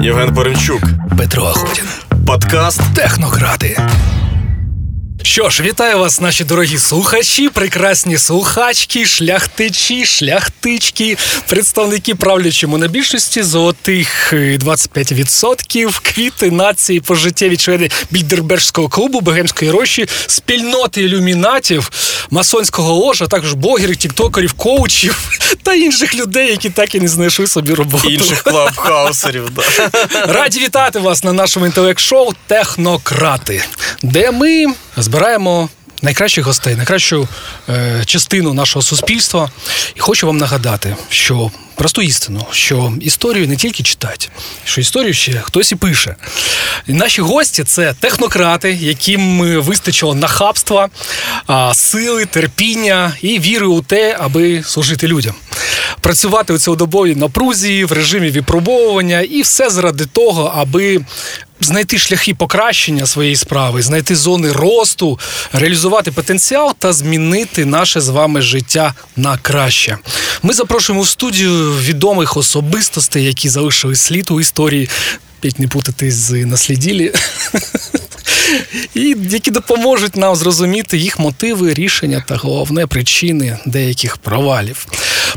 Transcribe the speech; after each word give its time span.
Євген 0.00 0.34
Боремчук, 0.34 0.82
Петро 1.18 1.44
Ахутін. 1.44 1.84
подкаст 2.26 2.80
Технократи. 2.94 3.78
Що 5.22 5.50
ж, 5.50 5.62
вітаю 5.62 5.98
вас, 5.98 6.20
наші 6.20 6.44
дорогі 6.44 6.78
слухачі, 6.78 7.48
прекрасні 7.48 8.18
слухачки, 8.18 9.06
шляхтичі, 9.06 10.06
шляхтички, 10.06 11.16
представники 11.48 12.14
правлячої 12.14 12.70
монобільшості, 12.70 13.42
золотих 13.42 14.32
е, 14.32 14.58
25%, 14.58 16.00
квіти 16.02 16.50
нації, 16.50 17.00
пожиттєві 17.00 17.56
члени 17.56 17.90
Більдербергського 18.10 18.88
клубу, 18.88 19.20
Богемської 19.20 19.70
рощі, 19.70 20.08
спільноти 20.26 21.02
ілюмінатів, 21.02 21.90
масонського 22.30 22.94
ложа, 22.94 23.26
також 23.26 23.52
блогерів, 23.52 23.96
тіктокерів, 23.96 24.52
коучів 24.52 25.30
та 25.62 25.74
інших 25.74 26.14
людей, 26.14 26.50
які 26.50 26.70
так 26.70 26.94
і 26.94 27.00
не 27.00 27.08
знайшли 27.08 27.46
собі 27.46 27.74
роботу. 27.74 28.08
інших 28.08 28.42
клабхаусерів. 28.42 29.50
Да. 29.50 29.62
Раді 30.26 30.60
вітати 30.60 30.98
вас 30.98 31.24
на 31.24 31.32
нашому 31.32 31.66
інтелект-шоу 31.66 32.32
Технократи, 32.46 33.64
де 34.02 34.30
ми 34.30 34.66
збираємо 35.08 35.68
найкращих 36.02 36.44
гостей, 36.44 36.76
найкращу 36.76 37.28
е, 37.68 38.02
частину 38.04 38.54
нашого 38.54 38.82
суспільства. 38.82 39.50
І 39.96 40.00
хочу 40.00 40.26
вам 40.26 40.36
нагадати, 40.36 40.96
що 41.08 41.50
просту 41.74 42.02
істину, 42.02 42.46
що 42.50 42.92
історію 43.00 43.48
не 43.48 43.56
тільки 43.56 43.82
читають, 43.82 44.30
що 44.64 44.80
історію 44.80 45.14
ще 45.14 45.40
хтось 45.40 45.72
і 45.72 45.76
пише. 45.76 46.16
І 46.86 46.92
наші 46.92 47.22
гості 47.22 47.64
це 47.64 47.94
технократи, 48.00 48.78
яким 48.80 49.40
вистачило 49.60 50.14
нахабства, 50.14 50.88
а, 51.46 51.74
сили, 51.74 52.26
терпіння 52.26 53.12
і 53.22 53.38
віри 53.38 53.66
у 53.66 53.82
те, 53.82 54.16
аби 54.20 54.62
служити 54.62 55.06
людям. 55.06 55.34
Працювати 56.00 56.52
у 56.52 56.58
цілодобовій 56.58 57.14
напрузі, 57.14 57.84
в 57.84 57.92
режимі 57.92 58.30
випробовування, 58.30 59.20
і 59.20 59.42
все 59.42 59.70
заради 59.70 60.06
того, 60.06 60.52
аби 60.56 61.00
знайти 61.60 61.98
шляхи 61.98 62.34
покращення 62.34 63.06
своєї 63.06 63.36
справи, 63.36 63.82
знайти 63.82 64.16
зони 64.16 64.52
росту, 64.52 65.18
реалізувати 65.52 66.12
потенціал 66.12 66.74
та 66.78 66.92
змінити 66.92 67.64
наше 67.64 68.00
з 68.00 68.08
вами 68.08 68.42
життя 68.42 68.94
на 69.16 69.38
краще. 69.38 69.98
Ми 70.42 70.54
запрошуємо 70.54 71.02
в 71.02 71.08
студію 71.08 71.72
відомих 71.72 72.36
особистостей, 72.36 73.24
які 73.24 73.48
залишили 73.48 73.96
слід 73.96 74.30
у 74.30 74.40
історії. 74.40 74.88
П'ять 75.40 75.58
не 75.58 75.68
путати 75.68 76.10
з 76.10 76.30
насліділі. 76.46 77.12
І 78.94 79.16
які 79.30 79.50
допоможуть 79.50 80.16
нам 80.16 80.36
зрозуміти 80.36 80.98
їх 80.98 81.18
мотиви, 81.18 81.74
рішення 81.74 82.24
та 82.28 82.36
головне 82.36 82.86
причини 82.86 83.58
деяких 83.66 84.16
провалів. 84.16 84.86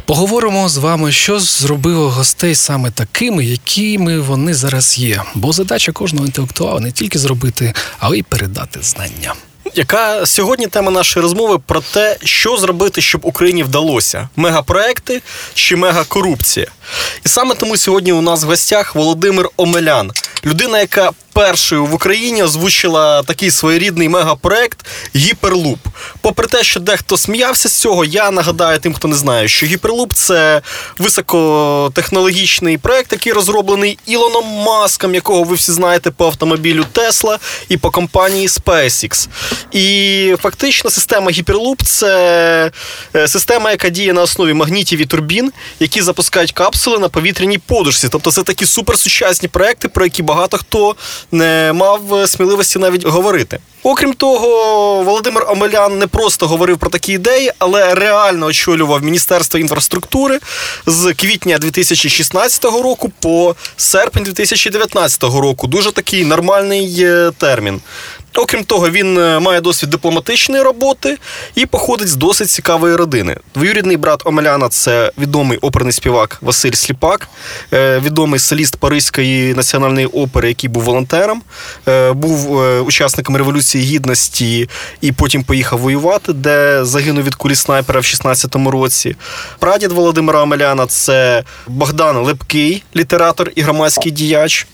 Поговоримо 0.06 0.70
з 0.70 0.78
вами, 0.78 1.12
що 1.12 1.39
зробило 1.39 2.09
гостей 2.09 2.56
саме 2.56 2.92
такими, 2.92 3.45
якими 3.45 4.19
вони 4.19 4.53
зараз 4.53 5.00
є. 5.00 5.22
Бо 5.36 5.53
задача 5.53 5.92
кожного 5.92 6.25
інтелектуала 6.25 6.80
не 6.80 6.92
тільки 6.92 7.19
зробити, 7.19 7.73
але 8.00 8.17
й 8.17 8.23
передати 8.23 8.80
знання. 8.81 9.34
Яка 9.75 10.25
сьогодні 10.25 10.67
тема 10.67 10.92
нашої 10.92 11.23
розмови 11.23 11.59
про 11.59 11.81
те, 11.81 12.17
що 12.23 12.58
зробити, 12.58 13.02
щоб 13.02 13.25
Україні 13.25 13.64
вдалося: 13.64 14.30
мегапроекти 14.36 15.22
чи 15.53 15.75
мегакорупція? 15.75 16.67
І 17.25 17.30
саме 17.30 17.56
тому 17.56 17.78
сьогодні 17.78 18.14
у 18.14 18.22
нас 18.22 18.44
в 18.44 18.47
гостях 18.47 18.95
Володимир 18.95 19.50
Омелян, 19.58 20.12
людина, 20.45 20.80
яка 20.80 21.12
першою 21.34 21.86
в 21.86 21.94
Україні 21.94 22.44
озвучила 22.44 23.24
такий 23.24 23.52
своєрідний 23.52 24.10
мегапроект 24.10 24.86
Гіперлуп. 25.16 25.80
Попри 26.22 26.48
те, 26.48 26.64
що 26.64 26.80
дехто 26.80 27.18
сміявся 27.18 27.70
з 27.70 27.74
цього, 27.74 28.06
я 28.06 28.32
нагадаю 28.32 28.80
тим, 28.80 28.94
хто 28.94 29.08
не 29.08 29.16
знає, 29.16 29.48
що 29.48 29.66
Гіперлуп 29.66 30.14
це 30.14 30.62
високотехнологічний 30.98 32.78
проект, 32.78 33.12
який 33.12 33.34
розроблений 33.34 33.98
Ілоном 34.06 34.46
Маском, 34.46 35.16
якого 35.16 35.44
ви 35.44 35.56
всі 35.56 35.72
знаєте 35.72 36.12
по 36.12 36.26
автомобілю 36.26 36.86
Tesla 36.94 37.38
і 37.70 37.78
по 37.78 37.92
компанії 37.92 38.48
SpaceX. 38.48 39.28
І 39.72 40.36
фактично 40.42 40.90
система 40.90 41.32
Гіперлуп 41.32 41.82
це 41.84 42.72
е, 43.16 43.28
система, 43.28 43.72
яка 43.72 43.90
діє 43.90 44.14
на 44.14 44.22
основі 44.22 44.53
магнітів 44.53 45.02
і 45.02 45.06
турбін, 45.06 45.52
які 45.80 46.02
запускають 46.02 46.52
капсули 46.52 47.00
на 47.00 47.09
повітряній 47.09 47.58
подушці. 47.58 48.09
Тобто 48.09 48.31
це 48.31 48.44
такі 48.44 48.66
суперсучасні 48.66 49.47
проекти, 49.47 49.88
про 49.88 50.06
які 50.06 50.24
багато 50.24 50.58
хто 50.58 50.96
не 51.32 51.72
мав 51.74 52.02
сміливості 52.28 52.80
навіть 52.80 53.06
говорити. 53.06 53.59
Окрім 53.84 54.14
того, 54.14 54.48
Володимир 55.04 55.46
Омелян 55.48 56.00
не 56.00 56.08
просто 56.08 56.48
говорив 56.48 56.78
про 56.78 56.90
такі 56.90 57.14
ідеї, 57.14 57.52
але 57.59 57.96
реально 57.96 58.46
очолював 58.46 59.04
Міністерство 59.04 59.59
інфраструктури 59.59 60.40
з 60.86 61.14
квітня 61.14 61.58
2016 61.58 62.64
року 62.64 63.12
по 63.20 63.56
серпень 63.78 64.24
2019 64.24 65.24
року. 65.24 65.68
Дуже 65.68 65.92
такий 65.92 66.26
нормальний 66.26 66.96
е, 67.00 67.32
термін. 67.38 67.82
Окрім 68.36 68.64
того, 68.64 68.90
він 68.90 69.18
е, 69.18 69.40
має 69.40 69.62
досвід 69.62 69.90
дипломатичної 69.90 70.64
роботи 70.64 71.18
і 71.56 71.66
походить 71.66 72.08
з 72.08 72.16
досить 72.16 72.50
цікавої 72.50 72.96
родини. 72.96 73.38
Двоюрідний 73.56 73.97
брат 73.97 74.22
Омеляна 74.25 74.69
це 74.69 75.12
відомий 75.18 75.58
оперний 75.58 75.94
співак 75.94 76.38
Василь 76.41 76.72
Сліпак, 76.72 77.28
е, 77.74 78.00
відомий 78.00 78.40
соліст 78.40 78.75
Паризької 78.75 79.53
національної 79.53 80.06
опери, 80.06 80.47
який 80.47 80.70
був 80.70 80.84
волонтером, 80.84 81.41
е, 81.88 82.12
був 82.12 82.52
учасником 82.86 83.38
революції 83.38 83.84
гідності 83.84 84.70
і 85.02 85.12
потім 85.12 85.44
поїхав 85.44 85.80
воювати, 85.80 86.34
де 86.34 86.86
загинув 86.86 87.24
від 87.24 87.36
кулі 87.36 87.56
снайпера 87.56 88.00
в 88.00 88.03
16-му 88.03 88.72
році. 88.72 89.16
Прадід 89.59 89.91
Володимира 89.91 90.41
Омеляна 90.41 90.88
це 90.88 91.44
Богдан 91.68 92.18
Лепкий, 92.18 92.84
літератор 92.96 93.52
і 93.56 93.62
громадський 93.62 94.12
діяч. 94.12 94.68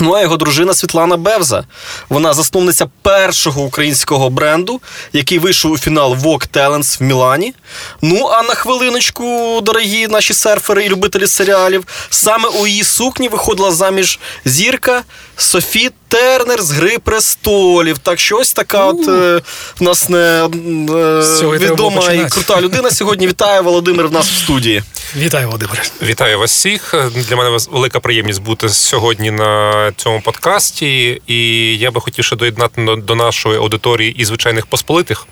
Ну, 0.00 0.12
а 0.12 0.22
його 0.22 0.36
дружина 0.36 0.74
Світлана 0.74 1.16
Бевза. 1.16 1.64
Вона 2.08 2.34
засновниця 2.34 2.86
першого 3.02 3.62
українського 3.62 4.30
бренду, 4.30 4.80
який 5.12 5.38
вийшов 5.38 5.70
у 5.72 5.78
фінал 5.78 6.12
Vogue 6.14 6.48
Talents 6.52 6.98
в 7.00 7.02
Мілані. 7.02 7.54
Ну, 8.02 8.26
а 8.26 8.42
на 8.42 8.54
хвилиночку, 8.54 9.60
дорогі 9.62 10.08
наші 10.08 10.34
серфери 10.34 10.84
і 10.84 10.88
любителі 10.88 11.26
серіалів, 11.26 11.84
саме 12.10 12.48
у 12.48 12.66
її 12.66 12.84
сукні 12.84 13.28
виходила 13.28 13.70
заміж 13.70 14.18
зірка 14.44 15.02
Софі 15.36 15.90
Тернер 16.08 16.62
з 16.62 16.70
Гри 16.70 16.98
престолів. 16.98 17.98
Так 17.98 18.20
що 18.20 18.36
ось 18.36 18.52
така 18.52 18.84
от 18.84 19.08
е, 19.08 19.40
в 19.80 19.82
нас 19.82 20.08
не 20.08 20.18
е, 20.18 21.58
відома 21.58 22.12
і 22.12 22.28
крута 22.28 22.60
людина 22.60 22.90
сьогодні. 22.90 23.28
Вітає 23.28 23.60
Володимир 23.60 24.08
в 24.08 24.12
нас 24.12 24.26
в 24.26 24.36
студії. 24.36 24.82
Вітаю, 25.16 25.46
Володимир. 25.46 25.82
Вітаю 26.02 26.38
вас 26.38 26.50
всіх. 26.50 26.94
Для 27.28 27.36
мене 27.36 27.58
велика 27.70 28.00
приємність 28.00 28.42
бути 28.42 28.68
сьогодні 28.68 29.30
на 29.30 29.81
цьому 29.96 30.20
подкасті. 30.20 31.22
І 31.26 31.38
я 31.78 31.90
би 31.90 32.00
хотів 32.00 32.24
ще 32.24 32.36
доєднати 32.36 32.96
до 32.96 33.14
нашої 33.14 33.56
аудиторії 33.58 34.12
і 34.18 34.24
звичайних 34.24 34.66
посполитих, 34.66 35.26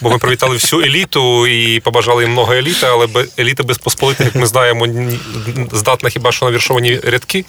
бо 0.00 0.10
ми 0.10 0.18
привітали 0.18 0.54
всю 0.54 0.82
еліту 0.82 1.46
і 1.46 1.80
побажали 1.80 2.22
їм 2.22 2.32
много 2.32 2.52
еліти, 2.52 2.86
але 2.86 3.08
еліта 3.38 3.62
без 3.62 3.78
посполитих, 3.78 4.26
як 4.26 4.34
ми 4.34 4.46
знаємо, 4.46 4.86
здатна 5.72 6.10
хіба 6.10 6.32
що 6.32 6.46
на 6.46 6.52
віршовані 6.52 7.00
рядки, 7.04 7.44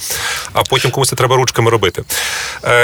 а 0.53 0.63
потім 0.63 0.91
комусь 0.91 1.09
це 1.09 1.15
треба 1.15 1.35
ручками 1.35 1.71
робити. 1.71 2.03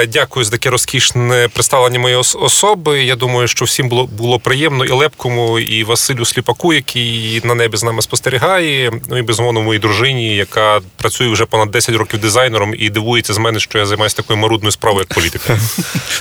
Дякую 0.08 0.46
за 0.46 0.52
таке 0.52 0.70
розкішне 0.70 1.50
представлення 1.54 2.00
моєї 2.00 2.20
особи. 2.20 3.04
Я 3.04 3.16
думаю, 3.16 3.48
що 3.48 3.66
всім 3.66 3.90
було 3.90 4.06
було 4.06 4.40
приємно 4.40 4.86
і 4.86 4.92
Лепкому, 4.92 5.60
і 5.60 5.84
Василю 5.84 6.26
Сліпаку, 6.26 6.74
який 6.74 7.42
на 7.44 7.56
небі 7.56 7.78
з 7.78 7.84
нами 7.84 8.02
спостерігає. 8.02 8.92
Ну 9.10 9.18
і 9.18 9.22
безумовно 9.22 9.62
моїй 9.62 9.80
дружині, 9.80 10.36
яка 10.36 10.82
працює 10.98 11.28
вже 11.28 11.46
понад 11.46 11.72
10 11.72 11.96
років 11.96 12.20
дизайнером 12.20 12.74
і 12.78 12.90
дивується 12.90 13.34
з 13.34 13.38
мене, 13.46 13.60
що 13.60 13.80
я 13.80 13.86
займаюся 13.86 14.16
такою 14.16 14.40
марудною 14.40 14.72
справою, 14.72 15.06
як 15.10 15.18
політика. 15.20 15.60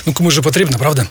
Ну 0.07 0.13
кому 0.13 0.31
ж 0.31 0.41
потрібно, 0.41 0.77
правда? 0.77 1.07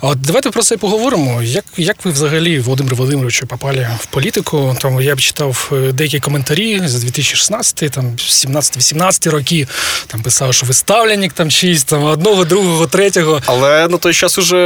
А 0.00 0.08
от 0.08 0.20
давайте 0.20 0.50
про 0.50 0.62
це 0.62 0.76
поговоримо. 0.76 1.42
Як 1.42 1.64
як 1.76 2.04
ви 2.04 2.10
взагалі, 2.10 2.58
Володимир 2.58 2.94
Володимирович, 2.94 3.42
попали 3.48 3.88
в 4.00 4.06
політику? 4.06 4.76
Тому 4.80 5.00
я 5.00 5.14
б 5.14 5.20
читав 5.20 5.72
деякі 5.92 6.20
коментарі 6.20 6.82
з 6.84 6.94
2016, 6.94 7.90
там 7.90 8.04
17-18 8.16 9.30
роки. 9.30 9.68
Там 10.06 10.22
писав, 10.22 10.54
що 10.54 10.66
ви 10.66 10.74
ставленник 10.74 11.32
там 11.32 11.50
чийсь, 11.50 11.84
там 11.84 12.04
одного, 12.04 12.44
другого, 12.44 12.86
третього. 12.86 13.42
Але 13.46 13.88
на 13.88 13.98
той 13.98 14.14
час 14.14 14.38
уже 14.38 14.56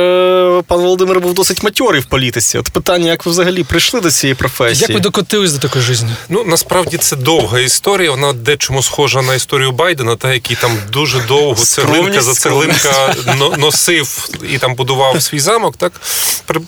пан 0.66 0.80
Володимир 0.80 1.20
був 1.20 1.34
досить 1.34 1.62
матьорий 1.62 2.00
в 2.00 2.06
політиці. 2.06 2.58
От 2.58 2.68
питання, 2.70 3.10
як 3.10 3.26
ви 3.26 3.32
взагалі 3.32 3.64
прийшли 3.64 4.00
до 4.00 4.10
цієї 4.10 4.34
професії? 4.34 4.86
Як 4.88 4.90
ви 4.90 5.00
докотились 5.00 5.52
до 5.52 5.58
такої 5.58 5.84
житті? 5.84 6.06
Ну 6.28 6.44
насправді 6.44 6.96
це 6.96 7.16
довга 7.16 7.60
історія. 7.60 8.10
Вона 8.10 8.32
дечому 8.32 8.82
схожа 8.82 9.22
на 9.22 9.34
історію 9.34 9.72
Байдена, 9.72 10.16
та 10.16 10.34
який 10.34 10.56
там 10.60 10.78
дуже 10.92 11.20
довго 11.20 11.54
цеглинка 11.54 12.20
за 12.20 12.34
цеглинка 12.34 13.14
носив 13.58 14.28
і 14.50 14.58
там 14.58 14.74
будував 14.74 15.22
свій 15.22 15.40
замок. 15.40 15.76
Так 15.76 15.92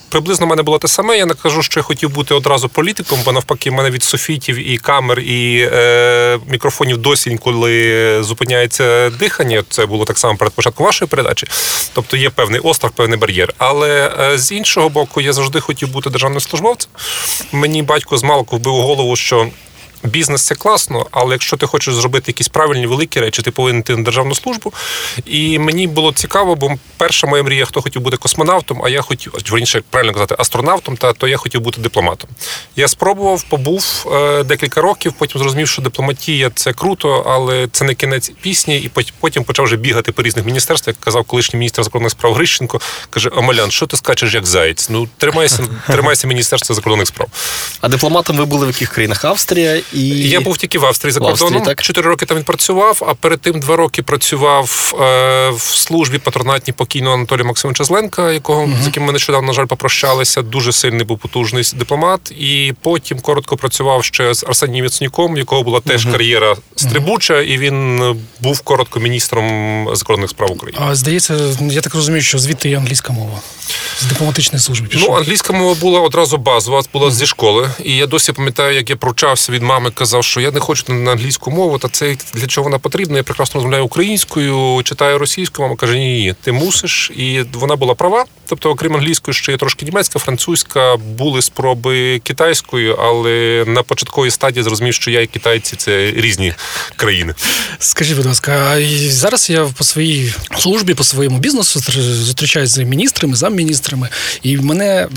приблизно 0.08 0.46
в 0.46 0.48
мене 0.48 0.62
було 0.62 0.78
те 0.78 0.88
саме. 0.88 1.18
Я 1.18 1.26
не 1.26 1.34
кажу, 1.34 1.62
що 1.62 1.80
я 1.80 1.84
хотів 1.84 2.10
бути 2.10 2.34
одразу 2.34 2.68
політиком, 2.68 3.18
бо 3.24 3.32
навпаки, 3.32 3.70
в 3.70 3.72
мене 3.72 3.90
від 3.90 4.02
софітів 4.02 4.70
і 4.70 4.78
камер, 4.78 5.20
і 5.20 5.68
е, 5.72 6.38
мікрофонів 6.46 6.96
досі, 6.98 7.38
коли 7.44 8.18
зупиняється 8.22 9.10
дихання. 9.10 9.64
Це 9.68 9.86
було 9.86 10.04
так 10.04 10.18
само 10.18 10.36
перед 10.36 10.54
початком 10.54 10.86
вашої 10.86 11.08
передачі. 11.08 11.46
Тобто 11.94 12.16
є 12.16 12.30
певний 12.30 12.60
острах, 12.60 12.92
певний 12.92 13.18
бар'єр. 13.18 13.54
Але 13.58 14.12
е, 14.20 14.38
з 14.38 14.52
іншого 14.52 14.88
боку, 14.88 15.20
я 15.20 15.32
завжди 15.32 15.60
хотів 15.60 15.88
бути 15.88 16.10
державним 16.10 16.40
службовцем. 16.40 16.90
Мені 17.52 17.82
батько 17.82 18.18
з 18.18 18.22
малку 18.22 18.56
вбив 18.56 18.74
голову, 18.74 19.16
що 19.16 19.48
бізнес 20.04 20.42
це 20.42 20.54
класно, 20.54 21.06
але 21.10 21.32
якщо 21.32 21.56
ти 21.56 21.66
хочеш 21.66 21.94
зробити 21.94 22.24
якісь 22.26 22.48
правильні 22.48 22.86
великі 22.86 23.20
речі, 23.20 23.42
ти 23.42 23.50
повинен 23.50 23.80
йти 23.80 23.96
на 23.96 24.02
державну 24.02 24.34
службу. 24.34 24.72
І 25.26 25.58
мені 25.58 25.86
було 25.86 26.12
цікаво, 26.12 26.54
бо 26.54 26.70
перша 26.96 27.26
моя 27.26 27.42
мрія, 27.42 27.64
хто 27.64 27.82
хотів 27.82 28.02
бути 28.02 28.16
космонавтом, 28.16 28.82
а 28.84 28.88
я 28.88 29.02
хотів 29.02 29.34
верніше, 29.50 29.82
правильно 29.90 30.12
казати, 30.12 30.36
астронавтом, 30.38 30.96
та 30.96 31.12
то 31.12 31.28
я 31.28 31.36
хотів 31.36 31.60
бути 31.60 31.80
дипломатом. 31.80 32.30
Я 32.76 32.88
спробував, 32.88 33.42
побув 33.42 34.06
е, 34.12 34.42
декілька 34.42 34.80
років, 34.80 35.12
потім 35.18 35.40
зрозумів, 35.40 35.68
що 35.68 35.82
дипломатія 35.82 36.50
це 36.54 36.72
круто, 36.72 37.26
але 37.28 37.68
це 37.72 37.84
не 37.84 37.94
кінець 37.94 38.32
пісні. 38.40 38.76
І 38.76 38.90
потім 39.20 39.44
почав 39.44 39.64
вже 39.64 39.76
бігати 39.76 40.12
по 40.12 40.22
різних 40.22 40.46
міністерствах, 40.46 40.96
як 40.96 41.04
казав 41.04 41.24
колишній 41.24 41.58
міністр 41.58 41.84
закордонних 41.84 42.10
справ 42.10 42.34
Грищенко. 42.34 42.80
Каже: 43.10 43.30
Омелян, 43.36 43.70
що 43.70 43.86
ти 43.86 43.96
скачеш 43.96 44.34
як 44.34 44.46
заєць? 44.46 44.88
Ну 44.90 45.08
тримайся, 45.18 45.62
тримайся 45.86 46.26
міністерства 46.26 46.76
закордонних 46.76 47.08
справ. 47.08 47.28
А 47.80 47.88
дипломатом 47.88 48.36
ви 48.36 48.44
були 48.44 48.66
в 48.66 48.68
яких 48.68 48.88
країнах? 48.90 49.24
Австрія 49.24 49.80
і 49.94 50.28
я 50.28 50.40
був 50.40 50.56
тільки 50.56 50.78
в 50.78 50.86
Австрії 50.86 51.12
за 51.12 51.20
кордоном. 51.20 51.66
Чотири 51.76 52.08
роки 52.08 52.26
там 52.26 52.36
він 52.36 52.44
працював, 52.44 53.02
а 53.08 53.14
перед 53.14 53.40
тим 53.40 53.60
два 53.60 53.76
роки 53.76 54.02
працював 54.02 54.94
е, 55.00 55.50
в 55.50 55.60
службі 55.60 56.18
патронатній 56.18 56.72
покійного 56.72 57.14
Анатолія 57.14 57.44
Максимовича 57.44 57.84
Зленка, 57.84 58.32
якого 58.32 58.62
uh-huh. 58.62 58.82
з 58.82 58.86
яким 58.86 59.02
ми 59.02 59.12
нещодавно 59.12 59.46
на 59.46 59.52
жаль 59.52 59.66
попрощалися. 59.66 60.42
Дуже 60.42 60.72
сильний 60.72 61.04
був 61.04 61.18
потужний 61.18 61.64
дипломат. 61.76 62.30
І 62.30 62.74
потім 62.82 63.20
коротко 63.20 63.56
працював 63.56 64.04
ще 64.04 64.34
з 64.34 64.44
Арсенієм 64.44 64.84
Яцнюком, 64.84 65.36
якого 65.36 65.62
була 65.62 65.80
теж 65.80 66.06
uh-huh. 66.06 66.12
кар'єра 66.12 66.56
стрибуча, 66.76 67.40
і 67.40 67.58
він 67.58 68.02
був 68.40 68.60
коротко 68.60 69.00
міністром 69.00 69.88
закордонних 69.92 70.30
справ 70.30 70.50
України. 70.52 70.78
А 70.86 70.94
здається, 70.94 71.38
я 71.60 71.80
так 71.80 71.94
розумію, 71.94 72.22
що 72.22 72.38
звідти 72.38 72.68
є 72.68 72.76
англійська 72.76 73.12
мова 73.12 73.40
з 74.00 74.04
дипломатичної 74.04 74.62
служби. 74.62 74.86
Пішов. 74.86 75.08
Ну, 75.10 75.16
англійська 75.16 75.52
мова 75.52 75.74
була 75.74 76.00
одразу 76.00 76.36
базова, 76.36 76.82
була 76.92 77.06
uh-huh. 77.06 77.10
зі 77.10 77.26
школи. 77.26 77.70
І 77.84 77.96
я 77.96 78.06
досі 78.06 78.32
пам'ятаю, 78.32 78.74
як 78.74 78.90
я 78.90 78.96
прочався 78.96 79.52
від 79.52 79.62
мами, 79.62 79.81
казав, 79.90 80.24
що 80.24 80.40
я 80.40 80.50
не 80.50 80.60
хочу 80.60 80.92
на 80.92 81.12
англійську 81.12 81.50
мову, 81.50 81.78
та 81.78 81.88
це 81.88 82.16
для 82.34 82.46
чого 82.46 82.64
вона 82.64 82.78
потрібна. 82.78 83.16
Я 83.16 83.22
прекрасно 83.22 83.54
розмовляю 83.54 83.84
українською, 83.84 84.82
читаю 84.84 85.18
російською. 85.18 85.68
Мама 85.68 85.76
каже, 85.76 85.98
ні, 85.98 86.34
ти 86.42 86.52
мусиш. 86.52 87.10
І 87.16 87.44
вона 87.52 87.76
була 87.76 87.94
права. 87.94 88.24
Тобто, 88.46 88.70
окрім 88.70 88.96
англійської, 88.96 89.34
ще 89.34 89.52
є 89.52 89.58
трошки 89.58 89.84
німецька, 89.84 90.18
французька, 90.18 90.96
були 90.96 91.42
спроби 91.42 92.18
китайською, 92.18 92.94
але 92.94 93.64
на 93.66 93.82
початковій 93.82 94.30
стадії 94.30 94.62
зрозумів, 94.62 94.94
що 94.94 95.10
я 95.10 95.20
і 95.20 95.26
китайці 95.26 95.76
це 95.76 96.10
різні 96.10 96.54
країни. 96.96 97.34
Скажіть, 97.78 98.16
будь 98.16 98.26
ласка, 98.26 98.76
зараз 99.08 99.50
я 99.50 99.64
по 99.64 99.84
своїй 99.84 100.34
службі, 100.58 100.94
по 100.94 101.04
своєму 101.04 101.38
бізнесу 101.38 101.80
зустрічаюся 102.00 102.72
з 102.74 102.78
міністрами, 102.78 103.36
замміністрами, 103.36 104.08
і 104.42 104.56
мене 104.56 105.08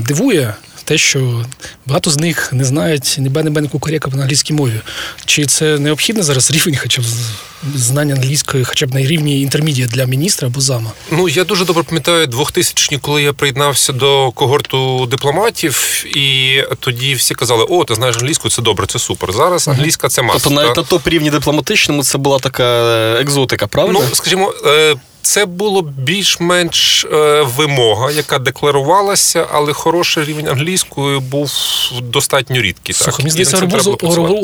дивує 0.00 0.54
те, 0.84 0.98
що 0.98 1.44
багато 1.86 2.10
з 2.10 2.16
них 2.16 2.52
не 2.52 2.64
знають 2.64 3.16
ні 3.18 3.28
бе, 3.28 3.42
ні 3.42 3.50
бе, 3.50 3.60
ні 3.60 3.68
кукарека 3.68 4.10
англійській 4.14 4.52
мові. 4.52 4.80
Чи 5.24 5.46
це 5.46 5.78
необхідно 5.78 6.22
зараз 6.22 6.50
рівень, 6.50 6.76
хоча 6.82 7.02
б 7.02 7.04
знання 7.74 8.14
англійської, 8.14 8.64
хоча 8.64 8.86
б 8.86 8.94
на 8.94 9.00
рівні 9.00 9.40
інтермедіа 9.42 9.86
для 9.86 10.04
міністра 10.04 10.48
або 10.48 10.60
зама? 10.60 10.90
Ну 11.10 11.28
я 11.28 11.44
дуже 11.44 11.64
добре 11.64 11.82
пам'ятаю 11.82 12.26
2000-ні, 12.26 12.98
коли 12.98 13.22
я 13.22 13.32
приєднався 13.32 13.92
до 13.92 14.30
когорту 14.30 15.06
дипломатів, 15.06 16.04
і 16.16 16.56
тоді 16.80 17.14
всі 17.14 17.34
казали: 17.34 17.66
О, 17.68 17.84
ти 17.84 17.94
знаєш 17.94 18.16
англійську, 18.16 18.50
це 18.50 18.62
добре, 18.62 18.86
це 18.86 18.98
супер. 18.98 19.32
Зараз 19.32 19.68
англійська 19.68 20.08
це 20.08 20.22
маса. 20.22 20.40
Тобто 20.42 20.60
навіть 20.62 20.76
на 20.76 20.82
топ 20.82 21.08
рівні 21.08 21.30
дипломатичному 21.30 22.04
це 22.04 22.18
була 22.18 22.38
така 22.38 22.64
екзотика, 23.20 23.66
правда? 23.66 23.92
Ну, 23.92 24.02
скажімо. 24.14 24.54
Е, 24.66 24.96
це 25.22 25.46
було 25.46 25.82
більш-менш 25.82 27.04
е, 27.04 27.42
вимога, 27.42 28.10
яка 28.10 28.38
декларувалася, 28.38 29.46
але 29.52 29.72
хороший 29.72 30.24
рівень 30.24 30.48
англійської 30.48 31.20
був 31.20 31.52
достатньо 32.02 32.62
рідкий. 32.62 32.94
Слухай, 32.94 33.18
мені 33.18 33.30
здається, 33.30 33.56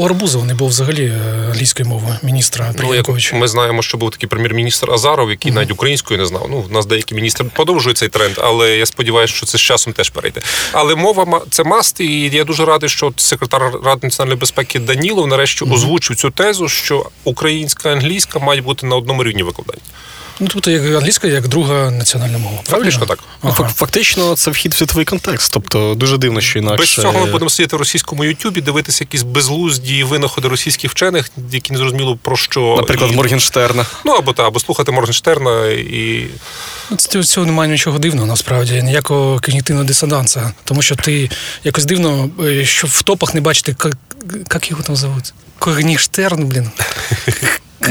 Арбузов 0.04 0.44
не 0.44 0.54
був 0.54 0.68
взагалі 0.68 1.04
е, 1.04 1.46
англійською 1.50 1.88
мовою 1.88 2.14
міністра. 2.22 2.74
Ну, 2.82 2.94
як 2.94 3.08
Ми 3.34 3.48
знаємо, 3.48 3.82
що 3.82 3.98
був 3.98 4.10
такий 4.10 4.28
прем'єр-міністр 4.28 4.90
Азаров, 4.90 5.30
який 5.30 5.52
mm-hmm. 5.52 5.54
навіть 5.54 5.70
українською 5.70 6.20
не 6.20 6.26
знав. 6.26 6.46
Ну, 6.50 6.60
в 6.60 6.72
нас 6.72 6.86
деякі 6.86 7.14
міністри 7.14 7.46
продовжують 7.54 7.98
цей 7.98 8.08
тренд, 8.08 8.34
але 8.38 8.76
я 8.76 8.86
сподіваюся, 8.86 9.34
що 9.34 9.46
це 9.46 9.58
з 9.58 9.60
часом 9.60 9.92
теж 9.92 10.10
перейде. 10.10 10.40
Але 10.72 10.94
мова 10.94 11.42
це 11.50 11.64
маст, 11.64 12.00
і 12.00 12.30
я 12.32 12.44
дуже 12.44 12.64
радий, 12.64 12.88
що 12.88 13.12
секретар 13.16 13.72
Ради 13.84 14.00
національної 14.02 14.38
безпеки 14.40 14.78
Данілов 14.78 15.26
нарешті 15.26 15.64
mm-hmm. 15.64 15.74
озвучив 15.74 16.16
цю 16.16 16.30
тезу, 16.30 16.68
що 16.68 17.06
українська 17.24 17.92
англійська 17.92 18.38
мають 18.38 18.64
бути 18.64 18.86
на 18.86 18.96
одному 18.96 19.24
рівні 19.24 19.42
викладання. 19.42 19.82
Ну, 20.40 20.48
тобто, 20.52 20.70
як 20.70 20.96
англійська, 20.96 21.28
як 21.28 21.48
друга 21.48 21.90
національна 21.90 22.38
мова. 22.38 22.60
Фактично 22.64 23.06
так. 23.06 23.18
Ага. 23.42 23.68
Фактично, 23.68 24.36
це 24.36 24.50
вхід 24.50 24.74
в 24.74 24.76
світовий 24.76 25.04
контекст. 25.04 25.52
Тобто 25.52 25.94
дуже 25.94 26.18
дивно, 26.18 26.40
що 26.40 26.58
інакше. 26.58 26.78
Без 26.78 26.94
цього 26.94 27.20
ми 27.20 27.32
будемо 27.32 27.50
сидіти 27.50 27.76
в 27.76 27.78
російському 27.78 28.24
Ютубі, 28.24 28.60
дивитися 28.60 29.04
якісь 29.04 29.22
безлузді 29.22 30.04
винаходи 30.04 30.48
російських 30.48 30.90
вчених, 30.90 31.30
які 31.52 31.72
не 31.72 31.78
зрозуміло 31.78 32.18
про 32.22 32.36
що. 32.36 32.74
Наприклад, 32.76 33.10
і... 33.12 33.16
Моргенштерна. 33.16 33.86
Ну 34.04 34.12
або 34.12 34.32
та, 34.32 34.46
або 34.46 34.60
слухати 34.60 34.92
Моргенштерна 34.92 35.66
і. 35.66 36.26
Ну, 36.90 36.96
це 36.96 37.24
цього 37.24 37.46
немає 37.46 37.70
нічого 37.70 37.98
дивного, 37.98 38.26
насправді, 38.26 38.82
ніякого 38.82 39.40
когнітивного 39.44 39.88
дисонанса. 39.88 40.52
Тому 40.64 40.82
що 40.82 40.96
ти 40.96 41.30
якось 41.64 41.84
дивно, 41.84 42.30
е, 42.42 42.64
що 42.64 42.86
в 42.86 43.02
топах 43.02 43.34
не 43.34 43.40
бачити, 43.40 43.76
як, 43.84 43.96
як 44.52 44.70
його 44.70 44.82
там 44.82 44.96
зовуть? 44.96 45.32
Когніштерн, 45.58 46.44
блін. 46.44 46.70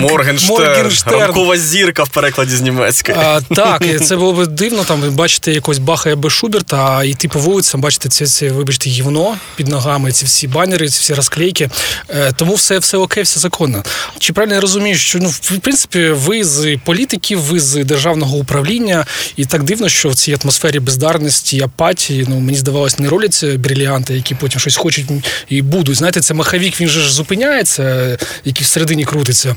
Моргенштерн, 0.02 0.64
Моргенштерн. 0.64 1.20
ранкова 1.20 1.58
зірка 1.58 2.04
в 2.04 2.10
перекладі 2.10 2.56
з 2.56 2.62
німецької. 2.62 3.18
А, 3.22 3.42
Так, 3.56 3.84
це 4.06 4.16
було 4.16 4.34
б 4.34 4.48
дивно, 4.48 4.84
там 4.84 5.02
бачити 5.16 5.54
якось 5.54 5.78
бахає 5.80 6.16
без 6.16 6.32
Шуберта, 6.32 6.98
а 6.98 7.04
йти 7.04 7.28
по 7.28 7.40
вулицям, 7.40 7.82
бачити 7.82 8.10
це, 8.10 8.26
це, 8.28 8.50
вибачте, 8.50 8.90
гівно 8.90 9.36
під 9.56 9.68
ногами, 9.68 10.12
ці 10.12 10.26
всі 10.26 10.48
банери, 10.48 10.90
ці 10.90 11.00
всі 11.02 11.14
розклейки. 11.14 11.70
Е, 12.10 12.32
тому 12.36 12.54
все 12.56 12.80
все 12.80 12.98
окей, 12.98 13.24
все 13.24 13.40
законно. 13.40 13.84
Чи 14.20 14.34
правильно 14.34 14.56
я 14.56 14.62
розумію, 14.62 14.98
що 14.98 15.20
ну, 15.20 15.30
в 15.30 15.58
принципі 15.60 16.10
ви 16.10 16.44
з 16.44 16.78
політиків, 16.86 17.40
ви 17.40 17.60
з 17.60 17.84
державного 17.86 18.38
управління, 18.38 19.06
і 19.36 19.46
так 19.46 19.64
дивно, 19.64 19.90
що 19.90 20.10
в 20.10 20.16
цій 20.16 20.38
атмосфері 20.44 20.80
бездарності, 20.80 21.62
апатії, 21.62 22.26
ну 22.30 22.40
мені 22.40 22.58
здавалось, 22.58 23.00
не 23.00 23.10
роляться 23.10 23.58
бриліанти, 23.58 24.14
які 24.16 24.36
потім 24.36 24.60
щось 24.60 24.76
хочуть 24.76 25.06
і 25.50 25.62
будуть. 25.62 25.98
Знаєте, 25.98 26.22
це 26.22 26.34
маховік, 26.34 26.82
він 26.82 26.88
же 26.90 27.02
ж 27.02 27.14
зупиняється, 27.14 28.18
який 28.46 28.64
всередині 28.64 29.06
крутиться. 29.06 29.56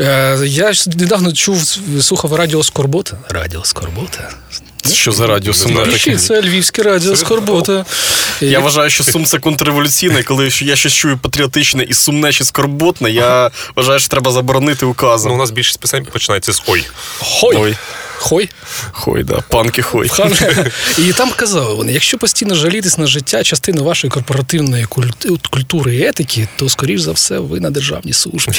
Е, 0.00 0.38
я 0.44 0.72
ж 0.72 0.90
недавно 0.90 1.32
чув, 1.32 1.78
слухав 2.00 2.34
радіо 2.34 2.62
Скорбота. 2.62 3.16
Радіо 3.28 3.64
Скорбота. 3.64 4.30
Що 4.92 5.12
за 5.12 5.26
радіо 5.26 5.54
Сум 5.54 5.76
таке? 5.76 6.16
Це 6.16 6.42
Львівське 6.42 6.82
радіо 6.82 7.16
Скорбота. 7.16 7.84
Я 8.40 8.60
вважаю, 8.60 8.90
що 8.90 9.04
Сум 9.04 9.24
це 9.24 9.38
контрреволюційне, 9.38 10.22
коли 10.22 10.50
я 10.60 10.76
щось 10.76 10.92
чую 10.92 11.18
патріотичне 11.18 11.82
і 11.82 11.94
сумне 11.94 12.32
чи 12.32 12.44
скорботне, 12.44 13.10
я 13.10 13.50
вважаю, 13.76 13.98
що 13.98 14.08
треба 14.08 14.30
заборонити 14.32 14.86
указом. 14.86 15.28
Ну, 15.30 15.34
У 15.34 15.38
нас 15.38 15.50
більшість 15.50 15.80
писань 15.80 16.04
починається 16.04 16.52
з 16.52 16.62
ой. 16.66 16.84
Хой. 17.18 17.76
Хой? 18.22 18.48
Хой, 18.92 19.24
да, 19.24 19.40
панки 19.48 19.82
хой. 19.82 20.10
І 20.98 21.12
там 21.12 21.30
казали 21.30 21.74
вони: 21.74 21.92
якщо 21.92 22.18
постійно 22.18 22.54
жалітись 22.54 22.98
на 22.98 23.06
життя 23.06 23.44
частини 23.44 23.82
вашої 23.82 24.10
корпоративної 24.10 24.84
культури 25.50 25.96
і 25.96 26.02
етики, 26.02 26.48
то 26.56 26.68
скоріш 26.68 27.00
за 27.00 27.12
все 27.12 27.38
ви 27.38 27.60
на 27.60 27.70
державній 27.70 28.12
службі. 28.12 28.52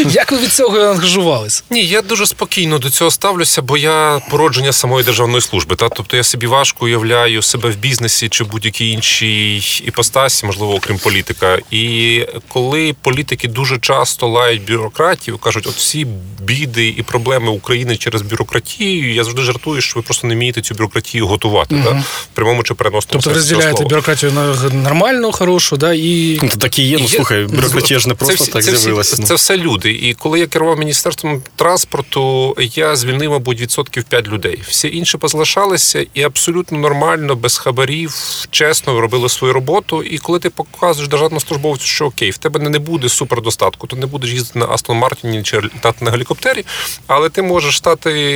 Як 0.10 0.32
ви 0.32 0.38
від 0.38 0.52
цього 0.52 0.78
ангажувались? 0.78 1.64
Ні, 1.70 1.86
я 1.86 2.02
дуже 2.02 2.26
спокійно 2.26 2.78
до 2.78 2.90
цього 2.90 3.10
ставлюся, 3.10 3.62
бо 3.62 3.76
я 3.76 4.20
породження 4.30 4.72
самої 4.72 5.04
державної 5.04 5.40
служби. 5.40 5.76
Та? 5.76 5.88
Тобто 5.88 6.16
я 6.16 6.24
собі 6.24 6.46
важко 6.46 6.84
уявляю 6.84 7.42
себе 7.42 7.70
в 7.70 7.76
бізнесі 7.76 8.28
чи 8.28 8.44
будь-якій 8.44 8.90
іншій 8.90 9.56
іпостасі, 9.86 10.46
можливо, 10.46 10.74
окрім 10.74 10.98
політика. 10.98 11.58
І 11.70 12.22
коли 12.48 12.94
політики 13.02 13.48
дуже 13.48 13.78
часто 13.78 14.28
лають 14.28 14.64
бюрократів, 14.64 15.38
кажуть, 15.38 15.66
от 15.66 15.74
всі 15.74 16.06
біди 16.40 16.88
і 16.88 17.02
проблеми 17.02 17.48
України 17.48 17.96
через 17.96 18.22
бюрократію, 18.22 18.37
бюрократію. 18.38 19.14
Я 19.14 19.24
завжди 19.24 19.42
жартую, 19.42 19.80
що 19.80 20.00
ви 20.00 20.02
просто 20.02 20.26
не 20.26 20.34
вмієте 20.34 20.60
цю 20.60 20.74
бюрократію 20.74 21.26
готувати 21.26 21.74
угу. 21.74 21.84
да? 21.84 21.90
в 22.00 22.26
прямому 22.34 22.62
чи 22.62 22.74
переносному 22.74 23.22
Тобто 23.22 23.38
розділяєте 23.38 23.84
бюрократію 23.84 24.32
на 24.32 24.70
нормальну, 24.72 25.32
хорошу, 25.32 25.76
да, 25.76 25.92
і. 25.92 26.38
Ну, 26.42 26.48
так 26.48 26.78
і 26.78 26.82
є, 26.82 26.98
ну 27.00 27.08
слухай, 27.08 27.44
бюрократія 27.44 28.00
ж 28.00 28.08
не 28.08 28.14
просто 28.14 28.44
це, 28.44 28.52
так 28.52 28.64
це 28.64 28.76
з'явилася. 28.76 29.16
Це, 29.16 29.22
це 29.22 29.34
все 29.34 29.56
люди. 29.56 29.92
І 29.92 30.14
коли 30.14 30.40
я 30.40 30.46
керував 30.46 30.78
міністерством 30.78 31.42
транспорту, 31.56 32.56
я 32.58 32.96
звільнив, 32.96 33.30
мабуть, 33.30 33.60
відсотків 33.60 34.04
5 34.04 34.28
людей. 34.28 34.62
Всі 34.68 34.96
інші 34.96 35.18
позалишалися 35.18 36.06
і 36.14 36.22
абсолютно 36.22 36.78
нормально, 36.78 37.34
без 37.36 37.58
хабарів, 37.58 38.14
чесно 38.50 39.00
робили 39.00 39.28
свою 39.28 39.52
роботу. 39.52 40.02
І 40.02 40.18
коли 40.18 40.38
ти 40.38 40.50
показуєш 40.50 41.08
державному 41.08 41.40
службовцю, 41.40 41.84
що 41.84 42.06
окей, 42.06 42.30
в 42.30 42.38
тебе 42.38 42.60
не 42.60 42.78
буде 42.78 43.08
супердостатку, 43.08 43.86
то 43.86 43.96
не 43.96 44.06
будеш 44.06 44.30
їздити 44.30 44.58
на 44.58 44.66
Астон 44.66 44.96
Мартіні 44.96 45.42
чи 45.42 45.60
на 46.00 46.10
гелікоптері, 46.10 46.64
але 47.06 47.28
ти 47.28 47.42
можеш 47.42 47.76
стати 47.76 48.27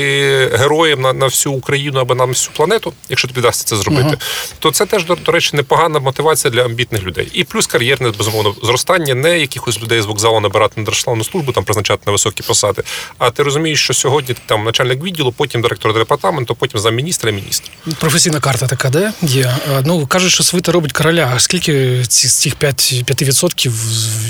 героєм 0.53 1.01
на 1.01 1.13
на 1.13 1.27
всю 1.27 1.55
Україну 1.55 2.01
або 2.01 2.15
на 2.15 2.25
всю 2.25 2.55
планету, 2.57 2.93
якщо 3.09 3.29
тобі 3.29 3.41
вдасться 3.41 3.65
це 3.65 3.77
зробити, 3.77 4.09
uh 4.09 4.19
то 4.59 4.71
це 4.71 4.87
теж 4.87 5.05
до, 5.05 5.15
до 5.15 5.33
речі 5.33 5.57
непогана 5.57 6.01
мотивація 6.01 6.51
для 6.51 6.65
амбітних 6.65 7.03
людей. 7.03 7.29
І 7.33 7.45
плюс 7.45 7.67
кар'єрне 7.67 8.11
безумовно 8.11 8.55
зростання, 8.63 9.15
не 9.15 9.39
якихось 9.39 9.81
людей 9.81 10.03
з 10.03 10.07
вокзалу 10.07 10.41
набирати 10.41 10.81
на 10.81 10.85
державну 10.85 11.25
службу, 11.25 11.53
там 11.53 11.65
призначати 11.65 12.03
на 12.07 12.13
високі 12.13 12.43
посади. 12.43 12.83
А 13.19 13.31
ти 13.31 13.43
розумієш, 13.43 13.85
що 13.85 13.95
сьогодні 13.95 14.35
ти 14.35 14.41
там 14.47 14.65
начальник 14.65 15.05
відділу, 15.05 15.33
потім 15.33 15.63
директор 15.63 15.95
департаменту, 15.95 16.55
потім 16.55 16.81
замміністра 16.81 17.31
і 17.31 17.35
міністр. 17.35 17.71
Професійна 17.99 18.41
карта 18.41 18.67
така, 18.67 18.91
де 18.91 19.13
є. 19.23 19.57
Ну 19.85 20.07
кажуть, 20.07 20.33
що 20.33 20.43
свита 20.43 20.73
робить 20.73 20.93
короля. 20.93 21.33
А 21.35 21.39
скільки 21.39 22.05
ці 22.09 22.29
з 22.29 22.35
цих 22.35 22.57
5%, 22.57 23.05
5% 23.05 23.71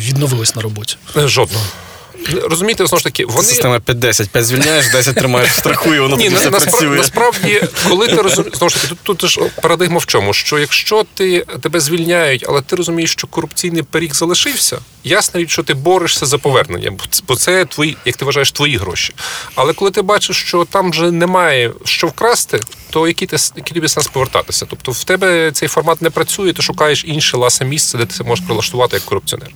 відновилось 0.09 0.55
на 0.55 0.63
роботі? 0.63 0.97
Жодного. 1.17 1.65
Розумієте, 2.51 2.87
знову 2.87 2.99
ж 2.99 3.05
таки, 3.05 3.25
вони 3.27 3.49
система 3.49 3.79
5-10. 3.79 4.29
5 4.29 4.45
звільняєш, 4.45 4.93
10 4.93 5.15
тримаєш 5.17 5.51
в 5.51 5.55
страху, 5.59 5.95
і 5.95 6.01
воно 6.01 6.17
Ні, 6.17 6.29
все 6.29 6.51
насправді, 6.51 6.71
працює. 6.71 6.97
насправді, 6.97 7.63
коли 7.89 8.07
ти 8.07 8.17
розумієш, 8.17 8.57
знову 8.57 8.71
ж 8.71 8.75
таки, 8.83 8.89
тут, 8.89 9.19
тут 9.19 9.31
ж 9.31 9.41
парадигма 9.63 9.99
в 9.99 10.07
чому? 10.07 10.33
Що 10.33 10.59
якщо 10.59 11.05
ти 11.15 11.45
тебе 11.63 11.81
звільняють, 11.81 12.45
але 12.49 12.61
ти 12.61 12.77
розумієш, 12.77 13.13
що 13.13 13.27
корупційний 13.27 13.83
періг 13.83 14.15
залишився, 14.15 14.79
річ, 15.05 15.51
що 15.51 15.63
ти 15.63 15.75
борешся 15.75 16.27
за 16.27 16.39
повернення, 16.39 16.93
бо 17.29 17.37
це 17.37 17.65
твої, 17.65 17.97
як 18.05 18.17
ти 18.17 18.25
вважаєш, 18.25 18.53
твої 18.53 18.77
гроші. 18.77 19.15
Але 19.55 19.73
коли 19.73 19.91
ти 19.91 20.03
бачиш, 20.03 20.37
що 20.37 20.65
там 20.65 20.91
вже 20.91 21.11
немає 21.11 21.73
що 21.85 22.07
вкрасти, 22.07 22.61
то 22.91 23.09
який 23.09 23.29
ти 23.29 23.37
який 23.57 23.75
тобі 23.75 23.89
сенс 23.89 24.07
повертатися? 24.07 24.67
Тобто 24.71 24.93
в 24.93 25.05
тебе 25.05 25.51
цей 25.53 25.69
формат 25.69 26.03
не 26.03 26.11
працює, 26.11 26.53
ти 26.53 26.63
шукаєш 26.63 27.05
інше 27.05 27.37
ласе 27.37 27.65
місце, 27.65 27.99
де 27.99 28.05
ти 28.05 28.15
це 28.15 28.25
можеш 28.25 28.45
прилаштувати 28.45 28.97
як 28.97 29.05
корупціонер. 29.05 29.49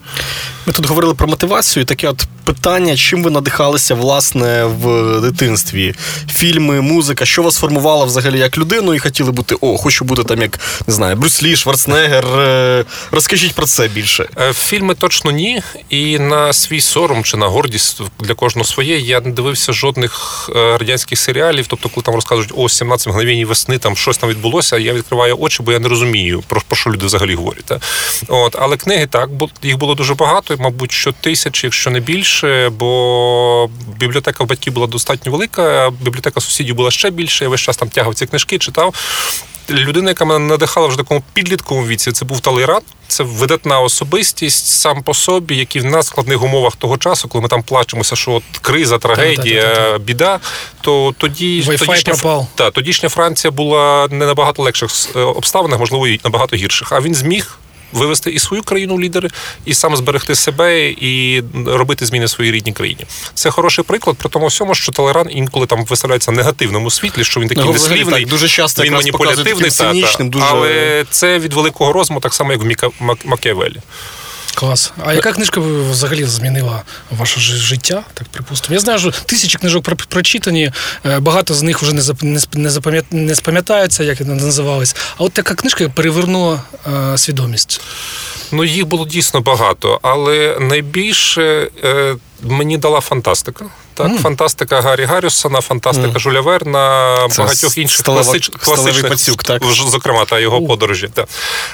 Ми 0.67 0.73
тут 0.73 0.87
говорили 0.87 1.15
про 1.15 1.29
мотивацію. 1.29 1.85
Таке 1.85 2.09
от 2.09 2.26
питання, 2.45 2.97
чим 2.97 3.23
ви 3.23 3.31
надихалися 3.31 3.95
власне 3.95 4.65
в 4.65 5.21
дитинстві? 5.21 5.95
Фільми, 6.33 6.81
музика, 6.81 7.25
що 7.25 7.43
вас 7.43 7.57
формувало 7.57 8.07
взагалі 8.07 8.38
як 8.38 8.59
людину, 8.59 8.95
і 8.95 8.99
хотіли 8.99 9.31
бути 9.31 9.57
о, 9.61 9.76
хочу 9.76 10.05
бути 10.05 10.25
там, 10.25 10.43
як 10.43 10.61
не 10.87 10.95
знаю, 10.95 11.17
Брюс 11.17 11.43
Лі, 11.43 11.57
Шварценеггер. 11.57 12.26
Е, 12.26 12.85
розкажіть 13.11 13.55
про 13.55 13.67
це 13.67 13.88
більше. 13.88 14.29
Е, 14.38 14.53
фільми 14.53 14.95
точно 14.95 15.33
ні. 15.37 15.62
І 15.90 16.19
на 16.19 16.52
свій 16.52 16.81
сором 16.81 17.25
чи 17.25 17.37
на 17.37 17.47
гордість 17.49 18.00
для 18.19 18.35
кожного 18.35 18.64
своє 18.64 18.99
я 18.99 19.21
не 19.21 19.31
дивився 19.31 19.73
жодних 19.73 20.47
е, 20.57 20.78
радянських 20.78 21.19
серіалів. 21.19 21.66
Тобто, 21.66 21.88
коли 21.88 22.02
там 22.05 22.14
розказують 22.14 22.52
о 22.57 22.69
17 22.69 23.09
мгновені 23.09 23.45
весни, 23.45 23.78
там 23.78 23.97
щось 23.97 24.19
там 24.19 24.31
відбулося. 24.31 24.78
Я 24.78 24.93
відкриваю 24.93 25.37
очі, 25.40 25.62
бо 25.62 25.73
я 25.73 25.78
не 25.78 25.88
розумію 25.88 26.43
про, 26.47 26.61
про 26.69 26.76
що 26.76 26.90
люди 26.90 27.07
взагалі 27.07 27.35
говорять. 27.35 27.73
От, 28.28 28.57
але 28.59 28.76
книги 28.76 29.07
так, 29.07 29.31
їх 29.62 29.78
було 29.78 29.95
дуже 29.95 30.14
багато, 30.14 30.57
мабуть, 30.59 30.93
що 30.93 31.12
тисячі, 31.12 31.66
якщо 31.66 31.90
не 31.90 32.00
більше, 32.00 32.69
бо 32.69 33.71
бібліотека 33.97 34.45
в 34.45 34.47
батьків 34.47 34.73
була 34.73 34.87
достатньо 34.87 35.33
велика, 35.33 35.90
бібліотека 36.00 36.40
сусідів 36.40 36.75
була 36.75 36.90
ще 36.90 37.11
більше. 37.11 37.45
Я 37.45 37.49
весь 37.49 37.61
час 37.61 37.76
там 37.76 37.88
тягав 37.88 38.14
ці 38.14 38.26
книжки, 38.26 38.59
читав 38.59 38.95
людина, 39.70 40.11
яка 40.11 40.25
мене 40.25 40.46
надихала 40.46 40.87
вже 40.87 40.96
такому 40.96 41.23
підлітковому 41.32 41.87
віці, 41.87 42.12
це 42.12 42.25
був 42.25 42.40
Талейран. 42.40 42.82
Це 43.08 43.25
видатна 43.25 43.80
особистість 43.80 44.66
сам 44.66 45.02
по 45.02 45.14
собі, 45.14 45.56
який 45.56 45.82
в 45.82 45.85
нас 45.85 46.06
складних 46.06 46.42
умовах 46.42 46.76
того 46.76 46.96
часу, 46.96 47.28
коли 47.28 47.42
ми 47.42 47.49
там 47.49 47.62
плачемося, 47.62 48.16
що 48.16 48.32
от 48.32 48.42
криза, 48.61 48.99
трагедія, 48.99 49.99
біда, 49.99 50.40
то 50.80 51.14
тоді 51.18 51.62
тодішня, 51.62 52.14
пропав. 52.14 52.46
Та, 52.54 52.70
тодішня 52.70 53.08
Франція 53.08 53.50
була 53.50 54.08
не 54.11 54.26
набагато 54.26 54.62
легших 54.62 54.90
е, 55.16 55.20
обставинах, 55.20 55.78
можливо, 55.78 56.08
і 56.08 56.20
набагато 56.25 56.56
гірших. 56.56 56.92
А 56.92 57.00
він 57.00 57.14
зміг 57.14 57.58
вивести 57.97 58.31
і 58.31 58.38
свою 58.38 58.62
країну 58.62 58.95
в 58.95 59.00
лідери, 59.00 59.31
і 59.65 59.75
сам 59.75 59.97
зберегти 59.97 60.35
себе 60.35 60.88
і 60.88 61.43
робити 61.67 62.07
зміни 62.07 62.25
в 62.25 62.31
своїй 62.31 62.53
рідній 62.53 62.73
країні. 62.73 63.07
Це 63.35 63.50
хороший 63.50 63.85
приклад 63.85 64.17
при 64.17 64.29
тому 64.29 64.47
всьому, 64.47 64.75
що 64.75 64.93
Талеран 64.93 65.26
інколи 65.31 65.67
там 65.67 65.85
виставляється 65.85 66.31
в 66.31 66.35
негативному 66.35 66.91
світлі, 66.91 67.25
що 67.25 67.41
він 67.41 67.49
такий 67.49 67.65
ну, 67.65 67.73
неслівний, 67.73 68.21
так, 68.21 68.31
дуже 68.31 68.49
часто 68.49 68.83
він 68.83 68.93
маніпулятивний, 68.93 69.71
та, 69.71 69.95
та, 69.95 70.25
дуже... 70.25 70.45
але 70.49 71.05
це 71.11 71.38
від 71.38 71.53
великого 71.53 71.93
розуму, 71.93 72.21
так 72.21 72.35
само 72.35 72.53
як 72.53 72.61
в 72.61 72.93
Мак... 73.00 73.19
Макіавелі. 73.25 73.76
Клас. 74.56 74.92
А 75.04 75.14
яка 75.14 75.32
книжка 75.32 75.60
взагалі 75.90 76.25
змінила 76.25 76.82
ваше 77.10 77.40
життя? 77.40 78.02
Так 78.14 78.28
припустимо. 78.28 78.75
Я 78.75 78.80
знаю, 78.80 78.98
що 78.98 79.10
тисячі 79.10 79.58
книжок 79.58 79.84
прочитані, 80.08 80.72
е, 81.06 81.18
багато 81.18 81.54
з 81.54 81.62
них 81.62 81.82
вже 81.82 81.92
не 82.52 83.34
запам'ятаються, 83.34 84.04
як 84.04 84.20
вони 84.20 84.42
називались. 84.42 84.96
А 85.18 85.25
от 85.25 85.32
така 85.32 85.54
книжка 85.54 85.88
перевернула 85.88 86.62
е, 86.86 87.18
свідомість. 87.18 87.80
Ну, 88.52 88.64
їх 88.64 88.86
було 88.86 89.06
дійсно 89.06 89.40
багато, 89.40 89.98
але 90.02 90.56
найбільше 90.60 91.68
е, 91.84 92.16
мені 92.42 92.78
дала 92.78 93.00
фантастика. 93.00 93.64
Так, 93.97 94.07
mm. 94.07 94.19
фантастика 94.19 94.81
Гаррі 94.81 95.05
Гаррісона, 95.05 95.61
фантастика 95.61 96.09
mm. 96.09 96.19
Жуля 96.19 96.41
Верна, 96.41 97.17
Це 97.31 97.43
багатьох 97.43 97.79
інших 97.79 97.99
сталева, 97.99 98.25
класич, 98.25 98.49
класичних, 98.49 99.09
пацюк, 99.09 99.43
так? 99.45 99.62
зокрема, 99.65 100.25
та 100.25 100.38
його 100.38 100.61
mm. 100.61 100.67
подорожі. 100.67 101.09
Та. 101.15 101.26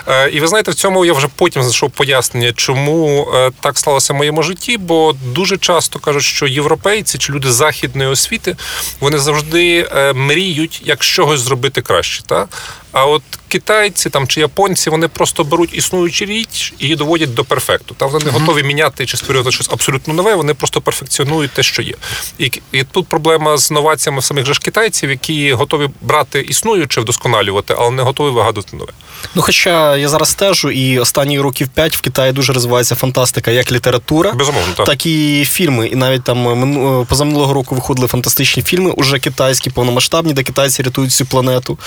Е, 0.09 0.31
І 0.31 0.41
ви 0.41 0.47
знаєте, 0.47 0.71
в 0.71 0.75
цьому 0.75 1.05
я 1.05 1.13
вже 1.13 1.29
потім 1.37 1.63
знайшов 1.63 1.91
пояснення, 1.91 2.53
чому 2.53 3.29
е, 3.35 3.51
так 3.61 3.79
сталося 3.79 4.13
в 4.13 4.17
моєму 4.17 4.43
житті, 4.43 4.79
бо 4.79 5.15
дуже 5.25 5.59
часто 5.59 5.99
кажуть, 5.99 6.23
що 6.23 6.47
європейці 6.47 7.19
чи 7.19 7.33
люди 7.33 7.53
західної 7.53 8.11
освіти 8.11 8.57
вони 9.01 9.19
завжди 9.19 9.89
е, 9.97 10.13
мріють 10.13 10.83
як 10.85 11.05
чогось 11.05 11.41
зробити 11.41 11.83
краще. 11.83 12.23
Та? 12.23 12.47
А 12.93 13.07
от 13.07 13.23
китайці 13.53 14.11
там 14.11 14.29
чи 14.29 14.41
японці 14.41 14.91
вони 14.91 15.09
просто 15.09 15.45
беруть 15.45 15.75
існуючу 15.75 16.25
річ 16.25 16.75
і 16.79 16.85
її 16.85 16.97
доводять 16.97 17.35
до 17.35 17.45
перфекту. 17.45 17.95
Та 17.99 18.07
вони 18.07 18.25
не 18.25 18.31
готові 18.31 18.63
міняти 18.63 19.07
чи 19.07 19.17
створювати 19.17 19.53
щось 19.53 19.69
абсолютно 19.71 20.15
нове. 20.15 20.35
Вони 20.35 20.55
просто 20.55 20.81
перфекціонують 20.81 21.51
те, 21.51 21.63
що 21.63 21.83
є. 21.83 21.95
І 22.39 22.53
і 22.73 22.83
тут 22.83 23.07
проблема 23.09 23.57
з 23.57 23.71
новаціями 23.71 24.23
самих 24.23 24.47
же 24.47 24.55
ж 24.55 24.61
китайців, 24.61 25.11
які 25.11 25.53
готові 25.53 25.89
брати 26.01 26.41
існуюче, 26.41 27.01
вдосконалювати, 27.01 27.75
але 27.79 27.91
не 27.91 28.03
готові 28.03 28.35
вигадувати 28.35 28.77
нове. 28.77 28.93
Ну, 29.35 29.43
хоча 29.43 29.97
я 29.97 30.09
зараз 30.09 30.31
стежу, 30.31 30.71
і 30.71 30.99
останні 30.99 31.41
років 31.41 31.69
п'ять 31.69 31.97
в 31.97 32.01
Китаї 32.01 32.33
дуже 32.33 32.53
розвивається 32.53 32.95
фантастика, 32.95 33.51
як 33.51 33.73
література, 33.73 34.33
Безумовно, 34.33 34.75
так. 34.77 34.87
так 34.87 35.07
і 35.07 35.45
фільми. 35.45 35.87
І 35.87 35.97
навіть 35.97 36.25
там 36.25 37.07
позаминулого 37.09 37.55
року 37.55 37.75
виходили 37.75 38.09
фантастичні 38.09 38.63
фільми, 38.63 38.91
уже 38.91 39.19
китайські, 39.19 39.71
повномасштабні, 39.71 40.33
де 40.33 40.43
китайці 40.43 40.83
рятують 40.83 41.13
цю 41.13 41.27
планету. 41.27 41.79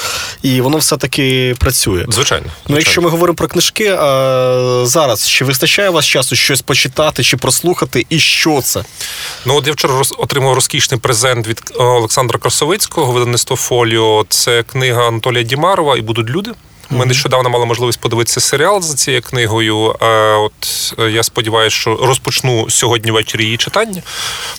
І 0.41 0.61
воно 0.61 0.77
все-таки 0.77 1.54
працює. 1.55 2.05
Звичайно. 2.09 2.45
Ну, 2.67 2.77
якщо 2.77 3.01
ми 3.01 3.09
говоримо 3.09 3.35
про 3.35 3.47
книжки, 3.47 3.87
а 3.99 4.81
зараз 4.85 5.29
чи 5.29 5.45
вистачає 5.45 5.89
у 5.89 5.93
вас 5.93 6.05
часу 6.05 6.35
щось 6.35 6.61
почитати 6.61 7.23
чи 7.23 7.37
прослухати, 7.37 8.05
і 8.09 8.19
що 8.19 8.61
це? 8.61 8.83
Ну, 9.45 9.55
от 9.55 9.67
я 9.67 9.73
вчора 9.73 9.93
отримав 10.17 10.53
розкішний 10.53 10.99
презент 10.99 11.47
від 11.47 11.61
Олександра 11.75 12.39
Красовицького, 12.39 13.11
видавництво 13.11 13.55
Фоліо. 13.55 14.25
Це 14.29 14.63
книга 14.63 15.07
Анатолія 15.07 15.43
Дімарова 15.43 15.97
і 15.97 16.01
будуть 16.01 16.29
люди. 16.29 16.51
Ми 16.89 17.05
нещодавно 17.05 17.49
мали 17.49 17.65
можливість 17.65 17.99
подивитися 17.99 18.39
серіал 18.39 18.81
за 18.81 18.95
цією 18.95 19.21
книгою. 19.21 19.95
От 20.39 20.93
е, 20.99 21.11
я 21.11 21.23
сподіваюся, 21.23 21.75
що 21.75 21.95
розпочну 21.95 22.69
сьогодні 22.69 23.11
ввечері 23.11 23.43
її 23.43 23.57
читання. 23.57 24.01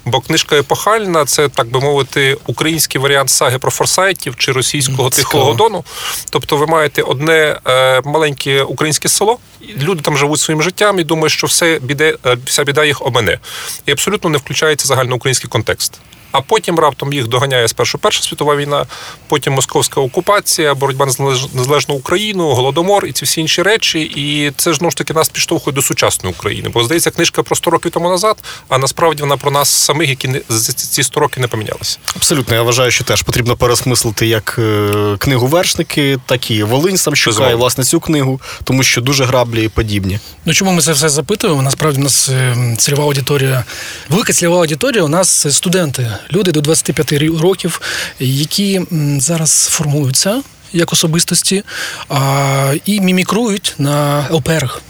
Бо 0.05 0.21
книжка 0.21 0.57
епохальна, 0.57 1.25
це 1.25 1.49
так 1.49 1.69
би 1.69 1.81
мовити, 1.81 2.37
український 2.47 3.01
варіант 3.01 3.31
саги 3.31 3.59
про 3.59 3.71
форсайтів 3.71 4.37
чи 4.37 4.53
російського 4.53 5.11
тихого 5.11 5.53
дону. 5.55 5.85
Тобто, 6.31 6.57
ви 6.57 6.67
маєте 6.67 7.03
одне 7.03 7.61
е, 7.67 8.03
маленьке 8.05 8.63
українське 8.63 9.09
село, 9.09 9.39
люди 9.79 10.03
там 10.03 10.17
живуть 10.17 10.41
своїм 10.41 10.63
життям 10.63 10.99
і 10.99 11.05
думають, 11.05 11.33
що 11.33 11.47
все 11.47 11.79
біде, 11.83 12.17
е, 12.27 12.37
вся 12.45 12.65
біда 12.65 12.85
їх 12.85 13.03
обмене. 13.03 13.39
І 13.87 13.93
абсолютно 13.93 14.31
не 14.31 14.39
включається 14.39 14.87
загальноукраїнський 14.87 15.51
контекст 15.51 16.01
а 16.37 16.41
потім 16.41 16.79
раптом 16.79 17.13
їх 17.13 17.27
доганяє 17.27 17.69
спершу 17.69 17.99
Перша 17.99 18.23
світова 18.23 18.57
війна, 18.57 18.87
потім 19.29 19.53
московська 19.53 20.01
окупація, 20.01 20.75
боротьба 20.75 21.11
за 21.11 21.25
незалежну 21.55 21.95
Україну, 22.17 22.55
голодомор 22.55 23.07
і 23.07 23.13
ці 23.13 23.25
всі 23.25 23.41
інші 23.41 23.63
речі. 23.63 24.01
І 24.01 24.53
це 24.57 24.73
ж 24.73 24.79
ну 24.83 24.91
ж 24.91 24.97
таки 24.97 25.15
нас 25.15 25.29
підштовхує 25.29 25.75
до 25.75 25.83
сучасної 25.83 26.35
України. 26.35 26.69
Бо 26.69 26.85
здається, 26.85 27.11
книжка 27.11 27.43
про 27.43 27.57
100 27.57 27.71
років 27.71 27.91
тому 27.91 28.09
назад, 28.09 28.37
а 28.69 28.79
насправді 28.79 29.23
вона 29.23 29.37
про 29.37 29.51
нас 29.51 29.69
самих, 29.69 30.09
які 30.09 30.29
не 30.29 30.41
за 30.49 30.73
ці 30.73 31.03
100 31.03 31.21
років 31.21 31.41
не 31.41 31.49
помінялися. 31.49 31.99
Абсолютно, 32.17 32.55
я 32.55 32.63
вважаю, 32.63 32.91
що 32.91 33.05
теж 33.05 33.23
потрібно 33.23 33.57
пересмислити 33.57 34.27
як 34.27 34.57
е, 34.59 35.17
книгу 35.19 35.47
вершники, 35.47 36.19
так 36.27 36.51
і 36.51 36.63
Волинь 36.63 36.99
сам 36.99 37.17
шукає 37.17 37.55
власне 37.55 37.85
цю 37.85 38.01
книгу, 38.01 38.41
тому 38.65 38.83
що 38.83 39.01
дуже 39.01 39.25
граблі 39.25 39.65
і 39.65 39.69
подібні. 39.69 40.19
Ну 40.45 40.55
чому 40.55 40.73
ми 40.73 40.83
це 40.83 40.93
все 40.93 41.09
запитуємо? 41.09 41.63
Насправді 41.63 42.01
у 42.01 42.03
нас 42.03 42.29
е, 42.29 42.57
цільова 42.79 43.05
аудиторія, 43.05 43.65
велика 44.09 44.33
цільова 44.33 44.61
аудиторія 44.61 45.03
у 45.03 45.09
нас 45.09 45.57
студенти 45.57 46.13
люди 46.33 46.53
до 46.53 46.61
25 46.61 47.13
років, 47.41 47.81
які 48.21 48.81
зараз 49.19 49.69
формуються 49.71 50.43
як 50.73 50.93
особистості 50.93 51.63
а, 52.09 52.75
і 52.85 53.01
мімікрують 53.01 53.75
на 53.79 54.27
операх, 54.31 54.83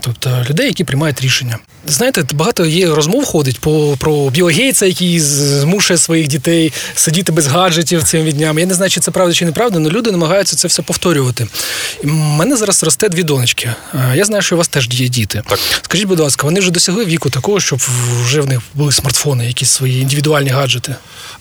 тобто 0.00 0.44
людей, 0.50 0.66
які 0.66 0.84
приймають 0.84 1.20
рішення. 1.20 1.58
Знаєте, 1.86 2.24
багато 2.34 2.66
є 2.66 2.86
розмов 2.86 3.24
ходить 3.24 3.60
по 3.60 3.96
про 3.98 4.30
Біла 4.30 4.50
Гейтса, 4.50 4.86
який 4.86 5.20
змушує 5.20 5.98
своїх 5.98 6.28
дітей 6.28 6.72
сидіти 6.94 7.32
без 7.32 7.46
гаджетів 7.46 8.02
цими 8.02 8.32
днями. 8.32 8.60
Я 8.60 8.66
не 8.66 8.74
знаю, 8.74 8.90
чи 8.90 9.00
це 9.00 9.10
правда 9.10 9.34
чи 9.34 9.44
неправда, 9.44 9.78
але 9.78 9.90
люди 9.90 10.10
намагаються 10.10 10.56
це 10.56 10.68
все 10.68 10.82
повторювати. 10.82 11.46
І 12.02 12.06
в 12.06 12.10
мене 12.10 12.56
зараз 12.56 12.84
росте 12.84 13.08
дві 13.08 13.22
донечки. 13.22 13.74
Я 14.14 14.24
знаю, 14.24 14.42
що 14.42 14.54
у 14.54 14.58
вас 14.58 14.68
теж 14.68 14.88
є 15.00 15.08
діти. 15.08 15.42
Так. 15.48 15.58
Скажіть, 15.82 16.06
будь 16.06 16.20
ласка, 16.20 16.46
вони 16.46 16.60
вже 16.60 16.70
досягли 16.70 17.04
віку 17.04 17.30
такого, 17.30 17.60
щоб 17.60 17.78
вже 18.24 18.40
в 18.40 18.46
них 18.46 18.60
були 18.74 18.92
смартфони, 18.92 19.46
якісь 19.46 19.70
свої 19.70 20.02
індивідуальні 20.02 20.50
гаджети? 20.50 20.96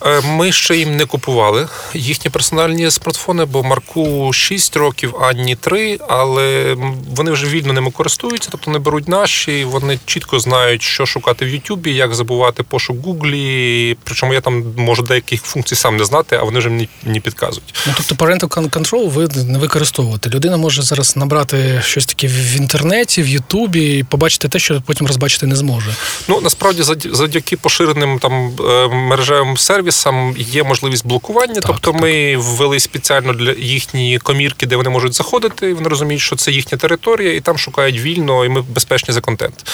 Е, 0.06 0.22
ми 0.22 0.52
ще 0.52 0.78
їм 0.78 0.96
не 0.98 1.06
купували 1.06 1.68
їхні 1.94 2.32
персональні 2.32 2.92
смартфони, 2.92 3.46
бо 3.46 3.64
Марку 3.64 4.34
6 4.34 4.76
років, 4.78 5.16
Анні 5.22 5.56
3, 5.56 6.00
але 6.08 6.76
вони 7.16 7.32
вже 7.32 7.48
вільно 7.48 7.74
ними 7.74 7.92
користуються, 7.92 8.50
тобто 8.52 8.72
не 8.72 8.80
беруть 8.80 9.08
наші, 9.08 9.64
вони 9.64 10.00
чітко 10.06 10.31
знають, 10.40 10.82
що 10.82 11.06
шукати 11.06 11.46
в 11.46 11.50
Ютубі, 11.50 11.94
як 11.94 12.16
забувати 12.16 12.64
пошук 12.64 13.06
Гуглі. 13.06 13.98
Причому 14.04 14.34
я 14.34 14.42
там 14.42 14.64
можу 14.78 15.04
деяких 15.04 15.42
функцій 15.42 15.76
сам 15.76 15.98
не 15.98 16.06
знати, 16.06 16.36
а 16.36 16.44
вони 16.44 16.60
вже 16.60 16.70
мені, 16.70 16.90
мені 17.06 17.20
підказують. 17.20 17.76
Ну 17.88 17.94
тобто 17.98 18.26
parental 18.26 18.70
control 18.70 19.10
ви 19.10 19.28
не 19.44 19.60
використовуєте. 19.60 20.30
Людина 20.30 20.58
може 20.58 20.82
зараз 20.82 21.18
набрати 21.18 21.82
щось 21.86 22.06
таке 22.06 22.28
в 22.28 22.58
інтернеті, 22.58 23.22
в 23.24 23.28
Ютубі 23.28 23.98
і 23.98 24.04
побачити 24.04 24.48
те, 24.48 24.60
що 24.60 24.82
потім 24.86 25.08
розбачити 25.08 25.48
не 25.48 25.56
зможе. 25.56 25.96
Ну 26.28 26.42
насправді 26.42 26.84
завдяки 27.12 27.58
поширеним 27.58 28.20
там 28.20 28.52
е, 28.60 28.88
мережевим 28.88 29.58
сервісам 29.58 30.36
є 30.38 30.64
можливість 30.64 31.08
блокування. 31.08 31.54
Так, 31.54 31.64
тобто, 31.68 31.92
так, 31.92 32.02
ми 32.02 32.38
ввели 32.38 32.80
спеціально 32.80 33.34
для 33.34 33.52
їхні 33.52 34.20
комірки, 34.20 34.66
де 34.66 34.76
вони 34.76 34.90
можуть 34.90 35.14
заходити. 35.14 35.74
Вони 35.74 35.90
розуміють, 35.90 36.22
що 36.22 36.36
це 36.36 36.52
їхня 36.52 36.78
територія, 36.78 37.34
і 37.34 37.40
там 37.40 37.58
шукають 37.58 38.00
вільно, 38.00 38.46
і 38.46 38.50
ми 38.50 38.62
безпечні 38.62 39.14
за 39.14 39.22
контент. 39.22 39.66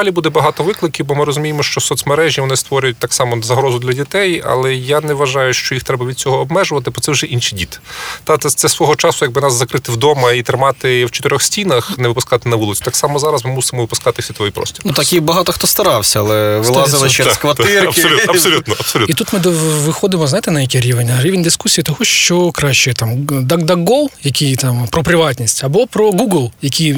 Далі 0.00 0.10
буде 0.10 0.28
багато 0.28 0.64
викликів, 0.64 1.06
бо 1.06 1.14
ми 1.14 1.24
розуміємо, 1.24 1.62
що 1.62 1.80
соцмережі 1.80 2.40
вони 2.40 2.56
створюють 2.56 2.96
так 2.96 3.12
само 3.12 3.42
загрозу 3.42 3.78
для 3.78 3.92
дітей, 3.92 4.42
але 4.46 4.74
я 4.74 5.00
не 5.00 5.14
вважаю, 5.14 5.52
що 5.52 5.74
їх 5.74 5.84
треба 5.84 6.06
від 6.06 6.18
цього 6.18 6.38
обмежувати, 6.38 6.90
бо 6.90 7.00
це 7.00 7.12
вже 7.12 7.26
інші 7.26 7.56
діти. 7.56 7.78
Та 8.24 8.38
це, 8.38 8.50
це 8.50 8.68
свого 8.68 8.96
часу, 8.96 9.24
якби 9.24 9.40
нас 9.40 9.52
закрити 9.52 9.92
вдома 9.92 10.32
і 10.32 10.42
тримати 10.42 11.04
в 11.04 11.10
чотирьох 11.10 11.42
стінах, 11.42 11.98
не 11.98 12.08
випускати 12.08 12.48
на 12.48 12.56
вулицю. 12.56 12.84
Так 12.84 12.96
само 12.96 13.18
зараз 13.18 13.44
ми 13.44 13.50
мусимо 13.50 13.82
випускати 13.82 14.22
в 14.22 14.24
світовий 14.24 14.52
простір. 14.52 14.82
Ну 14.84 14.92
так 14.92 15.12
і 15.12 15.20
багато 15.20 15.52
хто 15.52 15.66
старався, 15.66 16.20
але 16.20 16.58
вилазили 16.58 17.10
через 17.10 17.36
квартирки. 17.36 17.86
Абсолютно, 17.86 18.32
абсолютно, 18.32 18.74
абсолютно. 18.80 19.12
І 19.12 19.14
тут 19.14 19.32
ми 19.32 19.38
виходимо, 19.86 20.26
знаєте, 20.26 20.50
на 20.50 20.60
який 20.60 20.80
рівень? 20.80 21.10
Рівень 21.20 21.42
дискусії 21.42 21.84
того, 21.84 22.04
що 22.04 22.50
краще 22.50 22.94
там 22.94 23.16
DuckDuckGo, 23.26 24.08
який 24.22 24.56
там 24.56 24.86
про 24.90 25.02
приватність, 25.02 25.64
або 25.64 25.86
про 25.86 26.10
Google, 26.10 26.50
який 26.62 26.96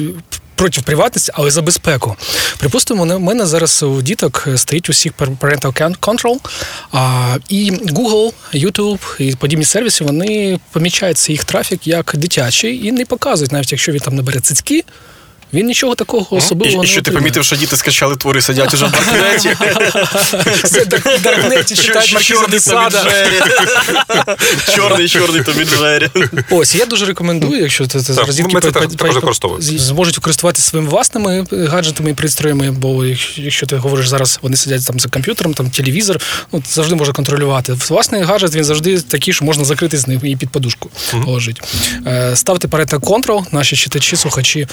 проти 0.55 0.81
приватності, 0.81 1.31
але 1.35 1.51
за 1.51 1.61
безпеку. 1.61 2.15
Припустимо, 2.57 3.03
у 3.03 3.19
мене 3.19 3.45
зараз 3.45 3.83
у 3.83 4.01
діток 4.01 4.47
стоїть 4.55 4.89
усіх 4.89 5.13
parental 5.13 5.97
control, 5.99 6.37
а, 6.91 7.35
і 7.49 7.71
Google, 7.71 8.31
YouTube 8.53 9.21
і 9.21 9.35
подібні 9.35 9.65
сервіси 9.65 10.03
вони 10.03 10.59
помічають 10.71 11.29
їх 11.29 11.43
трафік 11.43 11.87
як 11.87 12.11
дитячий 12.15 12.87
і 12.87 12.91
не 12.91 13.05
показують, 13.05 13.51
навіть 13.51 13.71
якщо 13.71 13.91
він 13.91 13.99
там 13.99 14.15
набере 14.15 14.39
цицьки. 14.39 14.83
Він 15.53 15.65
нічого 15.65 15.95
такого 15.95 16.35
особливого 16.35 16.83
не 16.83 16.89
І 16.89 16.91
що 16.91 17.01
ти 17.01 17.11
помітив, 17.11 17.43
що 17.43 17.55
діти 17.55 17.77
скачали 17.77 18.15
твори, 18.15 18.41
сидять 18.41 18.73
уже 18.73 18.85
в 18.85 18.91
Даркнеті. 18.91 19.55
Це 20.63 20.85
Даркнеті 21.23 21.75
читають 21.75 22.13
Маркіза 22.13 22.47
Десада. 22.47 23.05
Чорний, 24.75 25.09
чорний 25.09 25.43
Томі 25.43 25.65
Джері. 25.65 26.09
Ось, 26.49 26.75
я 26.75 26.85
дуже 26.85 27.05
рекомендую, 27.05 27.61
якщо 27.61 27.87
ти 27.87 27.99
зараз 27.99 28.41
зможуть 29.61 30.17
користуватися 30.17 30.69
своїми 30.69 30.89
власними 30.89 31.45
гаджетами 31.51 32.09
і 32.09 32.13
пристроями, 32.13 32.71
бо 32.71 33.05
якщо 33.35 33.65
ти 33.65 33.75
говориш 33.75 34.07
зараз, 34.07 34.39
вони 34.41 34.57
сидять 34.57 34.87
там 34.87 34.99
за 34.99 35.09
комп'ютером, 35.09 35.53
там 35.53 35.69
телевізор, 35.69 36.21
ну 36.51 36.63
завжди 36.69 36.95
може 36.95 37.13
контролювати. 37.13 37.73
Власний 37.89 38.21
гаджет 38.21 38.55
він 38.55 38.63
завжди 38.63 39.01
такий, 39.01 39.33
що 39.33 39.45
можна 39.45 39.65
закрити 39.65 39.97
з 39.97 40.07
ним 40.07 40.19
і 40.23 40.35
під 40.35 40.49
подушку 40.49 40.89
положити. 41.25 41.61
Ставте 42.33 42.67
parental 42.67 42.99
control, 42.99 43.43
наші 43.51 43.75
читачі, 43.75 44.15
слухачі 44.15 44.67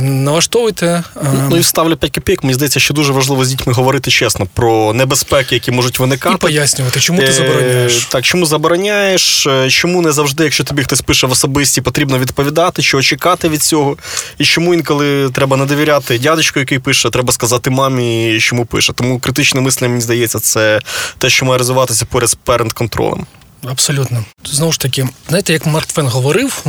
налаштовуйте. 0.00 1.04
Ну 1.50 1.56
і 1.56 1.62
ставлю 1.62 1.96
5 1.96 2.14
копійок. 2.14 2.42
Мені 2.44 2.54
здається, 2.54 2.80
що 2.80 2.94
дуже 2.94 3.12
важливо 3.12 3.44
з 3.44 3.48
дітьми 3.48 3.72
говорити 3.72 4.10
чесно 4.10 4.46
про 4.54 4.92
небезпеки, 4.92 5.54
які 5.54 5.70
можуть 5.70 5.98
виникати. 5.98 6.34
І 6.34 6.38
пояснювати, 6.38 7.00
чому 7.00 7.20
ти 7.20 7.32
забороняєш. 7.32 8.04
Так, 8.04 8.24
чому 8.24 8.46
забороняєш, 8.46 9.46
е, 9.46 9.70
чому 9.70 10.02
не 10.02 10.12
завжди, 10.12 10.44
якщо 10.44 10.64
тобі 10.64 10.82
хтось 10.82 11.00
пише 11.00 11.26
в 11.26 11.30
особисті, 11.30 11.80
потрібно 11.80 12.18
відповідати, 12.18 12.82
що 12.82 13.02
чекати 13.02 13.48
від 13.48 13.62
цього. 13.62 13.96
І 14.38 14.44
чому 14.44 14.74
інколи 14.74 15.30
треба 15.30 15.56
не 15.56 15.66
довіряти 15.66 16.18
дядечку, 16.18 16.60
який 16.60 16.78
пише, 16.78 17.10
треба 17.10 17.32
сказати 17.32 17.70
мамі, 17.70 18.38
чому 18.40 18.64
пише. 18.64 18.92
Тому 18.92 19.18
критичне 19.18 19.60
мислення, 19.60 19.88
мені 19.88 20.02
здається, 20.02 20.38
це 20.38 20.80
те, 21.18 21.30
що 21.30 21.46
має 21.46 21.58
розвиватися 21.58 22.04
поряд 22.04 22.28
з 22.28 22.34
парент-контролем. 22.34 23.26
Абсолютно. 23.64 24.24
Знову 24.44 24.72
ж 24.72 24.80
таки, 24.80 25.08
знаєте, 25.28 25.52
як 25.52 25.66
Марк 25.66 25.86
Твен 25.86 26.06
говорив, 26.06 26.64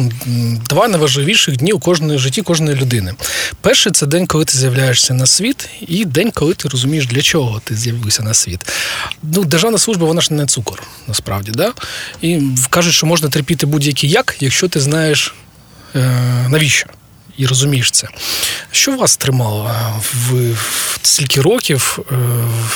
два 0.69 0.88
найважливіших 0.88 1.57
дні 1.57 1.73
у 1.73 1.79
кожної 1.79 2.19
житті 2.19 2.41
кожної 2.41 2.77
людини. 2.77 3.13
Перший 3.62 3.91
це 3.91 4.05
день, 4.05 4.27
коли 4.27 4.45
ти 4.45 4.57
з'являєшся 4.57 5.13
на 5.13 5.25
світ, 5.25 5.69
і 5.88 6.05
день, 6.05 6.31
коли 6.31 6.53
ти 6.53 6.69
розумієш, 6.69 7.07
для 7.07 7.21
чого 7.21 7.62
ти 7.63 7.75
з'явився 7.75 8.23
на 8.23 8.33
світ. 8.33 8.59
Ну, 9.23 9.43
Державна 9.43 9.77
служба, 9.77 10.07
вона 10.07 10.21
ж 10.21 10.33
не 10.33 10.45
цукор, 10.45 10.83
насправді. 11.07 11.51
да? 11.51 11.73
І 12.22 12.41
кажуть, 12.70 12.94
що 12.94 13.07
можна 13.07 13.29
терпіти 13.29 13.65
будь-який 13.65 14.09
як, 14.09 14.35
якщо 14.39 14.68
ти 14.68 14.79
знаєш 14.79 15.35
е, 15.96 16.00
навіщо 16.50 16.87
і 17.37 17.46
розумієш 17.46 17.91
це. 17.91 18.07
Що 18.72 18.98
вас 18.98 19.17
тримало 19.17 19.72
в 20.13 20.55
стільки 21.01 21.41
років, 21.41 22.00
е, 22.11 22.15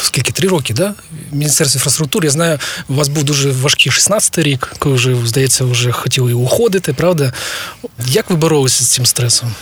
скільки 0.01 0.31
три 0.31 0.49
роки, 0.49 0.73
да? 0.73 0.93
в 1.31 1.35
Міністерстві 1.35 1.77
інфраструктури? 1.77 2.25
Я 2.25 2.31
знаю, 2.31 2.59
у 2.87 2.93
вас 2.93 3.07
був 3.07 3.23
дуже 3.23 3.51
важкий 3.51 3.91
16-й 3.91 4.43
рік, 4.43 4.73
коли 4.79 4.95
вже, 4.95 5.15
здається, 5.25 5.65
вже 5.65 5.91
хотіли 5.91 6.33
уходити, 6.33 6.93
правда? 6.93 7.33
Як 8.05 8.29
ви 8.29 8.35
боролися 8.35 8.83
з 8.83 8.87
цим 8.87 9.05
стресом? 9.05 9.55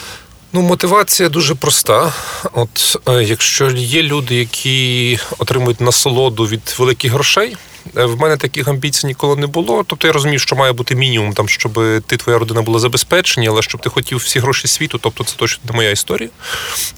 Ну, 0.54 0.62
мотивація 0.62 1.30
дуже 1.30 1.56
проста. 1.56 2.14
От 2.54 2.98
е, 3.08 3.24
якщо 3.24 3.72
є 3.72 4.04
люди, 4.04 4.36
які 4.36 5.20
отримують 5.38 5.82
насолоду 5.82 6.48
від 6.48 6.76
великих 6.78 7.12
грошей. 7.12 7.58
Е, 7.98 8.06
в 8.06 8.20
мене 8.20 8.38
таких 8.38 8.68
амбіцій 8.68 9.08
ніколи 9.08 9.36
не 9.36 9.48
було. 9.48 9.84
Тобто 9.88 10.08
я 10.08 10.14
розумію, 10.14 10.40
що 10.40 10.56
має 10.56 10.74
бути 10.74 10.96
мінімум, 10.96 11.34
там, 11.34 11.50
щоб 11.50 11.74
ти, 12.08 12.18
твоя 12.18 12.40
родина 12.40 12.62
була 12.62 12.80
забезпечені, 12.80 13.48
але 13.48 13.62
щоб 13.62 13.82
ти 13.82 13.90
хотів 13.90 14.18
всі 14.18 14.40
гроші 14.40 14.68
світу, 14.68 14.98
тобто 15.02 15.24
це 15.24 15.36
точно 15.36 15.64
не 15.70 15.76
моя 15.76 15.92
історія. 15.92 16.30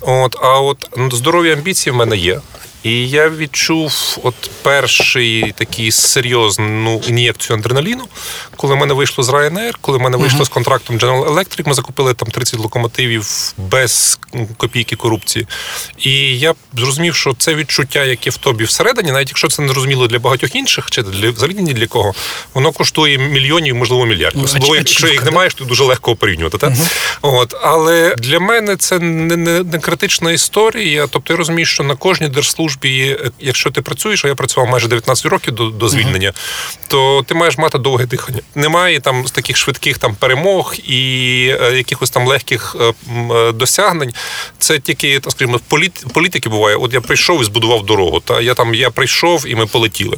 От, 0.02 0.36
А 0.42 0.60
от 0.60 0.90
здорові 1.12 1.52
амбіції 1.52 1.94
в 1.94 1.96
мене 1.96 2.18
є. 2.18 2.42
І 2.84 3.10
я 3.10 3.30
відчув 3.30 4.18
от 4.24 4.36
перший 4.62 5.52
такий 5.52 5.92
серйозну 5.92 7.02
ін'єкцію 7.08 7.58
адреналіну, 7.58 8.04
коли 8.56 8.76
в 8.76 8.78
мене 8.78 8.94
вийшло 8.94 9.24
з 9.24 9.30
Ryanair, 9.30 9.74
коли 9.82 9.98
в 9.98 10.02
мене 10.02 10.18
вийшло 10.18 10.40
uh-huh. 10.40 10.46
з 10.46 10.50
контрактом 10.50 10.98
General 10.98 11.34
Electric, 11.34 11.68
ми 11.68 11.74
закупили 11.74 12.14
там 12.14 12.30
30 12.30 12.60
локомотивів 12.60 13.54
без 13.58 14.20
копійки 14.58 14.96
корупції. 14.96 15.48
І 15.98 16.40
я 16.40 16.54
зрозумів, 16.74 17.16
що 17.16 17.34
це 17.34 17.56
відчуття, 17.56 18.04
яке 18.04 18.30
в 18.30 18.38
тобі 18.38 18.64
всередині, 18.64 19.12
навіть 19.12 19.30
якщо 19.30 19.48
це 19.48 19.62
не 19.62 19.68
зрозуміло 19.68 20.08
для 20.08 20.20
багатьох 20.20 20.56
інших, 20.56 20.77
чи 20.90 21.04
для 21.04 21.32
взагалі 21.32 21.56
ні 21.56 21.74
для 21.74 21.88
кого, 21.88 22.14
воно 22.54 22.72
коштує 22.72 23.18
мільйонів, 23.18 23.76
можливо, 23.76 24.06
мільярдів. 24.06 24.44
Особливо, 24.44 24.76
якщо 24.76 25.08
їх 25.08 25.26
не 25.26 25.32
маєш, 25.32 25.54
то 25.54 25.66
дуже 25.66 25.84
легко 25.84 26.16
порівнювати. 26.16 26.58
Так? 26.58 26.70
Uh-huh. 26.70 26.90
От, 27.22 27.56
Але 27.62 28.16
для 28.18 28.40
мене 28.40 28.76
це 28.76 29.00
не, 29.00 29.38
не, 29.38 29.64
не 29.64 29.80
критична 29.80 30.32
історія. 30.32 31.08
Тобто 31.08 31.34
я 31.34 31.38
розумію, 31.38 31.66
що 31.66 31.84
на 31.84 31.96
кожній 31.96 32.28
держслужбі 32.28 33.18
якщо 33.40 33.72
ти 33.72 33.82
працюєш, 33.82 34.26
а 34.26 34.28
я 34.28 34.36
працював 34.36 34.70
майже 34.70 34.88
19 34.88 35.26
років 35.26 35.54
до 35.54 35.70
до 35.70 35.90
звільнення, 35.90 36.30
uh-huh. 36.30 36.78
то 36.88 37.24
ти 37.28 37.34
маєш 37.34 37.58
мати 37.58 37.78
довге 37.78 38.06
дихання. 38.06 38.40
Немає 38.56 39.00
там 39.00 39.24
таких 39.24 39.58
швидких 39.58 39.98
там 39.98 40.16
перемог 40.16 40.76
і 40.84 41.02
е, 41.62 41.78
якихось 41.78 42.10
там 42.10 42.28
легких 42.28 42.76
е, 42.80 42.94
е, 43.34 43.52
досягнень. 43.52 44.14
Це 44.60 44.80
тільки 44.80 45.20
так 45.20 45.32
скажімо, 45.32 45.60
політики 46.14 46.50
буває. 46.50 46.76
От 46.76 46.94
я 46.94 47.02
прийшов 47.02 47.42
і 47.42 47.46
збудував 47.46 47.86
дорогу. 47.86 48.20
Та 48.20 48.42
я 48.42 48.54
там 48.54 48.74
я 48.74 48.90
прийшов 48.90 49.46
і 49.48 49.56
ми 49.56 49.66
полетіли. 49.66 50.18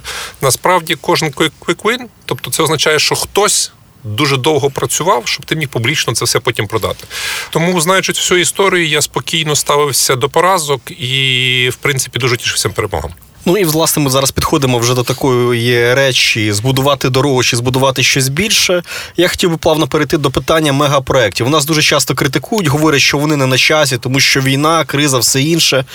Насправді, 0.49 0.95
кожен 1.01 1.29
win, 1.29 2.05
тобто 2.25 2.51
це 2.51 2.63
означає, 2.63 2.99
що 2.99 3.15
хтось 3.15 3.71
дуже 4.03 4.37
довго 4.37 4.69
працював, 4.69 5.27
щоб 5.27 5.45
ти 5.45 5.55
міг 5.55 5.69
публічно 5.69 6.13
це 6.13 6.25
все 6.25 6.39
потім 6.39 6.67
продати. 6.67 7.07
Тому, 7.49 7.81
знаючи 7.81 8.11
всю 8.11 8.39
історію, 8.39 8.87
я 8.87 9.01
спокійно 9.01 9.55
ставився 9.55 10.15
до 10.15 10.29
поразок 10.29 10.81
і, 10.91 11.69
в 11.73 11.75
принципі, 11.75 12.19
дуже 12.19 12.37
тішився 12.37 12.69
перемогам. 12.69 13.11
Ну 13.49 13.57
і 13.57 13.63
власне 13.63 14.03
ми 14.03 14.09
зараз 14.09 14.31
підходимо 14.31 14.79
вже 14.79 14.93
до 14.93 15.03
такої 15.03 15.93
речі: 15.93 16.53
збудувати 16.53 17.09
дорогу 17.09 17.43
чи 17.43 17.57
збудувати 17.57 18.03
щось 18.03 18.29
більше. 18.29 18.83
Я 19.17 19.27
хотів 19.27 19.49
би 19.49 19.57
плавно 19.57 19.87
перейти 19.87 20.17
до 20.17 20.31
питання 20.31 20.73
мегапроєктів. 20.73 21.47
У 21.47 21.49
нас 21.49 21.65
дуже 21.65 21.81
часто 21.81 22.15
критикують, 22.15 22.67
говорять, 22.67 23.01
що 23.01 23.17
вони 23.17 23.35
не 23.35 23.45
на 23.45 23.57
часі, 23.57 23.97
тому 23.97 24.19
що 24.19 24.41
війна, 24.41 24.85
криза, 24.85 25.17
все 25.17 25.41
інше. 25.41 25.85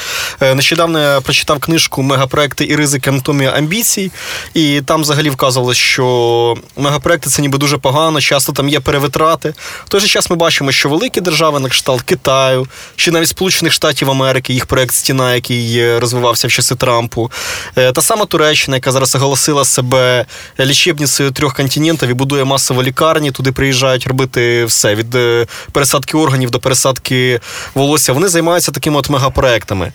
Е, 0.40 0.55
нещодавно 0.55 1.01
я 1.01 1.21
прочитав 1.21 1.59
книжку 1.59 2.03
Мегапроекти 2.03 2.67
і 2.67 2.77
ризики 2.77 3.11
анатомія 3.11 3.51
амбіцій, 3.51 4.11
і 4.55 4.81
там 4.81 5.01
взагалі 5.03 5.31
вказувалось, 5.31 5.77
що 5.77 6.57
мегапроекти 6.77 7.31
це 7.31 7.43
ніби 7.43 7.59
дуже 7.59 7.79
погано, 7.79 8.21
часто 8.21 8.53
там 8.53 8.69
є 8.69 8.81
перевитрати. 8.81 9.55
В 9.85 9.88
той 9.88 10.01
же 10.01 10.07
час 10.07 10.31
ми 10.31 10.37
бачимо, 10.37 10.73
що 10.73 10.88
великі 10.88 11.21
держави, 11.21 11.61
на 11.61 11.69
кшталт 11.69 12.03
Китаю, 12.03 12.67
чи 12.97 13.11
навіть 13.11 13.29
Сполучених 13.29 13.73
Штатів 13.73 14.11
Америки, 14.11 14.53
їх 14.53 14.67
проект 14.67 14.95
Стіна, 14.95 15.35
який 15.35 15.99
розвивався 15.99 16.49
в 16.49 16.51
часи 16.51 16.75
Трампу. 16.75 17.31
Е, 17.77 17.93
та 17.93 18.03
сама 18.03 18.25
Туреччина, 18.25 18.77
яка 18.77 18.93
зараз 18.93 19.15
оголосила 19.15 19.65
себе 19.65 20.27
лічебницею 20.61 21.31
трьох 21.31 21.55
континентів 21.55 22.09
і 22.09 22.15
будує 22.15 22.45
масово 22.45 22.83
лікарні, 22.83 23.31
туди 23.31 23.53
приїжджають 23.53 24.07
робити 24.07 24.65
все 24.65 24.95
від 24.95 25.15
е, 25.15 25.47
пересадки 25.73 26.17
органів 26.17 26.51
до 26.51 26.61
пересадки 26.61 27.41
волосся. 27.75 28.13
Вони 28.13 28.29
займаються 28.29 28.73
такими 28.73 28.99
от 28.99 29.11
мегапроектами. 29.11 29.93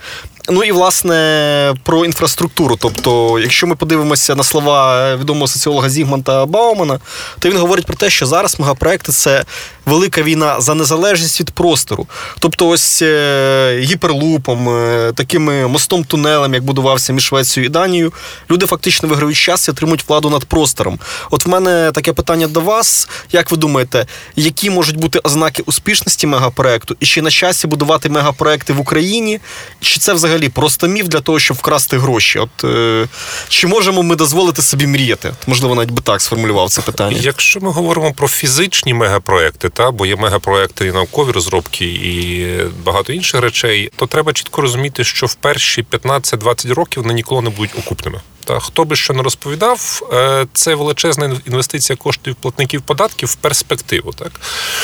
Ну 0.51 0.63
і 0.63 0.71
власне 0.71 1.75
про 1.83 2.05
інфраструктуру. 2.05 2.75
Тобто, 2.79 3.39
якщо 3.39 3.67
ми 3.67 3.75
подивимося 3.75 4.35
на 4.35 4.43
слова 4.43 5.15
відомого 5.15 5.47
соціолога 5.47 5.89
Зігманта 5.89 6.45
Баумана, 6.45 6.99
то 7.39 7.49
він 7.49 7.57
говорить 7.57 7.85
про 7.85 7.95
те, 7.95 8.09
що 8.09 8.25
зараз 8.25 8.59
мегапроекти 8.59 9.11
це 9.11 9.43
велика 9.85 10.21
війна 10.21 10.61
за 10.61 10.73
незалежність 10.73 11.39
від 11.39 11.51
простору. 11.51 12.07
Тобто, 12.39 12.67
ось 12.67 13.01
е, 13.01 13.79
гіперлупом, 13.83 14.69
е, 14.69 15.11
такими 15.15 15.67
мостом 15.67 16.03
тунелем, 16.03 16.53
як 16.53 16.63
будувався 16.63 17.13
між 17.13 17.23
Швецією 17.23 17.69
і 17.69 17.71
Данією, 17.71 18.13
люди 18.51 18.65
фактично 18.65 19.09
виграють 19.09 19.37
час 19.37 19.67
і 19.67 19.71
отримують 19.71 20.09
владу 20.09 20.29
над 20.29 20.45
простором. 20.45 20.99
От 21.31 21.45
в 21.45 21.49
мене 21.49 21.91
таке 21.93 22.13
питання 22.13 22.47
до 22.47 22.61
вас: 22.61 23.09
як 23.31 23.51
ви 23.51 23.57
думаєте, 23.57 24.05
які 24.35 24.69
можуть 24.69 24.97
бути 24.97 25.19
ознаки 25.23 25.63
успішності 25.65 26.27
мегапроекту, 26.27 26.95
і 26.99 27.05
чи 27.05 27.21
на 27.21 27.31
часі 27.31 27.67
будувати 27.67 28.09
мегапроекти 28.09 28.73
в 28.73 28.79
Україні? 28.79 29.39
Чи 29.81 29.99
це 29.99 30.13
взагалі 30.13 30.38
просто 30.47 30.87
міф 30.87 31.07
для 31.07 31.19
того, 31.19 31.39
щоб 31.39 31.57
вкрасти 31.57 31.97
гроші? 31.97 32.39
От 32.39 32.63
е, 32.63 33.07
чи 33.49 33.67
можемо 33.67 34.03
ми 34.03 34.15
дозволити 34.15 34.61
собі 34.61 34.87
мріяти? 34.87 35.33
Можливо, 35.47 35.75
навіть 35.75 35.91
би 35.91 36.01
так 36.01 36.21
сформулював 36.21 36.69
це 36.69 36.81
питання. 36.81 37.17
Якщо 37.21 37.59
ми 37.59 37.71
говоримо 37.71 38.13
про 38.13 38.27
фізичні 38.27 38.93
мегапроекти, 38.93 39.69
та 39.69 39.91
бо 39.91 40.05
є 40.05 40.15
мегапроекти 40.15 40.87
і 40.87 40.91
наукові 40.91 41.31
розробки, 41.31 41.85
і 41.85 42.47
багато 42.83 43.13
інших 43.13 43.41
речей, 43.41 43.91
то 43.95 44.07
треба 44.07 44.33
чітко 44.33 44.61
розуміти, 44.61 45.03
що 45.03 45.25
в 45.25 45.33
перші 45.33 45.85
15-20 45.91 46.73
років 46.73 47.03
вони 47.03 47.13
ніколи 47.13 47.41
не 47.41 47.49
будуть 47.49 47.79
окупними. 47.79 48.19
Та 48.49 48.59
хто 48.59 48.85
би 48.85 48.95
що 48.95 49.13
не 49.13 49.23
розповідав, 49.23 50.09
е, 50.13 50.45
це 50.53 50.75
величезна 50.75 51.41
інвестиція 51.47 51.97
коштів 51.97 52.35
платників 52.35 52.81
податків 52.81 53.29
в 53.29 53.35
перспективу. 53.35 54.11
Так 54.11 54.31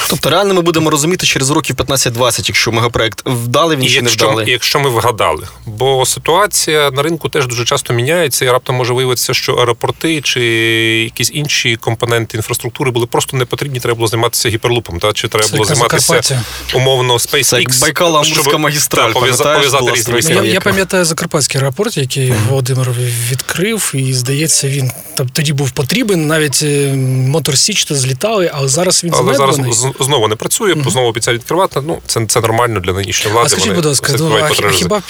тобто, 0.10 0.30
реально 0.30 0.54
ми 0.54 0.62
будемо 0.62 0.90
розуміти 0.90 1.28
через 1.28 1.50
років 1.50 1.76
15-20, 1.76 2.44
якщо 2.48 2.72
мегапроект 2.72 3.22
вдали 3.26 3.76
він 3.76 3.88
чи 3.88 4.02
не 4.02 4.10
вдали. 4.10 4.46
Якщо 4.48 4.80
ми 4.80 4.90
вгадали, 4.90 5.45
бо 5.66 6.06
ситуація 6.06 6.92
на 6.92 7.02
ринку 7.02 7.30
теж 7.30 7.48
дуже 7.48 7.66
часто 7.66 7.94
міняється, 7.94 8.46
і 8.46 8.50
раптом 8.50 8.76
може 8.76 8.94
виявитися, 8.94 9.34
що 9.34 9.54
аеропорти 9.54 10.22
чи 10.22 10.42
якісь 11.04 11.32
інші 11.34 11.76
компоненти 11.76 12.38
інфраструктури 12.38 12.92
були 12.92 13.06
просто 13.06 13.38
не 13.38 13.46
потрібні. 13.46 13.80
Треба 13.80 13.96
було 13.96 14.08
займатися 14.08 14.50
гіперлупом, 14.50 15.00
та 15.00 15.14
чи 15.14 15.28
треба 15.28 15.46
це 15.46 15.52
було 15.52 15.66
займатися 15.66 16.44
умовно 16.76 17.14
SpaceX. 17.14 17.82
Байкала 17.82 18.22
Амурська 18.22 18.58
магістраль. 18.58 19.14
Та, 19.14 19.20
пов'язати 19.20 19.92
різні 20.12 20.36
Я, 20.36 20.44
я 20.44 20.62
пам'ятаю 20.62 21.06
Закарпатський 21.06 21.62
аеропорт, 21.62 21.98
який 21.98 22.32
mm-hmm. 22.32 22.50
Володимир 22.50 22.92
відкрив 23.32 23.92
і 23.96 24.14
здається, 24.14 24.68
він 24.68 24.92
тоді 25.34 25.54
був 25.54 25.72
потрібен. 25.72 26.28
Навіть 26.28 26.60
е, 26.64 26.94
мотор 27.28 27.58
Січ 27.58 27.88
злітали, 27.90 28.52
але 28.54 28.68
зараз 28.68 29.04
він 29.04 29.14
але 29.18 29.34
зараз 29.34 29.60
знову 30.00 30.28
не 30.28 30.36
працює, 30.36 30.74
mm-hmm. 30.74 30.90
знову 30.90 31.08
обіцяють 31.08 31.42
відкривати. 31.42 31.82
Ну 31.88 32.00
це 32.08 32.26
це 32.26 32.42
нормально 32.42 32.80
для 32.80 32.94
нинішньої 32.94 33.34
влади. 33.34 33.46
А 33.46 33.50
скажіть, 33.50 33.76
будь 33.76 33.86
ласка, 33.86 34.14
ну, 34.20 34.38
а 34.42 34.72
хіба 34.72 35.02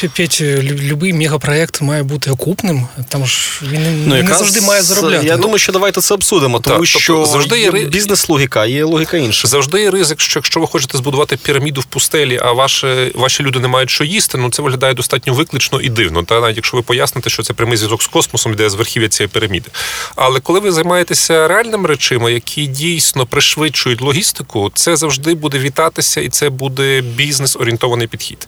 любий 0.62 1.14
мегапроєкт 1.14 1.82
має 1.82 2.04
бути 2.04 2.32
окупним? 2.32 2.88
Там 3.10 3.26
ж 3.26 3.62
він 3.72 4.08
ну, 4.08 4.16
не 4.16 4.34
завжди 4.34 4.62
має 4.62 4.82
заробляти. 4.82 5.28
Я 5.28 5.38
думаю, 5.38 5.58
що 5.58 5.72
давайте 5.72 6.02
це 6.02 6.14
обсудимо, 6.14 6.60
тому 6.60 6.78
так, 6.78 6.86
що 6.86 7.14
тобто, 7.14 7.32
завжди 7.32 7.60
є 7.60 7.72
бізнес-логіка, 7.72 8.66
є 8.66 8.84
логіка 8.84 9.18
інша. 9.18 9.48
Завжди 9.48 9.82
є 9.82 9.92
ризик, 9.92 10.22
що 10.22 10.40
якщо 10.40 10.60
ви 10.60 10.68
хочете 10.68 10.98
збудувати 10.98 11.38
піраміду 11.38 11.82
в 11.82 11.86
пустелі, 11.86 12.40
а 12.44 12.52
ваші 12.52 13.12
ваші 13.16 13.44
люди 13.44 13.60
не 13.60 13.68
мають 13.68 13.90
що 13.90 14.04
їсти, 14.04 14.38
ну 14.38 14.50
це 14.50 14.62
виглядає 14.62 14.94
достатньо 14.94 15.34
виклично 15.34 15.82
і 15.82 15.90
дивно. 15.90 16.24
Та 16.24 16.42
навіть 16.42 16.56
якщо 16.56 16.78
ви 16.78 16.84
поясните, 16.84 17.30
що 17.30 17.44
це 17.44 17.54
прямий 17.54 17.78
зв'язок 17.78 18.04
з 18.04 18.08
космосом 18.08 18.36
космосом 18.36 18.54
йде 18.54 18.70
з 18.70 18.76
верхів'я 18.76 19.10
цієї 19.10 19.30
піраміди. 19.30 19.70
Але 20.16 20.40
коли 20.40 20.60
ви 20.60 20.72
займаєтеся 20.72 21.48
реальними 21.48 21.88
речами, 21.88 22.34
які 22.34 22.68
дійсно 22.68 23.26
пришвидшують 23.26 24.02
логістику, 24.02 24.72
це 24.74 24.96
завжди 24.96 25.34
буде 25.36 25.60
вітатися, 25.60 26.22
і 26.22 26.30
це 26.30 26.50
буде 26.50 27.02
бізнес-орієнтований 27.02 28.08
підхід. 28.08 28.48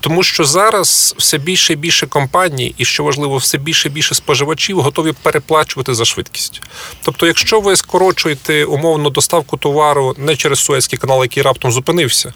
Тому 0.00 0.22
що 0.22 0.44
зараз 0.44 1.05
все 1.18 1.38
більше 1.38 1.72
і 1.72 1.76
більше 1.76 2.06
компаній, 2.06 2.74
і 2.78 2.84
що 2.84 3.04
важливо, 3.04 3.36
все 3.36 3.58
більше 3.58 3.88
і 3.88 3.90
більше 3.90 4.14
споживачів 4.14 4.80
готові 4.80 5.12
переплачувати 5.22 5.94
за 5.94 6.04
швидкість. 6.04 6.62
Тобто, 7.02 7.26
якщо 7.26 7.60
ви 7.60 7.76
скорочуєте 7.76 8.64
умовно 8.64 9.10
доставку 9.10 9.56
товару 9.56 10.14
не 10.18 10.36
через 10.36 10.60
Суецький 10.60 10.98
канал, 10.98 11.22
який 11.22 11.42
раптом 11.42 11.72
зупинився, 11.72 12.32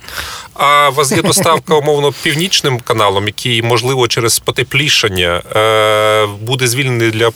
а 0.55 0.89
у 0.89 0.93
вас 0.93 1.13
є 1.13 1.23
доставка 1.23 1.75
умовно 1.75 2.13
північним 2.23 2.81
каналом, 2.81 3.27
який 3.27 3.63
можливо 3.63 4.09
через 4.09 4.39
потеплішання 4.39 5.43
е, 5.57 6.27
буде 6.27 6.67
звільнений 6.69 7.11
для 7.11 7.31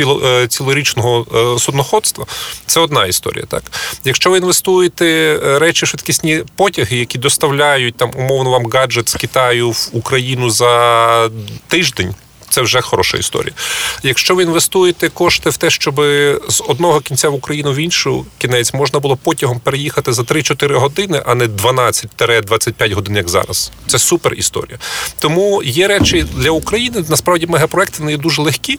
Е, 0.00 0.46
цілорічного 0.48 1.26
е, 1.56 1.58
судноходства, 1.58 2.26
це 2.66 2.80
одна 2.80 3.06
історія. 3.06 3.44
Так, 3.48 3.62
якщо 4.04 4.30
ви 4.30 4.38
інвестуєте 4.38 5.06
е, 5.06 5.58
речі, 5.58 5.86
швидкісні 5.86 6.42
потяги, 6.56 6.96
які 6.96 7.18
доставляють 7.18 7.96
там 7.96 8.10
умовно 8.16 8.50
вам 8.50 8.66
гаджет 8.66 9.08
з 9.08 9.14
Китаю 9.14 9.70
в 9.70 9.90
Україну 9.92 10.50
за 10.50 11.30
тиждень 11.68 12.14
це 12.50 12.62
вже 12.62 12.80
хороша 12.80 13.18
історія. 13.18 13.52
Якщо 14.02 14.34
ви 14.34 14.42
інвестуєте 14.42 15.08
кошти 15.08 15.50
в 15.50 15.56
те, 15.56 15.70
щоб 15.70 15.94
з 16.48 16.62
одного 16.68 17.00
кінця 17.00 17.28
в 17.28 17.34
Україну 17.34 17.72
в 17.72 17.76
іншу 17.76 18.26
кінець 18.38 18.74
можна 18.74 18.98
було 19.00 19.16
потягом 19.16 19.60
переїхати 19.60 20.12
за 20.12 20.22
3-4 20.22 20.74
години, 20.74 21.22
а 21.26 21.34
не 21.34 21.46
12-25 21.46 22.94
годин, 22.94 23.16
як 23.16 23.28
зараз. 23.28 23.72
Це 23.86 23.98
супер 23.98 24.34
історія. 24.34 24.78
Тому 25.18 25.62
є 25.62 25.88
речі 25.88 26.26
для 26.34 26.50
України. 26.50 27.04
Насправді 27.08 27.46
мегапроекти 27.46 28.02
не 28.02 28.16
дуже 28.16 28.42
легкі, 28.42 28.78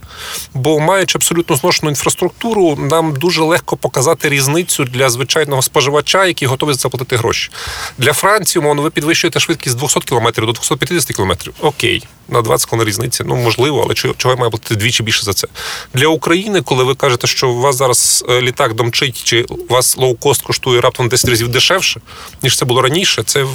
бо 0.54 0.80
маючи 0.80 1.18
абсолютно 1.18 1.56
зношену 1.56 1.90
інфраструктуру, 1.90 2.76
нам 2.76 3.14
дуже 3.14 3.42
легко 3.42 3.78
показати 3.78 4.30
різницю 4.30 4.84
для 4.84 5.10
звичайного 5.10 5.62
споживача, 5.62 6.26
який 6.26 6.48
готовий 6.48 6.76
заплатити 6.76 7.16
гроші. 7.16 7.52
Для 7.98 8.14
Франції, 8.14 8.62
умовно, 8.62 8.82
ви 8.82 8.90
підвищуєте 8.90 9.40
швидкість 9.40 9.76
з 9.76 9.80
200 9.80 10.00
км 10.00 10.28
до 10.36 10.52
250 10.52 11.16
км. 11.16 11.32
Окей, 11.62 12.04
на 12.28 12.42
20 12.42 12.70
км 12.70 12.82
різниця. 12.82 13.24
Ну 13.28 13.36
можливо 13.36 13.57
можливо, 13.58 13.84
але 13.86 13.94
чого 13.94 14.34
я 14.34 14.36
маю 14.36 14.52
платити 14.52 14.76
двічі 14.76 15.04
більше 15.04 15.24
за 15.24 15.34
це 15.34 15.48
для 15.94 16.08
України, 16.08 16.62
коли 16.62 16.84
ви 16.84 16.96
кажете, 16.96 17.28
що 17.28 17.50
у 17.50 17.60
вас 17.60 17.76
зараз 17.76 18.26
е, 18.30 18.42
літак 18.42 18.74
домчить, 18.74 19.24
чи 19.24 19.42
у 19.44 19.74
вас 19.74 19.98
лоукост 19.98 20.42
коштує 20.42 20.82
раптом 20.82 21.10
10 21.10 21.30
разів 21.30 21.48
дешевше, 21.48 22.02
ніж 22.44 22.58
це 22.58 22.66
було 22.66 22.82
раніше, 22.82 23.24
це 23.26 23.46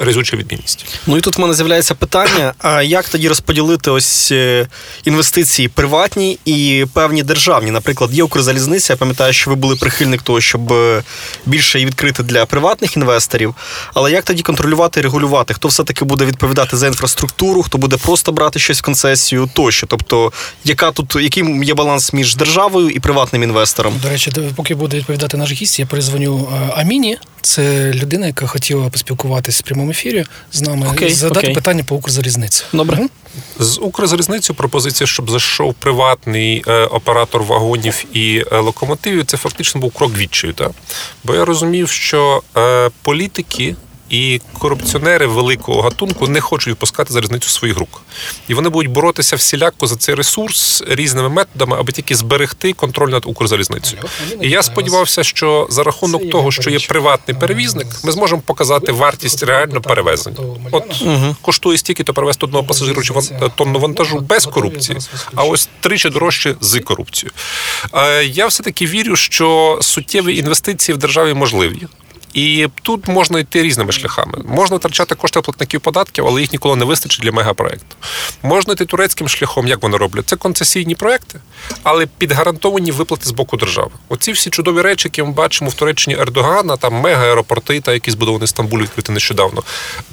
разюча 0.00 0.36
відмінність. 0.36 0.86
Ну 1.06 1.16
і 1.16 1.20
тут 1.20 1.36
в 1.38 1.40
мене 1.40 1.54
з'являється 1.54 1.94
питання: 1.94 2.54
а 2.58 2.82
як 2.82 3.08
тоді 3.08 3.28
розподілити 3.28 3.90
ось 3.90 4.32
е, 4.32 4.68
інвестиції 5.04 5.68
приватні 5.68 6.38
і 6.44 6.86
певні 6.92 7.22
державні? 7.22 7.70
Наприклад, 7.70 8.14
є 8.14 8.22
Укрзалізниця. 8.22 8.92
Я 8.92 8.96
пам'ятаю, 8.96 9.32
що 9.32 9.50
ви 9.50 9.56
були 9.56 9.76
прихильник 9.76 10.22
того, 10.22 10.40
щоб 10.40 10.72
е, 10.72 11.02
більше 11.46 11.78
її 11.78 11.86
відкрити 11.86 12.22
для 12.22 12.46
приватних 12.46 12.96
інвесторів. 12.96 13.54
Але 13.94 14.12
як 14.12 14.24
тоді 14.24 14.42
контролювати 14.42 15.00
і 15.00 15.02
регулювати? 15.02 15.54
Хто 15.54 15.68
все 15.68 15.84
таки 15.84 16.04
буде 16.04 16.24
відповідати 16.24 16.76
за 16.76 16.86
інфраструктуру, 16.86 17.62
хто 17.62 17.78
буде 17.78 17.96
просто 17.96 18.32
брати 18.32 18.58
щось 18.58 18.78
в 18.78 18.82
концесію? 18.82 19.49
Тощо. 19.52 19.86
Тобто, 19.86 20.32
яка 20.64 20.90
тут 20.90 21.16
який 21.16 21.64
є 21.64 21.74
баланс 21.74 22.12
між 22.12 22.36
державою 22.36 22.90
і 22.90 23.00
приватним 23.00 23.42
інвестором? 23.42 23.94
До 24.02 24.08
речі, 24.08 24.32
поки 24.56 24.74
буде 24.74 24.96
відповідати 24.96 25.36
наш 25.36 25.52
гість, 25.52 25.78
я 25.78 25.86
перезвоню 25.86 26.48
е, 26.52 26.72
Аміні. 26.76 27.18
Це 27.42 27.92
людина, 27.94 28.26
яка 28.26 28.46
хотіла 28.46 28.88
поспілкуватися 28.88 29.62
в 29.64 29.66
прямому 29.66 29.90
ефірі 29.90 30.24
з 30.52 30.60
нами 30.60 30.86
окей, 30.88 31.10
задати 31.10 31.40
окей. 31.40 31.54
питання 31.54 31.84
по 31.84 31.96
Укрзалізниці. 31.96 32.64
Добре. 32.72 33.08
З 33.58 33.78
Укрзалізницею 33.80 34.56
пропозиція, 34.56 35.06
щоб 35.06 35.30
зайшов 35.30 35.74
приватний 35.74 36.64
е, 36.68 36.84
оператор 36.84 37.42
вагонів 37.42 38.04
і 38.12 38.44
е, 38.52 38.58
локомотивів, 38.58 39.24
це 39.24 39.36
фактично 39.36 39.80
був 39.80 39.92
крок 39.92 40.18
відчаю. 40.18 40.54
Бо 41.24 41.34
я 41.34 41.44
розумів, 41.44 41.90
що 41.90 42.42
е, 42.56 42.90
політики 43.02 43.76
І 44.10 44.40
корупціонери 44.58 45.26
великого 45.26 45.82
гатунку 45.82 46.28
не 46.28 46.40
хочуть 46.40 46.68
відпускати 46.68 47.12
залізницю 47.12 47.50
своїх 47.50 47.78
рук. 47.78 48.02
І 48.48 48.54
вони 48.54 48.68
будуть 48.68 48.92
боротися 48.92 49.36
всіляко 49.36 49.86
за 49.86 49.96
цей 49.96 50.14
ресурс 50.14 50.82
різними 50.88 51.28
методами, 51.28 51.76
аби 51.80 51.92
тільки 51.92 52.14
зберегти 52.14 52.72
контроль 52.72 53.10
над 53.10 53.22
Укрзалізницею. 53.26 54.02
І 54.40 54.48
я 54.48 54.62
сподівався, 54.62 55.22
що 55.24 55.66
за 55.70 55.82
рахунок 55.82 56.30
того, 56.30 56.50
що 56.50 56.70
є 56.70 56.78
приватний 56.88 57.36
перевізник, 57.36 57.86
ми 58.04 58.12
зможемо 58.12 58.42
показати 58.46 58.92
вартість 58.92 59.42
реально 59.42 59.80
перевезень. 59.80 60.36
От 60.70 61.04
коштує 61.42 61.78
стільки, 61.78 62.04
то 62.04 62.14
перевезти 62.14 62.46
одного 62.46 62.64
пасажиру 62.64 63.02
чи 63.02 63.14
тонну 63.54 63.78
вантажу 63.78 64.18
без 64.20 64.46
корупції, 64.46 64.98
а 65.34 65.44
ось 65.44 65.68
тричі 65.80 66.10
дорожче 66.10 66.54
з 66.60 66.80
корупцією. 66.80 67.32
Е, 67.94 68.24
Я 68.24 68.46
все 68.46 68.62
таки 68.62 68.86
вірю, 68.86 69.16
що 69.16 69.78
суттєві 69.82 70.36
інвестиції 70.36 70.94
в 70.96 70.98
державі 70.98 71.34
можливі. 71.34 71.86
І 72.34 72.68
тут 72.82 73.08
можна 73.08 73.38
йти 73.38 73.62
різними 73.62 73.92
шляхами. 73.92 74.38
Можна 74.44 74.76
втрачати 74.76 75.14
кошти 75.14 75.40
платників 75.40 75.80
податків, 75.80 76.26
але 76.26 76.40
їх 76.40 76.52
ніколи 76.52 76.76
не 76.76 76.84
вистачить 76.84 77.22
для 77.22 77.32
мегапроекту. 77.32 77.96
Можна 78.42 78.72
йти 78.72 78.84
турецьким 78.84 79.28
шляхом, 79.28 79.66
як 79.66 79.82
вони 79.82 79.96
роблять. 79.96 80.28
Це 80.28 80.36
концесійні 80.36 80.94
проекти, 80.94 81.40
але 81.82 82.06
під 82.06 82.32
гарантовані 82.32 82.90
виплати 82.90 83.26
з 83.26 83.30
боку 83.30 83.56
держави. 83.56 83.90
Оці 84.08 84.32
всі 84.32 84.50
чудові 84.50 84.80
речі, 84.80 85.08
які 85.08 85.22
ми 85.22 85.30
бачимо 85.30 85.70
в 85.70 85.74
Туреччині 85.74 86.16
Ердогана, 86.16 86.76
там 86.76 86.94
мега-аеропорти, 86.94 87.80
та 87.80 87.92
які 87.92 88.10
збудовані 88.10 88.46
Стамбулі 88.46 88.82
відкрити 88.82 89.12
нещодавно, 89.12 89.62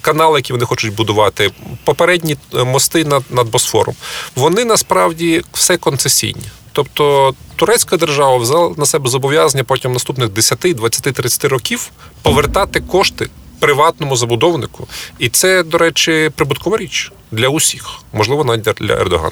канали, 0.01 0.39
які 0.39 0.53
вони 0.53 0.65
хочуть 0.65 0.95
будувати, 0.95 1.51
попередні 1.83 2.37
е, 2.53 2.63
мости 2.63 3.05
над, 3.05 3.23
над 3.29 3.47
Босфором. 3.47 3.95
Вони 4.35 4.65
насправді 4.65 5.43
все 5.53 5.77
концесійні. 5.77 6.43
Тобто 6.77 7.33
турецька 7.55 7.97
держава 7.97 8.37
взяла 8.37 8.73
на 8.77 8.85
себе 8.85 9.09
зобов'язання 9.09 9.63
протягом 9.63 9.93
наступних 9.93 10.29
10, 10.29 10.59
20, 10.75 11.03
30 11.15 11.45
років 11.45 11.89
повертати 12.21 12.79
кошти 12.81 13.29
приватному 13.59 14.15
забудовнику. 14.15 14.87
І 15.19 15.29
це, 15.29 15.63
до 15.63 15.77
речі, 15.77 16.31
прибуткова 16.35 16.77
річ 16.77 17.11
для 17.31 17.47
усіх, 17.47 17.89
можливо, 18.13 18.43
навіть 18.43 18.61
для- 18.63 18.93
Ердогана. 18.93 19.31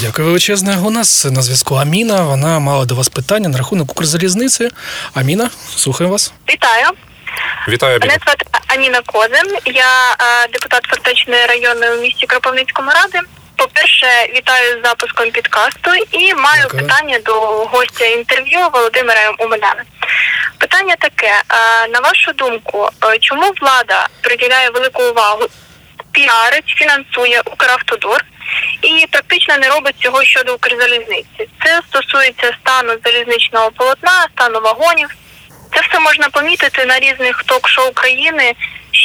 Дякую 0.00 0.26
величезне. 0.28 0.78
У 0.84 0.90
нас 0.90 1.24
на 1.24 1.42
зв'язку 1.42 1.74
Аміна. 1.74 2.20
Вона 2.24 2.58
мала 2.58 2.84
до 2.84 2.94
вас 2.94 3.08
питання 3.08 3.48
на 3.48 3.58
рахунок 3.58 3.90
Укрзалізниці. 3.92 4.68
Аміна, 5.14 5.50
слухаємо 5.76 6.12
вас. 6.12 6.32
Вітаю. 6.50 6.86
Вітаю 7.68 7.98
Мене 8.00 8.18
звати 8.24 8.44
Аніна 8.66 9.00
Козин. 9.06 9.56
Я 9.66 10.12
е, 10.12 10.48
депутат 10.52 10.82
Фортечної 10.84 11.46
районної 11.46 11.98
у 11.98 12.00
місті 12.00 12.26
Кропивницькому 12.26 12.90
ради. 12.90 13.26
По-перше, 13.60 14.06
вітаю 14.36 14.78
з 14.78 14.86
запуском 14.86 15.30
підкасту 15.30 15.90
і 16.10 16.34
маю 16.34 16.62
Дякую. 16.62 16.82
питання 16.82 17.18
до 17.18 17.40
гостя 17.64 18.04
інтерв'ю 18.04 18.58
Володимира 18.72 19.30
Умеляна. 19.38 19.82
Питання 20.58 20.96
таке: 20.98 21.42
на 21.90 22.00
вашу 22.00 22.32
думку, 22.32 22.88
е, 23.04 23.18
чому 23.18 23.52
влада 23.60 24.08
приділяє 24.20 24.70
велику 24.70 25.02
увагу, 25.02 25.46
піарить, 26.12 26.66
фінансує 26.66 27.40
Укравтодор 27.40 28.24
і 28.82 29.06
практично 29.10 29.56
не 29.56 29.68
робить 29.68 29.96
цього 29.98 30.24
щодо 30.24 30.54
Укрзалізниці? 30.54 31.48
Це 31.64 31.80
стосується 31.88 32.56
стану 32.60 32.92
залізничного 33.04 33.70
полотна, 33.70 34.26
стану 34.36 34.60
вагонів. 34.60 35.08
Це 35.74 35.80
все 35.80 35.98
можна 35.98 36.28
помітити 36.28 36.86
на 36.86 36.98
різних 36.98 37.42
ток-шоу 37.42 37.92
країни, 37.92 38.54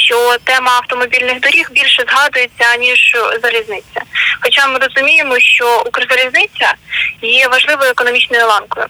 що 0.06 0.36
тема 0.44 0.72
автомобільних 0.82 1.40
доріг 1.40 1.68
більше 1.70 2.04
згадується 2.08 2.76
ніж 2.80 3.12
залізниця. 3.42 4.00
Хоча 4.40 4.66
ми 4.66 4.78
розуміємо, 4.78 5.38
що 5.40 5.82
Укрзалізниця 5.86 6.74
є 7.22 7.48
важливою 7.48 7.90
економічною 7.90 8.46
ланкою. 8.46 8.86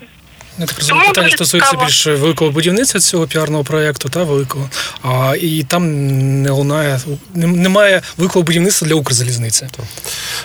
Я 0.59 0.66
так 0.66 0.79
розумію, 0.79 1.09
питання 1.09 1.31
стосується 1.31 1.70
цікаво. 1.70 1.87
більш 1.87 2.07
великого 2.07 2.50
будівництва 2.50 3.00
цього 3.00 3.26
піарного 3.26 3.64
проєкту, 3.64 4.09
та 4.09 4.24
великого. 4.24 4.70
А, 5.02 5.35
і 5.40 5.62
там 5.62 5.83
не 6.42 6.50
лунає, 6.50 7.00
немає 7.35 8.02
великого 8.16 8.42
будівництва 8.42 8.88
для 8.88 8.94
Укрзалізниці. 8.94 9.68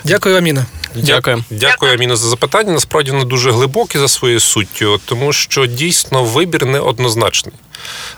Дякую, 0.04 0.38
Аміна. 0.38 0.66
Дякую. 0.96 1.44
Дякую, 1.50 1.94
Аміно, 1.94 2.16
за 2.16 2.30
запитання. 2.30 2.72
Насправді 2.74 3.12
воно 3.12 3.24
дуже 3.24 3.52
глибоке 3.52 4.00
за 4.00 4.08
своєю 4.08 4.40
суттю, 4.40 5.02
тому 5.06 5.34
що 5.34 5.66
дійсно 5.66 6.24
вибір 6.24 6.66
неоднозначний. 6.66 7.56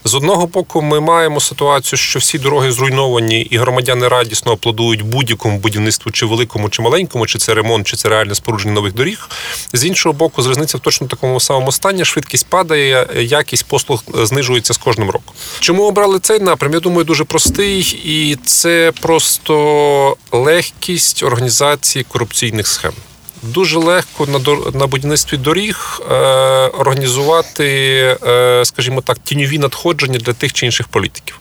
З 0.06 0.16
одного 0.16 0.48
боку, 0.48 0.82
ми 0.82 1.00
маємо 1.00 1.39
ситуацію, 1.39 2.00
що 2.00 2.20
всі 2.20 2.38
дороги 2.39 2.72
зруйновані, 2.72 3.42
і 3.42 3.58
громадяни 3.58 4.08
радісно 4.08 4.52
аплодують 4.52 5.02
будь-якому 5.02 5.58
будівництву, 5.58 6.12
чи 6.12 6.26
великому, 6.26 6.70
чи 6.70 6.82
маленькому, 6.82 7.26
чи 7.26 7.38
це 7.38 7.54
ремонт, 7.54 7.88
чи 7.88 7.98
це 7.98 8.10
реальне 8.10 8.36
спорудження 8.36 8.74
нових 8.74 8.94
доріг. 8.94 9.30
З 9.74 9.86
іншого 9.86 10.13
боку, 10.13 10.42
залізниця 10.42 10.78
в 10.78 10.82
точно 10.82 11.08
такому 11.08 11.39
самому 11.39 11.72
стані, 11.72 12.06
швидкість 12.06 12.48
падає, 12.48 13.08
якість 13.20 13.66
послуг 13.66 14.04
е, 14.20 14.26
знижується 14.26 14.74
з 14.74 14.78
кожним 14.78 15.10
роком. 15.10 15.34
Чому 15.60 15.84
обрали 15.84 16.20
цей 16.20 16.39
напрям? 16.39 16.74
Я 16.74 16.80
думаю, 16.80 17.04
дуже 17.04 17.24
простий, 17.24 17.80
і 18.06 18.38
це 18.46 18.92
просто 19.02 20.18
легкість 20.32 21.24
організації 21.24 22.06
корупційних 22.10 22.68
схем. 22.68 22.94
Дуже 23.44 23.80
легко 23.80 24.28
на 24.74 24.88
будівництві 24.88 25.38
доріг 25.38 26.02
е, 26.12 26.14
організувати, 26.68 27.68
е, 28.28 28.66
скажімо 28.66 29.02
так, 29.02 29.20
тіньові 29.20 29.60
надходження 29.60 30.20
для 30.20 30.34
тих 30.34 30.54
чи 30.54 30.66
інших 30.66 30.88
політиків. 30.88 31.40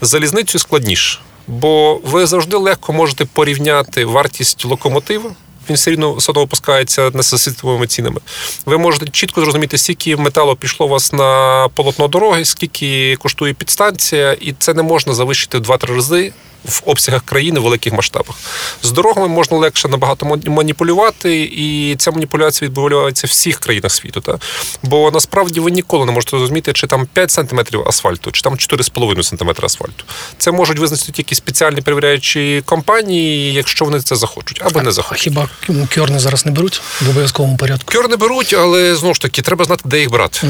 З 0.00 0.08
залізницею 0.08 0.60
складніше, 0.60 1.18
бо 1.46 2.00
ви 2.04 2.26
завжди 2.26 2.56
легко 2.56 2.92
можете 2.92 3.24
порівняти 3.24 4.04
вартість 4.04 4.64
локомотива. 4.64 5.30
Він 5.68 5.76
все 5.76 5.90
рівно 5.90 6.14
все 6.14 6.32
одно 6.32 6.42
опускається 6.42 7.10
не 7.14 7.22
світовими 7.22 7.86
цінами. 7.86 8.20
Ви 8.66 8.78
можете 8.78 9.06
чітко 9.08 9.40
зрозуміти, 9.40 9.78
скільки 9.78 10.16
металу 10.16 10.56
пішло 10.56 10.86
у 10.86 10.88
вас 10.88 11.12
на 11.12 11.68
полотно 11.74 12.08
дороги, 12.08 12.44
скільки 12.44 13.16
коштує 13.16 13.54
підстанція, 13.54 14.32
і 14.32 14.52
це 14.58 14.74
не 14.74 14.82
можна 14.82 15.14
завищити 15.14 15.58
в 15.58 15.60
2-3 15.60 15.94
рази 15.94 16.32
в 16.64 16.82
обсягах 16.84 17.22
країни 17.24 17.60
в 17.60 17.62
великих 17.62 17.92
масштабах. 17.92 18.36
З 18.82 18.90
дорогами 18.90 19.28
можна 19.28 19.56
легше 19.56 19.88
набагато 19.88 20.38
маніпулювати, 20.46 21.42
і 21.42 21.96
ця 21.98 22.10
маніпуляція 22.10 22.68
відбувається 22.68 23.26
в 23.26 23.30
всіх 23.30 23.58
країнах 23.58 23.92
світу. 23.92 24.20
Та? 24.20 24.38
Бо 24.82 25.10
насправді 25.10 25.60
ви 25.60 25.70
ніколи 25.70 26.06
не 26.06 26.12
можете 26.12 26.30
зрозуміти, 26.38 26.72
чи 26.72 26.86
там 26.86 27.06
5 27.12 27.30
см 27.30 27.60
асфальту, 27.86 28.30
чи 28.30 28.42
там 28.42 28.54
4,5 28.54 29.22
см 29.22 29.64
асфальту. 29.64 30.04
Це 30.38 30.50
можуть 30.52 30.78
визначити 30.78 31.12
тільки 31.12 31.34
спеціальні 31.34 31.80
перевіряючі 31.80 32.62
компанії, 32.66 33.52
якщо 33.52 33.84
вони 33.84 34.00
це 34.00 34.16
захочуть, 34.16 34.62
або 34.64 34.82
не 34.82 34.88
А 34.88 34.92
захочуть. 34.92 35.24
хіба 35.24 35.48
кьорни 35.94 36.18
зараз 36.18 36.46
не 36.46 36.52
беруть 36.52 36.82
в 37.00 37.08
обов'язковому 37.10 37.56
порядку? 37.56 37.92
Кьор 37.92 38.08
не 38.08 38.16
беруть, 38.16 38.52
але 38.58 38.94
знову 38.94 39.14
ж 39.14 39.20
таки 39.20 39.42
треба 39.42 39.64
знати, 39.64 39.82
де 39.84 40.00
їх 40.00 40.10
брати. 40.10 40.40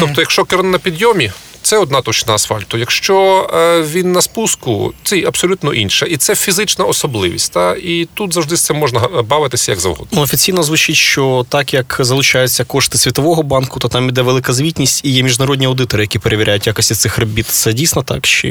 Тобто, 0.00 0.20
якщо 0.20 0.44
керн 0.44 0.70
на 0.70 0.78
підйомі, 0.78 1.32
це 1.62 1.78
одна 1.78 2.00
точка 2.00 2.34
асфальту. 2.34 2.78
Якщо 2.78 3.48
е, 3.54 3.82
він 3.82 4.12
на 4.12 4.22
спуску, 4.22 4.92
це 5.02 5.24
абсолютно 5.26 5.74
інша. 5.74 6.06
І 6.06 6.16
це 6.16 6.34
фізична 6.34 6.84
особливість. 6.84 7.52
Та? 7.52 7.74
І 7.74 8.08
тут 8.14 8.34
завжди 8.34 8.56
з 8.56 8.60
цим 8.60 8.76
можна 8.76 9.00
бавитися 9.28 9.72
як 9.72 9.80
завгодно. 9.80 10.08
Ну, 10.12 10.22
офіційно 10.22 10.62
звучить, 10.62 10.96
що 10.96 11.46
так 11.48 11.74
як 11.74 11.96
залучаються 12.00 12.64
кошти 12.64 12.98
Світового 12.98 13.42
банку, 13.42 13.80
то 13.80 13.88
там 13.88 14.08
іде 14.08 14.22
велика 14.22 14.52
звітність 14.52 15.04
і 15.04 15.10
є 15.10 15.22
міжнародні 15.22 15.66
аудитори, 15.66 16.02
які 16.02 16.18
перевіряють 16.18 16.66
якості 16.66 16.94
цих 16.94 17.18
робіт. 17.18 17.46
Це 17.46 17.72
дійсно 17.72 18.02
так? 18.02 18.26
Чи 18.26 18.48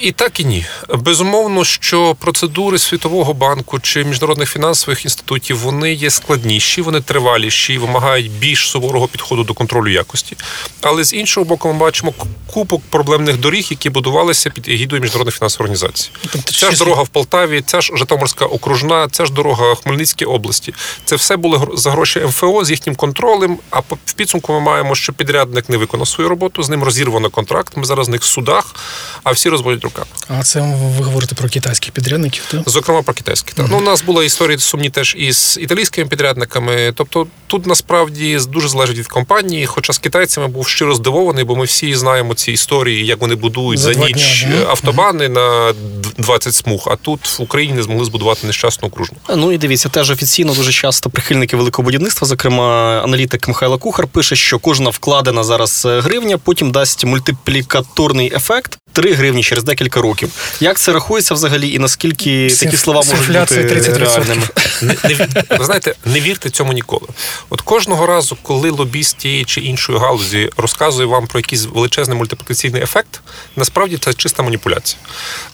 І 0.00 0.12
так 0.12 0.40
і 0.40 0.44
ні. 0.44 0.66
Безумовно, 0.88 1.64
що 1.64 2.14
процедури 2.14 2.78
Світового 2.78 3.34
банку 3.34 3.80
чи 3.80 4.04
міжнародних 4.04 4.50
фінансових 4.50 5.04
інститутів 5.04 5.58
вони 5.58 5.92
є 5.92 6.10
складніші, 6.10 6.82
вони 6.82 7.00
триваліші, 7.00 7.74
і 7.74 7.78
вимагають 7.78 8.30
більш 8.30 8.68
суворого 8.68 9.08
підходу 9.08 9.44
до 9.44 9.54
контролю 9.54 9.88
якості. 9.88 10.36
Але 10.80 11.04
з 11.04 11.12
іншого 11.12 11.44
боку, 11.44 11.68
ми 11.68 11.74
бачимо 11.74 12.12
купу 12.46 12.82
проблемних 12.90 13.36
доріг, 13.40 13.66
які 13.70 13.90
будувалися 13.90 14.50
під 14.50 14.68
егідою 14.68 15.02
міжнародних 15.02 15.34
фінансових 15.34 15.60
організацій. 15.60 16.10
Тобто, 16.32 16.52
Ця 16.52 16.70
ж 16.70 16.78
дорога 16.78 17.02
в 17.02 17.08
Полтаві, 17.08 17.62
ця 17.66 17.80
ж 17.80 17.92
Житомирська 17.96 18.44
окружна, 18.44 19.08
ця 19.12 19.24
ж 19.26 19.32
дорога 19.32 19.72
в 19.72 19.76
Хмельницькій 19.82 20.24
області. 20.24 20.74
Це 21.04 21.16
все 21.16 21.36
були 21.36 21.60
за 21.74 21.90
гроші 21.90 22.20
МФО 22.20 22.64
з 22.64 22.70
їхнім 22.70 22.94
контролем. 22.96 23.58
А 23.70 23.78
в 23.78 24.12
підсумку 24.16 24.52
ми 24.52 24.60
маємо, 24.60 24.94
що 24.94 25.12
підрядник 25.12 25.68
не 25.68 25.76
виконав 25.76 26.08
свою 26.08 26.28
роботу, 26.30 26.62
з 26.62 26.68
ним 26.68 26.82
розірвано 26.82 27.30
контракт. 27.30 27.76
Ми 27.76 27.84
зараз 27.84 28.08
в 28.08 28.10
них 28.10 28.20
в 28.22 28.24
судах, 28.24 28.74
а 29.22 29.30
всі 29.32 29.48
розводять 29.48 29.84
руками. 29.84 30.06
А 30.28 30.42
це 30.42 30.60
ви 30.60 31.04
говорите 31.04 31.34
про 31.34 31.48
китайських 31.48 31.92
підрядників, 31.92 32.44
так? 32.50 32.60
Зокрема, 32.66 33.02
про 33.02 33.14
китайські. 33.14 33.52
Так. 33.54 33.66
Ну, 33.70 33.78
у 33.78 33.80
нас 33.80 34.02
була 34.02 34.24
історія 34.24 34.58
сумні 34.58 34.90
теж 34.90 35.14
із 35.18 35.58
італійськими 35.60 36.08
підрядниками. 36.08 36.92
Тобто 36.96 37.26
тут 37.46 37.66
насправді 37.66 38.38
дуже 38.48 38.68
залежить 38.68 38.98
від 38.98 39.06
компанії. 39.08 39.66
Хоча 39.66 39.92
з 39.92 39.98
китайцями 39.98 40.48
був 40.48 40.68
щиро 40.68 40.94
здивований, 40.94 41.44
бо 41.44 41.56
ми 41.56 41.64
всі 41.64 41.94
знаємо 41.94 42.21
ці 42.34 42.52
історії, 42.52 43.06
як 43.06 43.20
вони 43.20 43.34
будують 43.34 43.80
За 43.80 43.94
за, 43.94 44.00
ніч 44.00 44.44
дня, 44.44 44.56
е, 44.56 44.66
автобани 44.68 45.28
на 45.28 45.74
20 46.18 46.54
смуг. 46.54 46.88
А 46.90 46.96
тут 46.96 47.38
в 47.38 47.42
Україні 47.42 47.74
не 47.74 47.82
змогли 47.82 48.04
збудувати 48.04 48.46
нещасну 48.46 48.88
окружну. 48.88 49.16
ну 49.36 49.52
і 49.52 49.58
дивіться, 49.58 49.88
теж 49.88 50.10
офіційно 50.10 50.54
дуже 50.54 50.72
часто 50.72 51.10
прихильники 51.10 51.56
великого 51.56 51.84
будівництва, 51.84 52.28
зокрема, 52.28 53.00
аналітик 53.04 53.48
Михайло 53.48 53.78
Кухар 53.78 54.06
пише, 54.06 54.36
що 54.36 54.58
кожна 54.58 54.90
вкладена 54.90 55.44
зараз 55.44 55.86
е, 55.86 56.00
гривня 56.00 56.38
потім 56.38 56.70
дасть 56.70 57.04
мультиплікаторний 57.04 58.32
ефект. 58.34 58.78
3 58.92 59.12
гривні 59.12 59.42
через 59.42 59.64
декілька 59.64 60.00
років. 60.00 60.30
Як 60.60 60.78
це 60.78 60.92
рахується 60.92 61.34
взагалі, 61.34 61.72
і 61.72 61.78
наскільки 61.78 62.50
З 62.50 62.58
такі 62.58 62.76
слова 62.76 63.02
можуть 63.10 63.26
бути 63.26 63.54
30%. 63.54 63.98
реальними? 63.98 64.42
Не, 64.82 64.96
не, 65.04 65.28
ви 65.58 65.64
знаєте, 65.64 65.94
не 66.04 66.20
вірте 66.20 66.50
цьому 66.50 66.72
ніколи. 66.72 67.06
От 67.50 67.60
кожного 67.60 68.06
разу, 68.06 68.36
коли 68.42 68.70
лобіст 68.70 69.16
тієї 69.16 69.44
чи 69.44 69.60
іншої 69.60 69.98
галузі 69.98 70.50
розказує 70.56 71.06
вам 71.06 71.26
про 71.26 71.40
якийсь 71.40 71.66
величезний 71.66 72.11
вказаний 72.12 72.18
мультиплікаційний 72.18 72.82
ефект, 72.82 73.20
насправді 73.56 73.96
це 73.96 74.14
чиста 74.14 74.42
маніпуляція. 74.42 75.00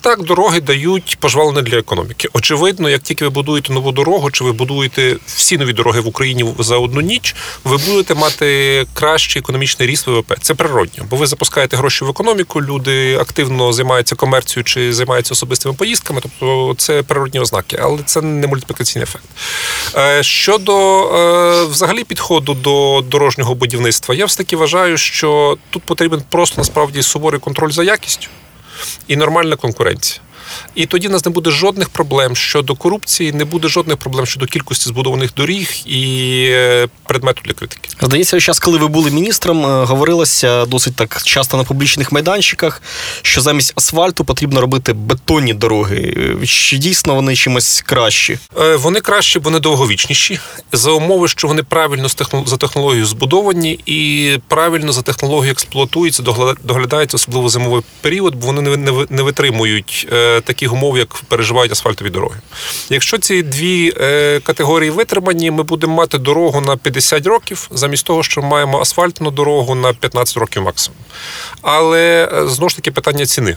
Так, 0.01 0.23
дороги 0.23 0.61
дають 0.61 1.19
пожвалення 1.21 1.63
для 1.63 1.79
економіки. 1.79 2.29
Очевидно, 2.33 2.89
як 2.89 3.03
тільки 3.03 3.25
ви 3.25 3.31
будуєте 3.31 3.73
нову 3.73 3.93
дорогу, 3.93 4.31
чи 4.31 4.45
ви 4.45 4.53
будуєте 4.53 5.17
всі 5.27 5.59
нові 5.59 5.73
дороги 5.73 6.01
в 6.01 6.07
Україні 6.07 6.55
за 6.59 6.77
одну 6.77 7.01
ніч, 7.01 7.35
ви 7.65 7.77
будете 7.77 8.15
мати 8.15 8.87
кращий 8.95 9.41
економічний 9.41 9.89
ріст 9.89 10.07
ВВП. 10.07 10.35
Це 10.41 10.55
природньо, 10.55 11.05
бо 11.11 11.17
ви 11.17 11.27
запускаєте 11.27 11.77
гроші 11.77 12.05
в 12.05 12.09
економіку, 12.09 12.63
люди 12.63 13.17
активно 13.17 13.73
займаються 13.73 14.17
комерцією 14.17 14.65
чи 14.65 14.93
займаються 14.93 15.35
особистими 15.35 15.75
поїздками. 15.75 16.21
Тобто 16.23 16.75
це 16.79 17.03
природні 17.03 17.41
ознаки, 17.41 17.79
але 17.83 17.99
це 18.05 18.21
не 18.21 18.47
мультиплікаційний 18.47 19.05
ефект. 19.05 19.25
Е, 19.97 20.23
щодо 20.23 20.75
е, 21.03 21.65
взагалі 21.65 22.05
підходу 22.05 22.55
до 22.55 23.05
дорожнього 23.09 23.55
будівництва, 23.55 24.15
я 24.15 24.25
все 24.25 24.39
таки 24.39 24.57
вважаю, 24.57 24.97
що 24.97 25.59
тут 25.71 25.83
потрібен 25.83 26.23
просто 26.29 26.48
насправді 26.57 27.03
суворий 27.03 27.41
контроль 27.41 27.71
за 27.71 27.83
якістю 27.83 28.29
і 29.09 29.17
нормальна 29.17 29.57
конкуренція. 29.57 30.21
І 30.75 30.87
тоді 30.87 31.09
в 31.09 31.11
нас 31.11 31.25
не 31.25 31.31
буде 31.31 31.51
жодних 31.51 31.89
проблем 31.89 32.37
щодо 32.37 32.75
корупції, 32.75 33.33
не 33.33 33.45
буде 33.45 33.69
жодних 33.69 33.97
проблем 33.97 34.27
щодо 34.27 34.47
кількості 34.47 34.89
збудованих 34.89 35.35
доріг 35.35 35.71
і 35.87 36.45
е, 36.51 36.89
предмету 37.05 37.43
для 37.45 37.53
критики. 37.53 37.89
Здається, 38.03 38.41
час, 38.41 38.59
коли 38.59 38.79
ви 38.79 38.89
були 38.89 39.11
міністром, 39.11 39.67
е, 39.67 39.85
говорилося 39.85 40.67
досить 40.67 40.97
так 40.97 41.23
часто 41.23 41.57
на 41.57 41.65
публічних 41.65 42.13
майданчиках, 42.13 42.83
що 43.23 43.41
замість 43.41 43.73
асфальту 43.77 44.25
потрібно 44.25 44.61
робити 44.61 44.93
бетонні 44.93 45.55
дороги. 45.55 46.15
Чи 46.47 46.77
дійсно 46.79 47.15
вони 47.15 47.37
чимось 47.37 47.83
кращі? 47.87 48.39
Е, 48.61 48.77
Вони 48.77 49.01
кращі, 49.01 49.39
бо 49.39 49.45
вони 49.45 49.61
довговічніші 49.61 50.39
за 50.73 50.91
умови, 50.91 51.29
що 51.29 51.49
вони 51.49 51.63
правильно 51.63 52.09
за 52.47 52.57
технологією 52.57 53.07
збудовані 53.07 53.81
і 53.87 54.33
правильно 54.49 54.93
за 54.93 55.03
технологією 55.03 55.53
експлуатуються, 55.53 56.23
доглядаються, 56.65 57.17
особливо 57.17 57.49
зимовий 57.49 57.83
період, 58.01 58.35
бо 58.35 58.47
вони 58.47 58.61
не 58.63 58.71
ви- 58.71 58.77
не 58.77 58.91
ви- 58.91 59.07
не 59.11 59.23
витримують 59.23 60.09
таких 60.45 60.73
умов, 60.73 60.99
як 60.99 61.15
переживають 61.15 61.73
асфальтові 61.73 62.11
дороги. 62.11 62.37
Якщо 62.91 63.19
ці 63.19 63.43
дві 63.43 63.93
е, 64.01 64.41
категорії 64.41 64.91
витримані, 64.91 65.51
ми 65.51 65.63
будемо 65.63 65.95
мати 65.95 66.19
дорогу 66.19 66.61
на 66.61 66.77
50 66.77 67.27
років, 67.27 67.69
замість 67.71 68.07
того, 68.07 68.23
що 68.23 68.43
ми 68.43 68.49
маємо 68.49 68.81
асфальтну 68.81 69.31
дорогу 69.31 69.75
на 69.75 69.93
15 69.93 70.37
років 70.37 70.63
максимум. 70.63 71.01
Але 71.63 72.31
е, 72.33 72.49
знову 72.49 72.69
ж 72.69 72.77
таки 72.77 72.91
питання 72.91 73.27
ціни. 73.27 73.57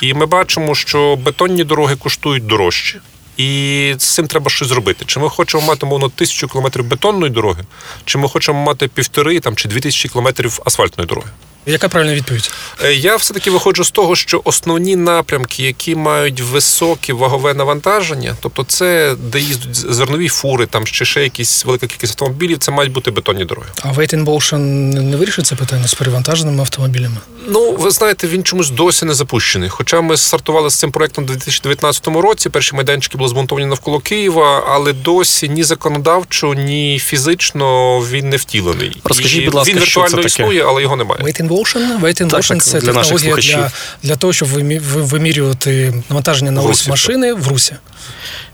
І 0.00 0.14
ми 0.14 0.26
бачимо, 0.26 0.74
що 0.74 1.16
бетонні 1.16 1.64
дороги 1.64 1.96
коштують 1.96 2.46
дорожче. 2.46 3.00
І 3.36 3.94
з 3.98 4.14
цим 4.14 4.26
треба 4.26 4.50
щось 4.50 4.68
зробити. 4.68 5.04
Чи 5.06 5.20
ми 5.20 5.28
хочемо 5.28 5.66
мати 5.66 5.86
мовно 5.86 6.08
тисячу 6.08 6.48
кілометрів 6.48 6.84
бетонної 6.84 7.32
дороги, 7.32 7.64
чи 8.04 8.18
ми 8.18 8.28
хочемо 8.28 8.62
мати 8.64 8.88
півтори 8.88 9.40
там 9.40 9.56
чи 9.56 9.68
дві 9.68 9.80
тисячі 9.80 10.08
кілометрів 10.08 10.60
асфальтної 10.64 11.08
дороги. 11.08 11.28
Яка 11.66 11.88
правильна 11.88 12.14
відповідь? 12.14 12.50
Е, 12.84 12.94
Я 12.94 13.16
все-таки 13.16 13.50
виходжу 13.50 13.84
з 13.84 13.90
того, 13.90 14.16
що 14.16 14.40
основні 14.44 14.96
напрямки, 14.96 15.62
які 15.62 15.94
мають 15.94 16.40
високе 16.40 17.12
вагове 17.12 17.54
навантаження, 17.54 18.36
тобто 18.40 18.64
це 18.64 19.14
де 19.18 19.40
їздять 19.40 19.76
зернові 19.76 20.28
фури, 20.28 20.66
там 20.66 20.86
ще 20.86 21.04
ще 21.04 21.22
якісь 21.22 21.64
велика 21.64 21.86
кількість 21.86 22.12
автомобілів, 22.12 22.58
це 22.58 22.72
мають 22.72 22.92
бути 22.92 23.10
бетонні 23.10 23.44
дороги. 23.44 23.68
А 23.82 23.88
Wait 23.88 24.24
Motion 24.24 24.58
не 25.00 25.16
вирішить 25.16 25.46
це 25.46 25.54
питання 25.56 25.88
з 25.88 25.94
перевантаженими 25.94 26.60
автомобілями? 26.60 27.16
Ну, 27.48 27.72
ви 27.72 27.90
знаєте, 27.90 28.26
він 28.26 28.44
чомусь 28.44 28.70
досі 28.70 29.04
не 29.04 29.14
запущений. 29.14 29.68
Хоча 29.68 30.00
ми 30.00 30.16
стартували 30.16 30.70
з 30.70 30.74
цим 30.74 30.92
проектом 30.92 31.24
у 31.24 31.26
2019 31.26 32.06
році. 32.06 32.48
Перші 32.48 32.74
майданчики 32.76 33.18
були 33.18 33.30
змонтовані 33.30 33.66
навколо 33.66 33.98
Києва, 34.00 34.64
але 34.68 34.92
досі 34.92 35.48
ні 35.48 35.64
законодавчо, 35.64 36.54
ні 36.54 36.98
фізично 36.98 37.98
він 38.00 38.28
не 38.28 38.36
втілений. 38.36 39.00
Розкажіть, 39.04 39.44
будь 39.44 39.54
ласка, 39.54 39.72
він 39.72 39.82
що 39.82 40.04
це 40.04 40.16
таке? 40.16 40.26
існує, 40.26 40.64
але 40.64 40.82
його 40.82 40.96
немає. 40.96 41.22
Wait 41.22 41.49
Motion? 41.50 42.00
Wait 42.00 42.28
Так, 42.28 42.44
так, 42.44 42.62
це 42.62 42.80
для 42.80 42.92
технологія 42.92 43.36
для, 43.36 43.70
для 44.02 44.16
того, 44.16 44.32
щоб 44.32 44.48
вимірювати 44.84 45.94
навантаження 46.08 46.50
на 46.50 46.62
ось 46.62 46.88
машини 46.88 47.34
в 47.34 47.48
Русі. 47.48 47.74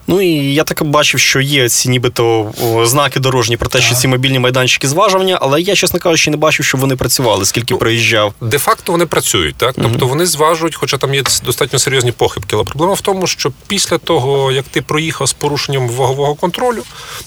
Ну 0.09 0.21
і 0.21 0.55
я 0.55 0.65
так 0.65 0.85
бачив, 0.85 1.21
що 1.21 1.41
є 1.41 1.69
ці 1.69 1.89
нібито 1.89 2.53
знаки 2.85 3.21
дорожні 3.21 3.57
про 3.57 3.69
те, 3.69 3.81
що 3.81 3.95
ці 3.95 4.09
мобільні 4.09 4.39
майданчики 4.39 4.89
зважування, 4.89 5.39
але 5.43 5.61
я, 5.61 5.75
чесно 5.75 6.01
кажучи, 6.01 6.31
не 6.31 6.37
бачив, 6.37 6.67
щоб 6.67 6.81
вони 6.81 6.97
працювали, 6.97 7.45
скільки 7.45 7.75
Ну, 7.75 7.79
проїжджав. 7.79 8.35
Де-факто 8.41 8.93
вони 8.93 9.07
працюють, 9.07 9.57
так 9.57 9.75
тобто 9.83 10.07
вони 10.07 10.27
зважують, 10.27 10.75
хоча 10.75 10.97
там 10.99 11.15
є 11.15 11.23
достатньо 11.45 11.79
серйозні 11.79 12.13
похибки. 12.13 12.57
Але 12.57 12.65
проблема 12.65 12.95
в 12.95 13.01
тому, 13.01 13.27
що 13.27 13.53
після 13.67 13.99
того, 13.99 14.53
як 14.53 14.65
ти 14.71 14.83
проїхав 14.83 15.29
з 15.29 15.33
порушенням 15.33 15.89
вагового 15.89 16.35
контролю, 16.35 16.83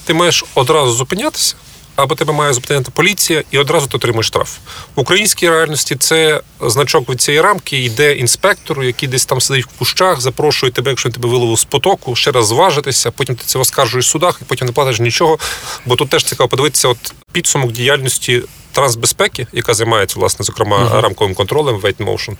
ти 0.05 0.13
маєш 0.13 0.45
одразу 0.55 0.91
зупинятися. 0.91 1.55
Або 1.99 2.15
тебе 2.15 2.33
має 2.33 2.53
зупинити 2.53 2.91
поліція, 2.91 3.43
і 3.51 3.57
одразу 3.57 3.88
ти 3.88 3.97
отримуєш 3.97 4.27
штраф. 4.27 4.57
В 4.95 4.99
українській 4.99 5.49
реальності 5.49 5.95
це 5.95 6.41
значок 6.62 7.09
від 7.09 7.21
цієї 7.21 7.41
рамки 7.41 7.83
йде 7.83 8.15
інспектору, 8.15 8.83
який 8.83 9.09
десь 9.09 9.25
там 9.25 9.41
сидить 9.41 9.65
в 9.65 9.79
кущах, 9.79 10.21
запрошує 10.21 10.71
тебе, 10.71 10.91
якщо 10.91 11.09
він 11.09 11.13
тебе 11.13 11.29
виловив 11.29 11.59
з 11.59 11.63
потоку, 11.63 12.15
ще 12.15 12.31
раз 12.31 12.47
зважитися, 12.47 13.12
потім 13.12 13.35
ти 13.35 13.43
це 13.45 13.59
оскаржуєш 13.59 14.05
в 14.05 14.09
судах, 14.09 14.39
і 14.41 14.45
потім 14.45 14.67
не 14.67 14.73
платиш 14.73 14.99
нічого. 14.99 15.39
Бо 15.85 15.95
тут 15.95 16.09
теж 16.09 16.23
цікаво 16.23 16.47
подивитися, 16.47 16.88
от 16.88 17.13
підсумок 17.31 17.71
діяльності 17.71 18.41
трансбезпеки, 18.71 19.47
яка 19.53 19.73
займається, 19.73 20.19
власне, 20.19 20.45
зокрема, 20.45 21.01
рамковим 21.01 21.33
контролем 21.35 21.75
Weight 21.75 21.97
Motion, 21.97 22.33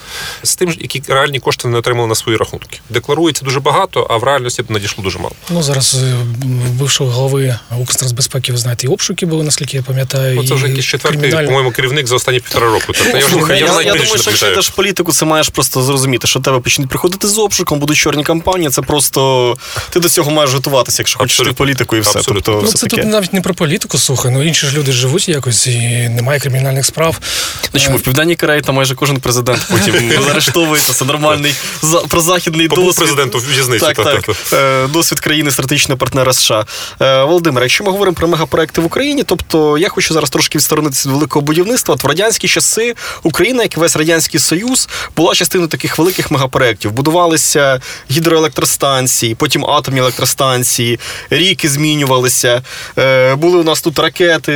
з 0.44 0.56
тим, 0.56 0.74
які 0.80 1.02
реальні 1.08 1.40
кошти 1.40 1.68
не 1.68 1.78
отримали 1.78 2.08
на 2.08 2.16
свої 2.16 2.38
рахунки. 2.38 2.80
Декларується 2.90 3.46
дуже 3.46 3.60
багато, 3.60 4.08
а 4.10 4.18
в 4.18 4.24
реальності 4.24 4.64
надійшло 4.70 5.04
дуже 5.04 5.20
мало. 5.20 5.32
Ну 5.50 5.64
зараз 5.64 5.96
е, 6.04 6.14
бившого 6.70 7.12
голови 7.12 7.56
Укртрансбезпеки, 7.80 8.52
ви 8.52 8.58
знаєте, 8.58 8.88
і 8.88 8.90
обшуки 8.90 9.26
були, 9.26 9.44
наскільки 9.44 9.78
я 9.78 9.84
пам'ятаю. 9.84 10.36
Ну, 10.36 10.48
це 10.48 10.54
вже 10.54 10.68
якийсь 10.68 10.86
четвертий, 10.86 11.22
кримінальні- 11.32 11.46
по-моєму, 11.46 11.72
керівник 11.72 12.08
за 12.08 12.16
останні 12.16 12.40
півтора 12.40 12.68
року. 12.68 12.86
Тобто 12.88 13.18
я 13.18 13.26
вже 13.26 13.38
я, 13.50 13.56
я, 13.56 13.66
я 13.66 13.66
думаю, 13.66 13.82
що 13.84 13.94
якщо 14.16 14.24
пам'ятаю. 14.24 14.54
йдеш 14.54 14.70
політику, 14.70 15.12
це 15.12 15.26
маєш 15.26 15.50
просто 15.50 15.82
зрозуміти, 15.82 16.28
що 16.28 16.40
тебе 16.40 16.60
почнуть 16.60 16.90
приходити 16.90 17.28
з 17.28 17.38
обшуком, 17.38 17.80
будуть 17.80 17.98
чорні 17.98 18.24
кампанії. 18.24 18.70
Це 18.70 18.82
просто 18.82 19.58
ти 19.90 20.00
до 20.00 20.10
цього 20.10 20.32
маєш 20.32 20.54
готуватися, 20.54 21.02
якщо 21.02 21.20
хочеш 21.20 21.36
йти 21.36 21.44
в 21.44 21.48
Абсолютно. 21.48 21.66
політику 21.66 21.96
і 21.96 22.00
все. 22.00 22.20
Абсолютно. 22.20 22.42
Тобто, 22.54 22.62
Ну, 22.62 22.68
все 22.68 22.78
це 22.78 22.88
таке. 22.88 23.02
тут 23.02 23.12
навіть 23.12 23.34
не 23.34 23.42
про 23.42 23.54
політику, 23.54 23.98
слухай. 23.98 24.32
Ну 24.32 24.44
інші 24.44 24.68
ж 24.68 24.79
люди 24.80 24.92
живуть 24.92 25.30
якось 25.30 25.68
і 25.68 26.10
немає 26.10 26.40
кримінальних 26.40 26.86
справ. 26.86 27.20
Ну 27.74 27.80
чому 27.80 27.98
в 27.98 28.02
Південній 28.02 28.36
Кореї 28.36 28.62
там 28.62 28.76
майже 28.76 28.96
кожен 28.96 29.20
президент 29.20 29.62
потім 29.72 30.12
заарештовується. 30.26 30.94
Це 30.94 31.06
нормальний 31.06 31.54
за, 31.82 31.98
прозахідний 32.00 32.68
Побув 32.68 32.86
досвід. 32.86 33.04
президент 33.04 33.36
у 33.36 33.40
в'язниці, 33.40 33.86
Так, 33.86 33.96
так, 33.96 34.06
так. 34.06 34.22
так, 34.22 34.36
Е, 34.54 34.88
Досвід 34.88 35.20
країни 35.20 35.52
стратегічного 35.52 35.98
партнера 35.98 36.34
США. 36.34 36.66
Е, 37.02 37.24
Володимир, 37.24 37.64
якщо 37.64 37.84
ми 37.84 37.92
говоримо 37.92 38.16
про 38.16 38.28
мегапроекти 38.28 38.82
в 38.82 38.86
Україні, 38.86 39.24
тобто 39.24 39.78
я 39.78 39.90
хочу 39.90 40.14
зараз 40.14 40.30
трошки 40.30 40.58
відсторонитися 40.58 41.10
від 41.10 41.16
великого 41.16 41.46
будівництва. 41.46 41.96
От 41.96 42.04
в 42.04 42.08
радянські 42.08 42.48
часи 42.48 42.96
Україна, 43.24 43.64
як 43.64 43.78
і 43.78 43.80
весь 43.80 43.96
радянський 43.96 44.40
союз, 44.40 44.90
була 45.18 45.34
частиною 45.36 45.68
таких 45.70 45.98
великих 45.98 46.32
мегапроєктів. 46.32 46.92
Будувалися 46.92 47.82
гідроелектростанції, 48.12 49.36
потім 49.36 49.66
атомні 49.66 50.00
електростанції, 50.00 51.00
ріки 51.30 51.70
змінювалися. 51.70 52.62
Е, 52.98 53.36
Були 53.36 53.58
у 53.60 53.64
нас 53.64 53.82
тут 53.82 54.00
ракети, 54.00 54.52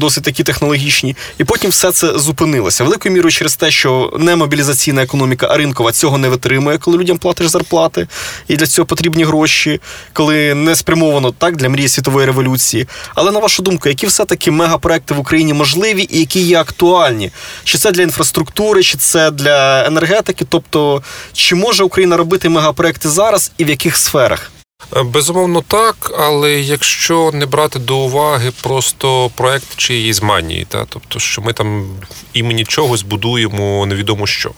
досить 0.00 0.24
такі 0.24 0.42
технологічні, 0.42 1.16
і 1.38 1.44
потім 1.44 1.70
все 1.70 1.92
це 1.92 2.18
зупинилося. 2.18 2.84
Великою 2.84 3.14
мірою 3.14 3.32
через 3.32 3.56
те, 3.56 3.70
що 3.70 4.12
не 4.18 4.36
мобілізаційна 4.36 5.02
економіка, 5.02 5.48
а 5.50 5.56
ринкова 5.56 5.92
цього 5.92 6.18
не 6.18 6.28
витримує, 6.28 6.78
коли 6.78 6.98
людям 6.98 7.18
платиш 7.18 7.46
зарплати, 7.46 8.08
і 8.48 8.56
для 8.56 8.66
цього 8.66 8.86
потрібні 8.86 9.24
гроші, 9.24 9.80
коли 10.12 10.54
не 10.54 10.76
спрямовано 10.76 11.32
так 11.32 11.56
для 11.56 11.68
мрії 11.68 11.88
світової 11.88 12.26
революції. 12.26 12.86
Але 13.14 13.32
на 13.32 13.38
вашу 13.38 13.62
думку, 13.62 13.88
які 13.88 14.06
все-таки 14.06 14.50
мегапроекти 14.50 15.14
в 15.14 15.18
Україні 15.18 15.52
можливі 15.52 16.08
і 16.10 16.18
які 16.18 16.40
є 16.40 16.60
актуальні? 16.60 17.30
Чи 17.64 17.78
це 17.78 17.92
для 17.92 18.02
інфраструктури, 18.02 18.82
чи 18.82 18.98
це 18.98 19.30
для 19.30 19.86
енергетики? 19.86 20.46
Тобто, 20.48 21.02
чи 21.32 21.54
може 21.54 21.84
Україна 21.84 22.16
робити 22.16 22.48
мегапроекти 22.48 23.08
зараз 23.08 23.52
і 23.58 23.64
в 23.64 23.68
яких 23.68 23.96
сферах? 23.96 24.50
Е, 24.96 25.02
Безумовно, 25.02 25.62
так, 25.68 26.12
але 26.18 26.52
якщо 26.52 27.30
не 27.34 27.46
брати 27.46 27.78
до 27.78 27.96
уваги 27.96 28.52
просто 28.62 29.30
проект 29.34 29.76
чиєїсь 29.76 30.22
манії, 30.22 30.66
та 30.68 30.84
тобто, 30.88 31.18
що 31.18 31.42
ми 31.42 31.52
там 31.52 31.86
імені 32.32 32.64
чогось 32.64 33.02
будуємо 33.02 33.86
невідомо 33.86 34.26
що. 34.26 34.50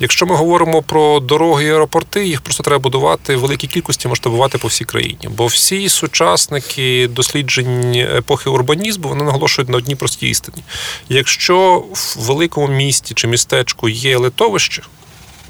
Якщо 0.00 0.26
ми 0.26 0.34
говоримо 0.34 0.82
про 0.82 1.20
дороги 1.20 1.64
і 1.64 1.70
аеропорти, 1.70 2.26
їх 2.26 2.40
просто 2.40 2.62
треба 2.62 2.78
будувати 2.78 3.36
в 3.36 3.40
великій 3.40 3.66
кількості, 3.66 4.08
масштабувати 4.08 4.58
по 4.58 4.68
всій 4.68 4.84
країні. 4.84 5.28
Бо 5.28 5.46
всі 5.46 5.88
сучасники 5.88 7.08
досліджень 7.08 7.94
епохи 7.94 8.50
урбанізму 8.50 9.08
вони 9.08 9.24
наголошують 9.24 9.68
на 9.68 9.76
одній 9.76 9.96
простій 9.96 10.28
істині: 10.28 10.62
якщо 11.08 11.84
в 11.92 12.16
великому 12.18 12.68
місті 12.68 13.14
чи 13.14 13.28
містечку 13.28 13.88
є 13.88 14.16
литовище. 14.16 14.82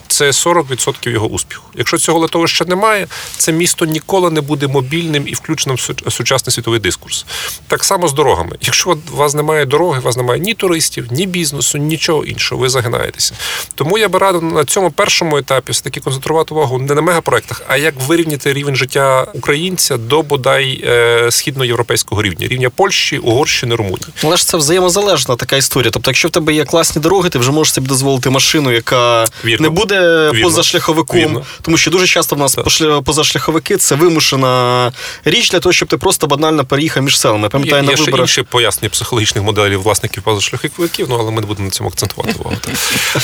Це 0.09 0.25
40% 0.25 1.11
його 1.11 1.27
успіху. 1.27 1.69
Якщо 1.75 1.99
цього 1.99 2.19
литовища 2.19 2.65
немає, 2.65 3.07
це 3.37 3.53
місто 3.53 3.85
ніколи 3.85 4.31
не 4.31 4.41
буде 4.41 4.67
мобільним 4.67 5.29
і 5.29 5.35
включеним 5.35 5.77
в 6.07 6.13
сучасний 6.13 6.53
світовий 6.53 6.81
дискурс. 6.81 7.27
Так 7.67 7.85
само 7.85 8.09
з 8.09 8.13
дорогами. 8.13 8.57
Якщо 8.61 8.99
у 9.13 9.17
вас 9.17 9.35
немає 9.35 9.65
дороги, 9.67 10.01
у 10.01 10.03
вас 10.03 10.17
немає 10.17 10.41
ні 10.41 10.55
туристів, 10.55 11.07
ні 11.11 11.27
бізнесу, 11.27 11.79
нічого 11.79 12.25
іншого. 12.25 12.61
Ви 12.61 12.69
загинаєтеся. 12.69 13.35
Тому 13.75 13.99
я 13.99 14.09
би 14.09 14.19
радив 14.19 14.43
на 14.43 14.65
цьому 14.65 14.91
першому 14.91 15.37
етапі 15.39 15.73
все 15.73 15.83
таки 15.83 16.01
концентрувати 16.01 16.55
увагу 16.55 16.79
не 16.79 16.95
на 16.95 17.01
мегапроектах, 17.03 17.63
а 17.69 17.77
як 17.77 17.95
вирівняти 18.07 18.53
рівень 18.53 18.77
життя 18.77 19.27
українця 19.35 19.97
до 19.97 20.23
бодай 20.23 20.85
е, 20.85 21.31
східноєвропейського 21.31 22.23
рівня, 22.23 22.47
рівня 22.49 22.71
Польщі, 22.71 23.19
Угорщини, 23.19 23.75
Румунії. 23.75 24.07
Але 24.25 24.37
ж 24.37 24.47
це 24.47 24.57
взаємозалежна 24.57 25.37
така 25.37 25.57
історія. 25.57 25.91
Тобто, 25.91 26.11
якщо 26.11 26.29
в 26.29 26.31
тебе 26.31 26.53
є 26.53 26.65
класні 26.65 27.03
дороги, 27.03 27.29
ти 27.29 27.39
вже 27.39 27.53
можеш 27.53 27.75
собі 27.75 27.89
дозволити 27.89 28.31
машину, 28.31 28.73
яка 28.73 29.25
Вірно. 29.45 29.63
не 29.63 29.71
буде 29.71 29.98
Вірно. 30.01 30.43
позашляховиком, 30.43 31.19
Вірно. 31.19 31.43
тому 31.63 31.77
що 31.77 31.91
дуже 31.91 32.07
часто 32.07 32.37
в 32.37 32.39
нас 32.39 32.59
пошля- 32.59 33.03
позашляховики 33.03 33.77
це 33.77 33.95
вимушена 33.95 34.93
річ 35.25 35.51
для 35.51 35.61
того, 35.61 35.73
щоб 35.73 35.89
ти 35.89 35.97
просто 35.97 36.27
банально 36.27 36.65
переїхав 36.65 37.03
між 37.03 37.19
селами. 37.19 37.43
Я 37.43 37.49
пам'ятаю 37.49 37.83
Є, 37.83 37.87
на 37.87 37.93
є 37.93 37.97
ще 37.97 38.11
інші 38.11 38.43
пояснення 38.43 38.91
психологічних 38.91 39.45
моделів 39.45 39.83
власників 39.83 40.23
позашляховиків, 40.23 41.07
ну 41.11 41.17
але 41.21 41.31
ми 41.31 41.41
не 41.41 41.47
будемо 41.47 41.65
на 41.65 41.71
цьому 41.71 41.91
акцентувати 41.91 42.35
увагу. 42.39 42.57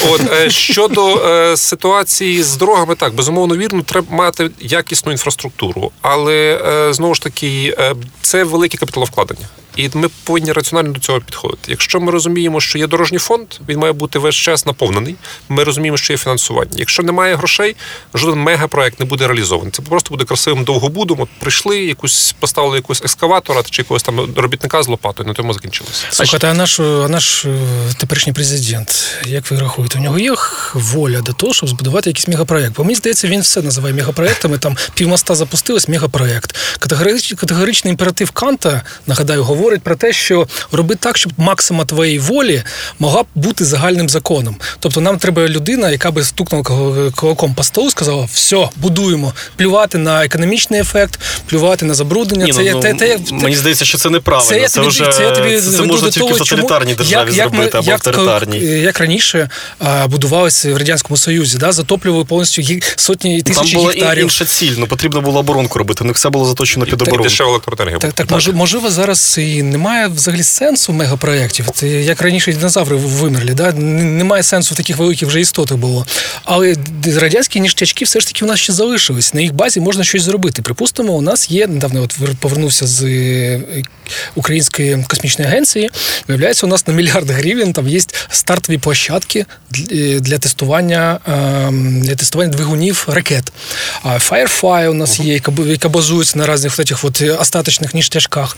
От 0.11 0.21
е, 0.33 0.51
щодо 0.51 1.17
е, 1.17 1.57
ситуації 1.57 2.43
з 2.43 2.57
дорогами, 2.57 2.95
так 2.95 3.15
безумовно 3.15 3.57
вірно, 3.57 3.83
треба 3.83 4.07
мати 4.11 4.51
якісну 4.61 5.13
інфраструктуру, 5.13 5.91
але 6.03 6.61
е, 6.89 6.93
знову 6.93 7.15
ж 7.15 7.23
таки 7.23 7.75
е, 7.79 7.95
це 8.23 8.45
велике 8.45 8.79
капіталовкладення. 8.79 9.49
І 9.77 9.91
ми 9.95 10.09
повинні 10.25 10.53
раціонально 10.53 10.93
до 10.95 11.01
цього 11.01 11.21
підходити. 11.21 11.63
Якщо 11.71 12.01
ми 12.01 12.13
розуміємо, 12.13 12.61
що 12.61 12.79
є 12.79 12.87
дорожній 12.87 13.19
фонд, 13.19 13.47
він 13.69 13.79
має 13.79 13.93
бути 13.93 14.19
весь 14.19 14.35
час 14.35 14.67
наповнений. 14.67 15.15
Ми 15.49 15.65
розуміємо, 15.65 15.97
що 15.97 16.13
є 16.13 16.17
фінансування. 16.17 16.64
Якщо 16.73 17.03
немає 17.03 17.37
грошей, 17.37 17.77
жоден 18.15 18.39
мегапроект 18.39 19.01
не 19.01 19.07
буде 19.07 19.27
реалізований. 19.27 19.73
Це 19.73 19.83
просто 19.83 20.11
буде 20.11 20.25
красивим 20.25 20.65
довгобудом. 20.65 21.21
От 21.21 21.29
прийшли, 21.39 21.79
якусь 21.79 22.35
поставили 22.39 22.77
якусь 22.77 23.03
екскаватора 23.03 23.63
чи 23.71 23.83
якогось 23.83 24.03
там 24.03 24.35
робітника 24.37 24.83
з 24.83 24.89
лопатою, 24.89 25.29
на 25.29 25.35
тому 25.35 25.53
закінчилося. 25.53 26.05
Слухайте, 26.11 26.51
а 26.51 26.55
наш, 26.55 26.81
а 26.81 27.09
наш 27.09 27.45
е, 27.45 27.59
теперішній 27.99 28.33
президент, 28.33 29.05
як 29.27 29.51
ви 29.51 29.59
рахуєте, 29.59 29.99
у 29.99 30.03
нього 30.03 30.19
є 30.19 30.35
воля 30.75 31.21
до 31.21 31.33
того, 31.33 31.55
щоб 31.55 31.69
збудувати 31.69 32.11
якийсь 32.11 32.29
мегапроєкт? 32.29 32.77
Бо 32.77 32.85
мені 32.85 32.95
здається, 32.95 33.29
він 33.29 33.41
все 33.41 33.63
називає 33.63 33.95
мегапроєктами. 33.95 34.59
Там 34.59 34.77
півмоста 34.95 35.35
запустилось, 35.35 35.89
мегапроєкт. 35.89 36.57
Категорич, 36.79 37.35
категоричний 37.35 37.91
імператив 37.91 38.31
Канта, 38.31 38.83
нагадаю, 39.07 39.45
говорить 39.45 39.83
про 39.83 39.97
те, 39.97 40.13
що 40.13 40.49
роби 40.73 40.95
так, 40.95 41.19
щоб 41.19 41.33
максима 41.37 41.85
твоєї 41.85 42.19
волі 42.19 42.63
могла 42.99 43.23
б 43.23 43.27
бути 43.35 43.65
загальним 43.65 44.09
законом. 44.09 44.57
Тобто 44.79 45.01
нам 45.01 45.19
треба 45.19 45.49
людина, 45.49 45.91
яка 45.91 46.11
би 46.11 46.25
стукнула 46.25 46.54
кулаком 46.63 47.55
по 47.55 47.63
столу, 47.63 47.91
сказала: 47.91 48.29
все, 48.33 48.69
будуємо, 48.77 49.33
плювати 49.57 49.99
на 49.99 50.25
економічний 50.25 50.81
ефект, 50.81 51.21
плювати 51.47 51.85
на 51.87 51.95
забруднення. 51.95 52.45
Ні, 52.45 52.53
це, 52.53 52.63
ну, 52.63 52.71
ну, 52.75 52.81
те, 52.81 52.95
те, 52.95 53.19
Мені 53.33 53.57
здається, 53.57 53.85
що 53.85 53.99
це 53.99 54.11
неправильно. 54.11 54.49
це 54.51 54.59
я 54.61 54.69
Це, 54.69 54.75
тобі, 54.81 54.89
вже 54.89 55.09
це 55.13 55.31
тобі 55.31 55.61
це 55.61 55.83
можна 55.83 56.11
тільки 56.11 56.21
того, 56.27 56.33
в 56.35 56.39
тоталітарній 56.39 56.93
чому, 56.93 56.97
державі 56.97 57.29
як, 57.35 57.49
зробити 57.49 57.65
як, 57.65 57.75
або 57.75 57.91
як, 57.91 58.07
авторитарній. 58.07 58.59
як 58.61 59.01
раніше 59.01 59.49
а, 59.79 60.07
будувалися 60.07 60.75
в 60.75 60.77
радянському 60.77 61.17
союзі, 61.17 61.59
да, 61.59 61.73
затоплювали 61.73 62.25
повністю 62.25 62.63
гі- 62.63 62.93
сотні 62.97 63.39
і 63.39 63.43
Там 63.43 63.55
тисячі 63.55 63.77
була 63.77 63.91
гектарів. 63.91 64.23
інша 64.25 64.45
ціль, 64.45 64.73
ну 64.79 64.87
потрібно 64.87 65.21
було 65.21 65.41
оборонку 65.41 65.79
робити. 65.79 66.05
У 66.05 66.07
них 66.07 66.17
все 66.17 66.31
було 66.31 66.45
заточено 66.45 66.85
під 66.87 66.99
Так 66.99 67.23
дешева 67.23 67.51
електроенергія. 67.51 67.99
Так, 67.99 68.13
так, 68.13 68.31
може, 68.31 68.53
можливо, 68.53 68.91
зараз 68.91 69.37
і 69.39 69.63
немає 69.63 70.07
взагалі 70.09 70.43
сенсу 70.43 70.93
мегапроєктів. 70.93 71.69
Це 71.75 71.89
як 71.89 72.23
раніше 72.23 72.53
динозаври 72.53 72.97
вимерли, 72.97 73.55
да? 73.55 73.73
Немає 73.73 74.43
сенсу 74.43 74.75
таких 74.75 74.97
великих 74.97 75.29
вже 75.29 75.41
істотах 75.41 75.77
було. 75.79 76.07
Але 76.45 76.77
радянські 77.17 77.61
ніштячки 77.61 78.05
все 78.05 78.21
ж 78.21 78.27
таки 78.27 78.45
у 78.45 78.49
нас 78.49 78.61
ще 78.61 78.73
залишились. 78.73 79.35
На 79.35 79.41
їх 79.41 79.55
базі 79.55 79.81
можна 79.81 80.05
щось 80.05 80.23
зробити. 80.23 80.63
Припустимо, 80.63 81.13
у 81.13 81.21
нас 81.21 81.51
є 81.51 81.67
недавно, 81.67 82.03
от 82.03 82.19
повернувся 82.41 82.87
з 82.87 83.03
е, 83.03 83.61
Української 84.35 85.05
космічної 85.09 85.51
агенції. 85.51 85.91
Виявляється, 86.29 86.67
у 86.67 86.69
нас 86.69 86.87
на 86.87 86.95
мільярд 86.95 87.31
гривень 87.31 87.73
там 87.73 87.89
є 87.89 88.01
стартові 88.31 88.79
площадки 88.79 89.47
для, 89.71 90.21
для 90.21 90.39
тестування 90.39 91.21
ем, 91.27 92.01
для 92.01 92.15
тестування 92.15 92.53
двигунів 92.53 93.05
ракет. 93.09 93.53
А 94.03 94.09
Firefly 94.09 94.89
у 94.89 94.95
нас 94.95 95.21
є, 95.21 95.41
яка, 95.57 95.89
базується 95.89 96.39
на 96.39 96.55
різних 96.55 96.77
таких 96.77 97.05
от 97.05 97.23
остаточних 97.23 97.95
ніштячках. 97.95 98.57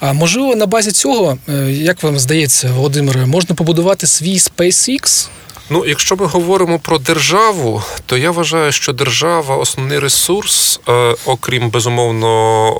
А 0.00 0.12
можливо, 0.12 0.56
на 0.56 0.66
базі 0.66 0.90
цього, 0.92 1.38
е, 1.48 1.72
як 1.72 2.02
вам 2.02 2.18
здається, 2.18 2.72
Володимире, 2.72 3.26
можна 3.26 3.54
побудувати 3.54 4.06
свій 4.06 4.38
SpaceX? 4.38 5.28
Ну, 5.70 5.84
якщо 5.86 6.16
ми 6.16 6.26
говоримо 6.26 6.78
про 6.78 6.98
державу, 6.98 7.82
то 8.06 8.16
я 8.16 8.30
вважаю, 8.30 8.72
що 8.72 8.92
держава 8.92 9.56
основний 9.56 9.98
ресурс, 9.98 10.80
е, 10.88 11.14
окрім 11.24 11.70
безумовно 11.70 12.70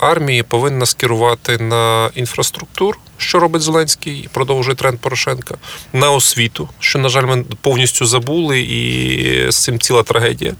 е, 0.00 0.06
армії, 0.06 0.42
повинна 0.42 0.86
скерувати 0.86 1.58
на 1.58 2.10
інфраструктуру. 2.14 2.98
Що 3.16 3.38
робить 3.38 3.62
Зеленський 3.62 4.18
і 4.18 4.28
продовжує 4.32 4.76
тренд 4.76 4.98
Порошенка 4.98 5.54
на 5.92 6.10
освіту, 6.10 6.68
що 6.78 6.98
на 6.98 7.08
жаль, 7.08 7.26
ми 7.26 7.44
повністю 7.60 8.06
забули, 8.06 8.60
і 8.60 9.46
з 9.52 9.56
цим 9.56 9.78
ціла 9.78 10.02
трагедія. 10.02 10.54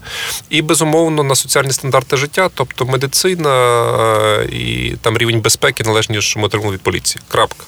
І 0.49 0.61
безумовно 0.61 1.23
на 1.23 1.35
соціальні 1.35 1.71
стандарти 1.71 2.17
життя, 2.17 2.49
тобто 2.53 2.85
медицина 2.85 3.49
е, 4.39 4.45
і 4.45 4.95
там 5.01 5.17
рівень 5.17 5.41
безпеки 5.41 5.83
належні, 5.83 6.21
що 6.21 6.39
ми 6.39 6.45
отримали 6.45 6.73
від 6.73 6.81
поліції. 6.81 7.21
Крапка. 7.27 7.65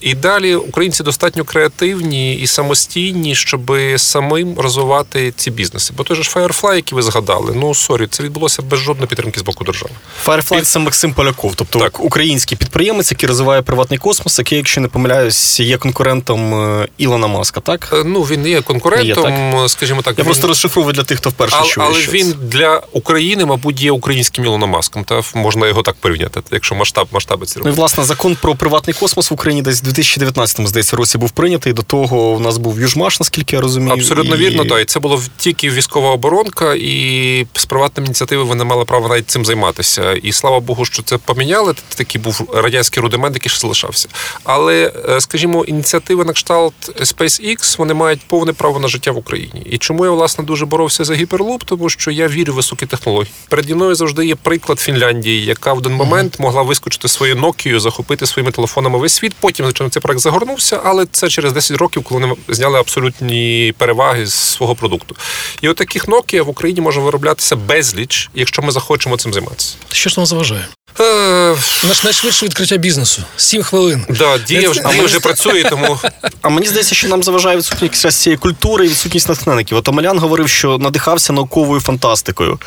І 0.00 0.14
далі 0.14 0.54
українці 0.54 1.02
достатньо 1.02 1.44
креативні 1.44 2.34
і 2.34 2.46
самостійні, 2.46 3.29
щоб 3.34 3.72
самим 3.96 4.58
розвивати 4.58 5.32
ці 5.36 5.50
бізнеси. 5.50 5.92
Бо 5.96 6.04
той 6.04 6.16
же 6.16 6.22
ж 6.22 6.30
Firefly, 6.34 6.74
який 6.74 6.96
ви 6.96 7.02
згадали, 7.02 7.52
ну 7.56 7.74
sorry, 7.74 8.06
це 8.10 8.22
відбулося 8.22 8.62
без 8.62 8.78
жодної 8.78 9.08
підтримки 9.08 9.40
з 9.40 9.42
боку 9.42 9.64
держави. 9.64 9.92
Firefly– 10.26 10.60
це 10.62 10.78
Максим 10.78 11.12
Поляков, 11.12 11.52
тобто 11.56 11.78
Так. 11.78 12.00
український 12.00 12.58
підприємець, 12.58 13.10
який 13.10 13.28
розвиває 13.28 13.62
приватний 13.62 13.98
космос, 13.98 14.38
який, 14.38 14.58
якщо 14.58 14.80
не 14.80 14.88
помиляюсь, 14.88 15.60
є 15.60 15.78
конкурентом 15.78 16.54
е, 16.54 16.88
Ілона 16.98 17.26
Маска, 17.26 17.60
так? 17.60 17.90
Е, 17.92 18.02
Ну 18.04 18.22
він 18.22 18.46
є 18.46 18.62
конкурентом, 18.62 19.60
Є, 19.62 19.68
скажімо 19.68 20.02
так. 20.02 20.18
Я 20.18 20.22
він... 20.22 20.28
просто 20.28 20.46
розшифровую 20.48 20.92
для 20.92 21.02
тих, 21.02 21.18
хто 21.18 21.30
вперше 21.30 21.56
але, 21.58 21.68
чує. 21.68 21.86
але 21.86 22.00
що 22.00 22.12
він 22.12 22.34
для 22.42 22.82
України, 22.92 23.44
мабуть, 23.44 23.80
є 23.80 23.90
українським 23.92 24.44
Ілоном 24.44 24.70
Маском. 24.70 25.04
Та 25.04 25.20
можна 25.34 25.66
його 25.68 25.82
так 25.82 25.96
порівняти, 26.00 26.40
якщо 26.52 26.74
масштаб 26.74 27.08
масштаби 27.12 27.46
ці 27.46 27.60
Ну 27.64 27.70
і 27.70 27.72
власне 27.74 28.04
закон 28.04 28.36
про 28.42 28.54
приватний 28.54 28.94
космос 28.94 29.30
в 29.30 29.34
Україні 29.34 29.62
десь 29.62 29.80
в 29.80 29.84
2019 29.84 30.68
здається 30.68 30.96
році 30.96 31.18
був 31.18 31.30
прийнятий. 31.30 31.72
До 31.72 31.82
того 31.82 32.34
в 32.34 32.40
нас 32.40 32.58
був 32.58 32.80
Южмаш, 32.80 33.19
наскільки 33.20 33.56
я 33.56 33.62
розумію. 33.62 33.92
Абсолютно 33.92 34.36
і... 34.36 34.38
вірно, 34.38 34.64
так. 34.64 34.82
І 34.82 34.84
це 34.84 35.00
було 35.00 35.22
тільки 35.36 35.70
військова 35.70 36.10
оборонка, 36.10 36.74
і 36.74 37.46
з 37.54 37.64
приватними 37.64 38.06
ініціативами 38.06 38.48
вони 38.48 38.64
мали 38.64 38.84
право 38.84 39.08
навіть 39.08 39.30
цим 39.30 39.44
займатися. 39.44 40.12
І 40.12 40.32
слава 40.32 40.60
Богу, 40.60 40.84
що 40.84 41.02
це 41.02 41.18
поміняли. 41.18 41.74
Такий 41.94 42.20
був 42.20 42.50
радянський 42.54 43.02
рудимент, 43.02 43.36
який 43.36 43.50
ще 43.50 43.60
залишався. 43.60 44.08
Але, 44.44 44.92
е, 45.08 45.20
скажімо, 45.20 45.64
ініціативи 45.64 46.24
на 46.24 46.32
кшталт 46.32 46.74
SpaceX, 47.00 47.78
вони 47.78 47.94
мають 47.94 48.20
повне 48.26 48.52
право 48.52 48.80
на 48.80 48.88
життя 48.88 49.12
в 49.12 49.18
Україні. 49.18 49.62
І 49.70 49.78
чому 49.78 50.04
я 50.04 50.10
власне 50.10 50.44
дуже 50.44 50.66
боровся 50.66 51.04
за 51.04 51.14
гіперлуп? 51.14 51.64
Тому 51.64 51.88
що 51.88 52.10
я 52.10 52.28
вірю 52.28 52.52
в 52.52 52.56
високі 52.56 52.86
технології. 52.86 53.32
Переді 53.48 53.74
мною 53.74 53.94
завжди 53.94 54.26
є 54.26 54.34
приклад 54.34 54.80
Фінляндії, 54.80 55.44
яка 55.44 55.72
в 55.72 55.78
один 55.78 55.92
момент 55.92 56.38
могла 56.38 56.62
вискочити 56.62 57.08
своєю 57.08 57.36
Nokia, 57.36 57.80
захопити 57.80 58.26
своїми 58.26 58.52
телефонами 58.52 58.98
весь 58.98 59.12
світ. 59.12 59.32
Потім, 59.40 59.66
звичайно, 59.66 59.90
цей 59.90 60.02
проект 60.02 60.20
загорнувся, 60.20 60.80
але 60.84 61.06
це 61.06 61.28
через 61.28 61.52
10 61.52 61.76
років, 61.76 62.02
коли 62.02 62.20
вони 62.20 62.34
зняли 62.48 62.78
абсолютні 63.10 63.74
переваги 63.78 64.26
з 64.26 64.34
свого 64.34 64.74
продукту. 64.74 65.16
І 65.60 65.68
от 65.68 65.76
таких 65.76 66.08
Nokia 66.08 66.42
в 66.42 66.48
Україні 66.48 66.80
може 66.80 67.00
вироблятися 67.00 67.56
безліч, 67.56 68.30
якщо 68.34 68.62
ми 68.62 68.72
захочемо 68.72 69.16
цим 69.16 69.32
займатися. 69.32 69.76
Що 69.92 70.10
ж 70.10 70.20
нам 70.20 70.26
заважає? 70.26 70.66
Е, 71.00 71.56
Наш 71.88 72.04
найшвидше 72.04 72.46
відкриття 72.46 72.76
бізнесу. 72.76 73.22
Сім 73.36 73.62
хвилин. 73.62 74.04
да, 74.08 74.38
дія 74.38 74.70
вже, 74.70 74.82
дія 74.90 75.04
вже 75.04 75.20
працює, 75.20 75.64
тому 75.70 75.98
А 76.42 76.48
мені 76.48 76.66
здається, 76.66 76.94
що 76.94 77.08
нам 77.08 77.22
заважає 77.22 77.56
відсутність 77.56 77.94
якраз 77.94 78.16
цієї 78.16 78.36
культури 78.36 78.86
і 78.86 78.88
відсутність 78.88 79.28
натхненників. 79.28 79.78
От 79.78 79.88
Омелян 79.88 80.18
говорив, 80.18 80.48
що 80.48 80.78
надихався 80.78 81.32
науковою 81.32 81.80
фантастикою. 81.80 82.58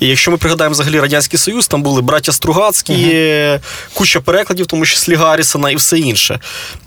І 0.00 0.06
якщо 0.06 0.30
ми 0.30 0.36
пригадаємо 0.36 0.72
взагалі 0.72 1.00
Радянський 1.00 1.38
Союз, 1.38 1.68
там 1.68 1.82
були 1.82 2.02
браття 2.02 2.32
Стругацькі, 2.32 3.28
куча 3.94 4.20
перекладів, 4.20 4.66
тому 4.66 4.86
числі 4.86 5.14
Гаррісона 5.14 5.70
і 5.70 5.76
все 5.76 5.98
інше. 5.98 6.40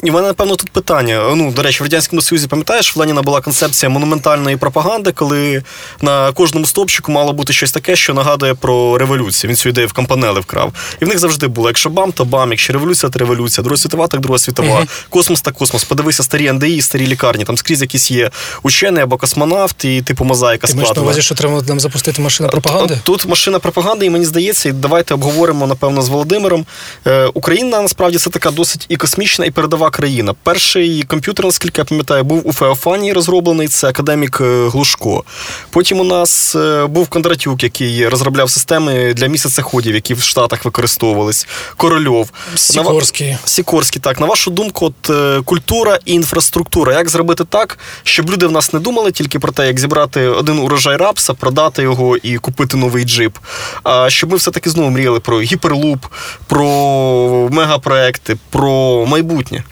І 0.03 0.11
в 0.11 0.13
мене, 0.13 0.27
напевно, 0.27 0.55
тут 0.55 0.69
питання. 0.69 1.33
Ну, 1.35 1.51
до 1.51 1.61
речі, 1.63 1.79
в 1.79 1.83
Радянському 1.83 2.21
Союзі, 2.21 2.47
пам'ятаєш, 2.47 2.95
в 2.95 2.99
Леніна 2.99 3.21
була 3.21 3.41
концепція 3.41 3.89
монументальної 3.89 4.57
пропаганди, 4.57 5.11
коли 5.11 5.63
на 6.01 6.31
кожному 6.31 6.65
стовпчику 6.65 7.11
мало 7.11 7.33
бути 7.33 7.53
щось 7.53 7.71
таке, 7.71 7.95
що 7.95 8.13
нагадує 8.13 8.53
про 8.53 8.97
революцію. 8.97 9.49
Він 9.49 9.57
цю 9.57 9.69
ідею 9.69 9.87
в 9.87 9.93
Кампанели 9.93 10.39
вкрав. 10.39 10.73
І 11.01 11.05
в 11.05 11.07
них 11.07 11.19
завжди 11.19 11.47
було: 11.47 11.69
якщо 11.69 11.89
бам, 11.89 12.11
то 12.11 12.25
бам, 12.25 12.51
якщо 12.51 12.73
революція, 12.73 13.09
то 13.09 13.19
революція, 13.19 13.63
друга 13.63 13.77
світова, 13.77 14.07
так 14.07 14.21
друга 14.21 14.39
світова, 14.39 14.85
космос 15.09 15.41
та 15.41 15.51
космос. 15.51 15.83
Подивися 15.83 16.23
старі 16.23 16.51
НДІ, 16.51 16.81
старі 16.81 17.07
лікарні. 17.07 17.43
Там 17.43 17.57
скрізь 17.57 17.81
якісь 17.81 18.11
є 18.11 18.31
учений 18.63 19.03
або 19.03 19.17
космонавт, 19.17 19.85
і 19.85 20.01
типу 20.01 20.25
мозаїка 20.25 20.67
Ти 20.67 20.75
маєш 20.75 20.95
на 20.95 21.01
увазі, 21.01 21.21
що 21.21 21.35
треба 21.35 21.61
нам 21.67 21.79
запустити 21.79 22.21
машину 22.21 22.49
пропаганди? 22.49 22.93
От 22.93 23.03
Тут 23.03 23.25
машина 23.25 23.59
пропаганди, 23.59 24.05
і 24.05 24.09
мені 24.09 24.25
здається, 24.25 24.69
і 24.69 24.71
давайте 24.71 25.13
обговоримо, 25.13 25.67
напевно, 25.67 26.01
з 26.01 26.09
Володимиром. 26.09 26.65
Е, 27.07 27.25
Україна 27.33 27.81
насправді 27.81 28.17
це 28.17 28.29
така 28.29 28.51
досить 28.51 28.85
і 28.89 28.95
космічна, 28.95 29.45
і 29.45 29.51
передова 29.51 29.89
країна. 29.89 30.33
Перший 30.43 31.03
комп'ютер, 31.03 31.45
наскільки 31.45 31.81
я 31.81 31.85
пам'ятаю, 31.85 32.23
був 32.23 32.47
у 32.47 32.53
Феофанії 32.53 33.13
розроблений, 33.13 33.67
це 33.67 33.87
академік 33.87 34.41
е, 34.41 34.69
Глушко. 34.69 35.23
Потім 35.69 35.99
у 35.99 36.03
нас 36.03 36.55
е, 36.55 36.85
був 36.85 37.07
Кондратюк, 37.07 37.63
який 37.63 38.07
розробляв 38.07 38.49
системи 38.49 39.13
для 39.13 39.27
місяцеходів, 39.27 39.95
які 39.95 40.13
в 40.13 40.21
Штатах 40.21 40.65
використовувались. 40.73 41.47
Корольов. 41.77 42.31
Сікорський. 42.55 43.31
На 43.31 43.37
Сікорський, 43.45 44.01
так. 44.01 44.19
На 44.19 44.25
вашу 44.25 44.51
думку, 44.51 44.85
от 44.85 45.09
е, 45.09 45.41
культура 45.45 45.99
і 46.05 46.13
інфраструктура. 46.13 46.93
Як 46.93 47.09
зробити 47.09 47.45
так, 47.45 47.77
щоб 48.03 48.31
люди 48.31 48.47
в 48.47 48.51
нас 48.51 48.73
не 48.73 48.79
думали 48.79 49.11
тільки 49.11 49.39
про 49.39 49.51
те, 49.51 49.67
як 49.67 49.79
зібрати 49.79 50.27
один 50.27 50.59
урожай 50.59 50.97
рапса, 50.97 51.33
продати 51.33 51.81
його 51.81 52.17
і 52.17 52.37
купити 52.37 52.77
новий 52.77 53.05
джип. 53.05 53.37
А 53.83 54.09
щоб 54.09 54.31
ми 54.31 54.37
все-таки 54.37 54.69
знову 54.69 54.89
мріяли 54.89 55.19
про 55.19 55.41
гіперлуп, 55.41 56.05
про 56.47 57.49
мегапроекти, 57.51 58.37
про 58.49 59.05
майбутнє. 59.05 59.63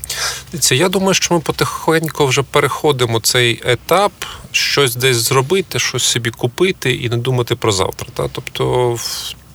Дивіться, 0.52 0.76
я 0.76 0.90
думаю, 0.90 1.14
що 1.14 1.34
ми 1.34 1.40
потихеньку 1.40 2.26
вже 2.26 2.42
переходимо 2.44 3.20
цей 3.20 3.62
етап, 3.66 4.12
щось 4.52 4.96
десь 4.96 5.18
зробити, 5.18 5.80
щось 5.80 6.04
собі 6.04 6.30
купити 6.30 6.94
і 6.94 7.10
не 7.10 7.18
думати 7.18 7.56
про 7.56 7.72
завтра. 7.72 8.08
Та? 8.14 8.28
Тобто, 8.32 8.98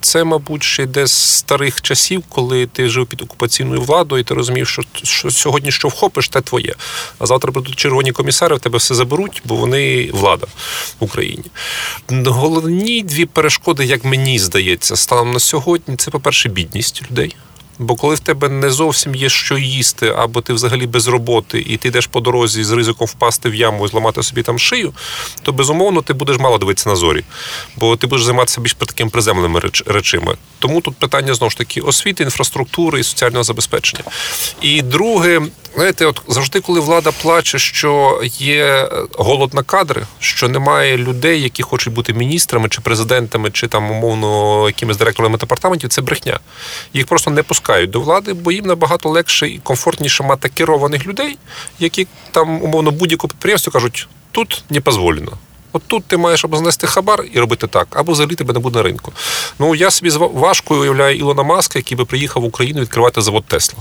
це, 0.00 0.24
мабуть, 0.24 0.62
ще 0.62 0.82
йде 0.82 1.06
з 1.06 1.12
старих 1.12 1.82
часів, 1.82 2.22
коли 2.28 2.66
ти 2.66 2.88
жив 2.88 3.06
під 3.06 3.22
окупаційною 3.22 3.80
владою, 3.80 4.20
і 4.20 4.24
ти 4.24 4.34
розумів, 4.34 4.68
що, 4.68 4.82
що 5.02 5.30
сьогодні 5.30 5.72
що 5.72 5.88
вхопиш, 5.88 6.28
те 6.28 6.40
твоє. 6.40 6.74
А 7.18 7.26
завтра 7.26 7.52
будуть 7.52 7.76
червоні 7.76 8.12
комісари, 8.12 8.56
в 8.56 8.60
тебе 8.60 8.78
все 8.78 8.94
заберуть, 8.94 9.42
бо 9.44 9.54
вони 9.54 10.10
влада 10.12 10.46
в 11.00 11.04
Україні. 11.04 11.44
Головні 12.08 13.02
дві 13.02 13.24
перешкоди, 13.24 13.84
як 13.84 14.04
мені 14.04 14.38
здається, 14.38 14.96
станом 14.96 15.32
на 15.32 15.40
сьогодні, 15.40 15.96
це, 15.96 16.10
по-перше, 16.10 16.48
бідність 16.48 17.02
людей. 17.10 17.36
Бо 17.78 17.94
коли 17.94 18.14
в 18.14 18.20
тебе 18.20 18.48
не 18.48 18.70
зовсім 18.70 19.14
є 19.14 19.28
що 19.28 19.58
їсти, 19.58 20.08
або 20.16 20.40
ти 20.40 20.52
взагалі 20.52 20.86
без 20.86 21.08
роботи, 21.08 21.64
і 21.68 21.76
ти 21.76 21.88
йдеш 21.88 22.06
по 22.06 22.20
дорозі 22.20 22.64
з 22.64 22.72
ризиком 22.72 23.06
впасти 23.06 23.50
в 23.50 23.54
яму 23.54 23.86
і 23.86 23.88
зламати 23.88 24.22
собі 24.22 24.42
там 24.42 24.58
шию, 24.58 24.92
то 25.42 25.52
безумовно 25.52 26.02
ти 26.02 26.12
будеш 26.12 26.38
мало 26.38 26.58
дивитися 26.58 26.88
на 26.88 26.96
зорі, 26.96 27.24
бо 27.76 27.96
ти 27.96 28.06
будеш 28.06 28.24
займатися 28.24 28.60
більш 28.60 28.74
такими 28.74 29.10
приземленими 29.10 29.60
реч- 29.60 29.92
речами. 29.92 30.36
Тому 30.58 30.80
тут 30.80 30.96
питання 30.96 31.34
знову 31.34 31.50
ж 31.50 31.56
таки 31.56 31.80
освіти, 31.80 32.24
інфраструктури 32.24 33.00
і 33.00 33.04
соціального 33.04 33.44
забезпечення. 33.44 34.02
І 34.60 34.82
друге, 34.82 35.42
знаєте, 35.76 36.06
от 36.06 36.22
завжди, 36.28 36.60
коли 36.60 36.80
влада 36.80 37.10
плаче, 37.22 37.58
що 37.58 38.20
є 38.38 38.88
голод 39.18 39.54
на 39.54 39.62
кадри, 39.62 40.06
що 40.18 40.48
немає 40.48 40.96
людей, 40.96 41.42
які 41.42 41.62
хочуть 41.62 41.94
бути 41.94 42.12
міністрами 42.12 42.68
чи 42.68 42.80
президентами, 42.80 43.50
чи 43.50 43.66
там 43.68 43.90
умовно 43.90 44.62
якимись 44.66 44.96
директорами 44.96 45.38
департаментів, 45.38 45.90
це 45.90 46.02
брехня. 46.02 46.40
Їх 46.92 47.06
просто 47.06 47.30
не 47.30 47.42
пускають 47.42 47.90
до 47.90 48.00
влади, 48.00 48.32
бо 48.32 48.52
їм 48.52 48.66
набагато 48.66 49.08
легше 49.08 49.48
і 49.48 49.58
комфортніше 49.58 50.22
мати 50.22 50.48
керованих 50.48 51.06
людей, 51.06 51.38
які 51.78 52.06
там 52.30 52.62
умовно 52.62 52.90
будь-яку 52.90 53.28
підприємство 53.28 53.72
кажуть, 53.72 54.08
тут 54.32 54.64
не 54.70 54.80
дозволено. 54.80 55.32
От 55.76 55.82
тут 55.86 56.04
ти 56.04 56.16
маєш 56.16 56.44
або 56.44 56.56
знести 56.56 56.86
хабар 56.86 57.24
і 57.32 57.40
робити 57.40 57.66
так, 57.66 57.88
або 57.90 58.12
взагалі 58.12 58.34
тебе 58.34 58.54
не 58.54 58.60
буде 58.60 58.76
на 58.76 58.82
ринку. 58.82 59.12
Ну 59.58 59.74
я 59.74 59.90
собі 59.90 60.10
важко 60.10 60.74
уявляю 60.74 61.16
Ілона 61.16 61.42
Маска, 61.42 61.78
який 61.78 61.96
би 61.98 62.04
приїхав 62.04 62.42
в 62.42 62.46
Україну 62.46 62.80
відкривати 62.80 63.22
завод 63.22 63.44
Тесла. 63.44 63.78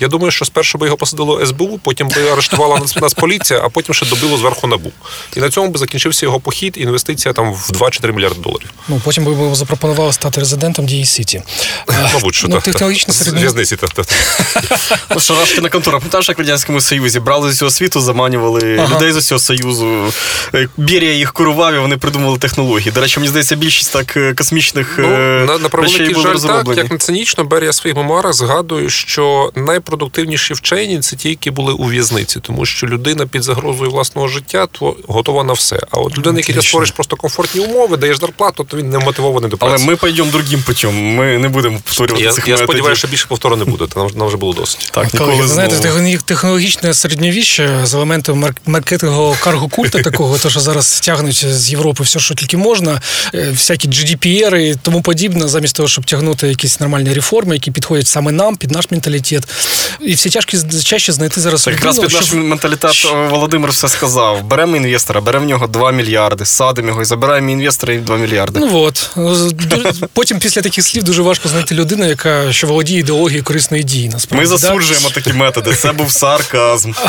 Я 0.00 0.08
думаю, 0.08 0.30
що 0.30 0.44
спершу 0.44 0.78
би 0.78 0.86
його 0.86 0.96
посадило 0.96 1.46
СБУ, 1.46 1.80
потім 1.82 2.08
би 2.08 2.30
арештувала 2.30 2.78
нас, 2.78 2.96
нас 3.02 3.14
поліція, 3.14 3.60
а 3.64 3.68
потім 3.68 3.94
ще 3.94 4.06
добило 4.06 4.36
зверху 4.36 4.66
набу. 4.66 4.92
І 5.36 5.40
на 5.40 5.50
цьому 5.50 5.68
би 5.68 5.78
закінчився 5.78 6.26
його 6.26 6.40
похід, 6.40 6.74
інвестиція 6.76 7.32
там 7.32 7.52
в 7.52 7.70
2-4 7.72 8.12
мільярди 8.12 8.40
доларів. 8.40 8.70
Ну, 8.88 9.00
потім 9.04 9.24
би 9.24 9.30
йому 9.30 9.54
запропонували 9.54 10.12
стати 10.12 10.40
резидентом 10.40 10.86
Дії 10.86 11.04
Сіті. 11.04 11.42
Мабуть, 12.14 12.34
що 12.34 12.48
ну, 12.48 12.54
так. 12.54 12.64
технологічно 12.64 13.14
З 13.14 13.16
середньо- 13.16 13.40
в'язниці. 13.40 13.76
Шарашкіна 15.20 15.68
контора, 15.68 15.98
пам'ятаєш, 15.98 16.28
як 16.28 16.38
в 16.38 16.40
Радянському 16.40 16.80
Союзі 16.80 17.20
брали 17.20 17.52
з 17.52 17.54
усього 17.54 17.70
світу, 17.70 18.00
заманювали 18.00 18.60
людей 18.92 19.12
з 19.12 19.16
усього 19.16 19.38
Союзу. 19.38 20.12
Е, 20.54 20.68
Берія 20.76 21.14
їх 21.28 21.32
курував, 21.32 21.74
і 21.74 21.78
вони 21.78 21.96
придумали 21.96 22.38
технології. 22.38 22.90
До 22.90 23.00
речі, 23.00 23.20
мені 23.20 23.28
здається, 23.28 23.56
більшість 23.56 23.92
так 23.92 24.16
е, 24.16 24.34
космічних 24.34 24.94
Ну, 24.98 25.08
е, 25.08 25.44
на, 25.46 25.58
на 25.58 25.68
речей 25.72 26.14
були 26.14 26.38
жаль, 26.38 26.64
так, 26.64 26.76
як 26.76 26.90
не 26.90 26.98
цинічно, 26.98 27.44
Берія 27.44 27.70
в 27.70 27.74
своїх 27.74 27.96
мемуарах 27.96 28.32
згадує, 28.32 28.90
що 28.90 29.52
найпродуктивніші 29.54 30.54
вчені 30.54 31.00
це 31.00 31.16
ті, 31.16 31.28
які 31.28 31.50
були 31.50 31.72
у 31.72 31.84
в'язниці, 31.84 32.40
тому 32.40 32.66
що 32.66 32.86
людина 32.86 33.26
під 33.26 33.42
загрозою 33.42 33.90
власного 33.90 34.28
життя 34.28 34.66
то 34.72 34.96
готова 35.08 35.44
на 35.44 35.52
все. 35.52 35.80
А 35.90 35.98
от 35.98 36.18
людина, 36.18 36.38
якій 36.38 36.52
ти 36.52 36.62
створиш 36.62 36.90
просто 36.90 37.16
комфортні 37.16 37.60
умови, 37.60 37.96
даєш 37.96 38.20
зарплату, 38.20 38.64
то 38.64 38.76
він 38.76 38.90
не 38.90 38.98
мотивований 38.98 39.50
до 39.50 39.56
Але 39.60 39.78
ми 39.78 39.96
пойдемо 39.96 40.30
другим 40.30 40.62
путем. 40.62 41.14
Ми 41.14 41.38
не 41.38 41.48
будемо 41.48 41.78
повторювати 41.84 42.24
я, 42.24 42.32
цих 42.32 42.48
я 42.48 42.56
сподіваюся, 42.56 42.98
що 42.98 43.08
більше 43.08 43.26
повтору 43.28 43.56
не 43.56 43.64
буде. 43.64 43.86
Та 43.86 44.00
нам, 44.00 44.10
нам 44.14 44.26
вже 44.26 44.36
було 44.36 44.52
досить. 44.52 44.90
Так, 44.94 45.14
ніколи 45.14 45.48
знаєте, 45.48 45.76
знову. 45.76 45.98
техно- 45.98 46.22
технологічне 46.24 46.94
середньовіччя 46.94 47.86
з 47.86 47.94
елементом 47.94 48.44
марк- 48.44 48.56
маркетингового 48.66 49.36
карго-культа 49.44 50.02
такого, 50.02 50.38
то 50.38 50.50
що 50.50 50.60
зараз 50.60 50.86
тягнуть 51.08 51.46
з 51.48 51.70
Європи 51.70 52.02
все, 52.04 52.18
що 52.18 52.34
тільки 52.34 52.56
можна, 52.56 53.00
е, 53.34 53.50
всякі 53.50 53.88
GDPR 53.88 54.56
і 54.56 54.74
тому 54.82 55.02
подібне, 55.02 55.48
замість 55.48 55.76
того, 55.76 55.88
щоб 55.88 56.04
тягнути 56.04 56.48
якісь 56.48 56.80
нормальні 56.80 57.12
реформи, 57.12 57.54
які 57.54 57.70
підходять 57.70 58.06
саме 58.06 58.32
нам, 58.32 58.56
під 58.56 58.70
наш 58.70 58.90
менталітет. 58.90 59.44
І 60.00 60.14
всі 60.14 60.30
тяжкі 60.30 60.58
чаще 60.84 61.12
знайти 61.12 61.40
зараз 61.40 61.64
Так 61.64 61.74
якраз 61.74 61.98
під 61.98 62.12
наш 62.12 62.32
менталітет 62.32 63.06
е, 63.12 63.28
Володимир 63.28 63.70
все 63.70 63.88
сказав. 63.88 64.44
Беремо 64.44 64.76
інвестора, 64.76 65.20
беремо 65.20 65.44
в 65.44 65.48
нього 65.48 65.66
2 65.66 65.92
мільярди, 65.92 66.44
садимо 66.44 66.88
його 66.88 67.02
і 67.02 67.04
забираємо 67.04 67.50
інвестора 67.50 67.94
і 67.94 67.98
2 67.98 68.16
мільярди. 68.16 68.60
Ну 68.60 68.78
от 68.78 69.10
потім 70.12 70.38
після 70.38 70.62
таких 70.62 70.84
слів 70.84 71.02
дуже 71.02 71.22
важко 71.22 71.48
знайти 71.48 71.74
людину, 71.74 72.08
яка 72.08 72.52
що 72.52 72.66
володіє 72.66 73.00
ідеологією 73.00 73.44
корисної 73.44 73.82
дії. 73.82 74.08
Насправді 74.08 74.50
Ми 74.50 74.58
засуджуємо 74.58 75.10
такі 75.10 75.32
методи. 75.32 75.74
Це 75.74 75.92
був 75.92 76.12
сарказм. 76.12 76.92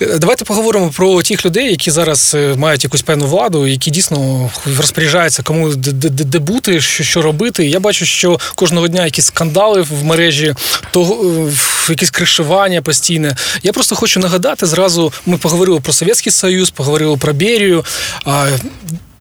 Давайте 0.18 0.44
поговоримо 0.44 0.90
про 0.90 1.22
тих 1.22 1.46
людей, 1.46 1.47
які 1.56 1.90
зараз 1.90 2.34
е, 2.34 2.54
мають 2.56 2.84
якусь 2.84 3.02
певну 3.02 3.26
владу, 3.26 3.66
які 3.66 3.90
дійсно 3.90 4.50
розпоряджаються, 4.78 5.42
кому 5.42 5.74
де, 5.74 6.38
бути, 6.38 6.80
що, 6.80 7.04
що 7.04 7.22
робити. 7.22 7.66
Я 7.66 7.80
бачу, 7.80 8.06
що 8.06 8.40
кожного 8.54 8.88
дня 8.88 9.04
якісь 9.04 9.26
скандали 9.26 9.82
в 9.82 10.04
мережі, 10.04 10.54
то 10.90 11.02
е, 11.02 11.52
якісь 11.88 12.10
кришування 12.10 12.82
постійне. 12.82 13.36
Я 13.62 13.72
просто 13.72 13.96
хочу 13.96 14.20
нагадати 14.20 14.66
зразу. 14.66 15.12
Ми 15.26 15.36
поговорили 15.36 15.80
про 15.80 15.92
Совєтський 15.92 16.32
Союз, 16.32 16.70
поговорили 16.70 17.16
про 17.16 17.34
Берію. 17.34 17.84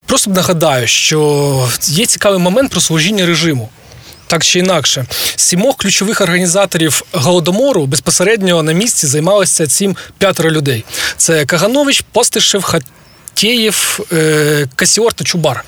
Просто 0.05 0.31
нагадаю, 0.31 0.87
що 0.87 1.69
є 1.83 2.05
цікавий 2.05 2.39
момент 2.39 2.71
про 2.71 2.81
служіння 2.81 3.25
режиму. 3.25 3.69
Так 4.27 4.43
чи 4.43 4.59
інакше, 4.59 5.05
сімох 5.35 5.77
ключових 5.77 6.21
організаторів 6.21 7.01
голодомору 7.11 7.85
безпосередньо 7.85 8.63
на 8.63 8.71
місці 8.71 9.07
займалися 9.07 9.67
цим 9.67 9.95
п'ятеро 10.17 10.51
людей: 10.51 10.85
це 11.17 11.45
Каганович, 11.45 12.03
Постишев, 12.11 12.63
Хатєєв, 12.63 13.99
е, 14.13 14.67
Касіор 14.75 15.13
та 15.13 15.23
Чубар. 15.23 15.63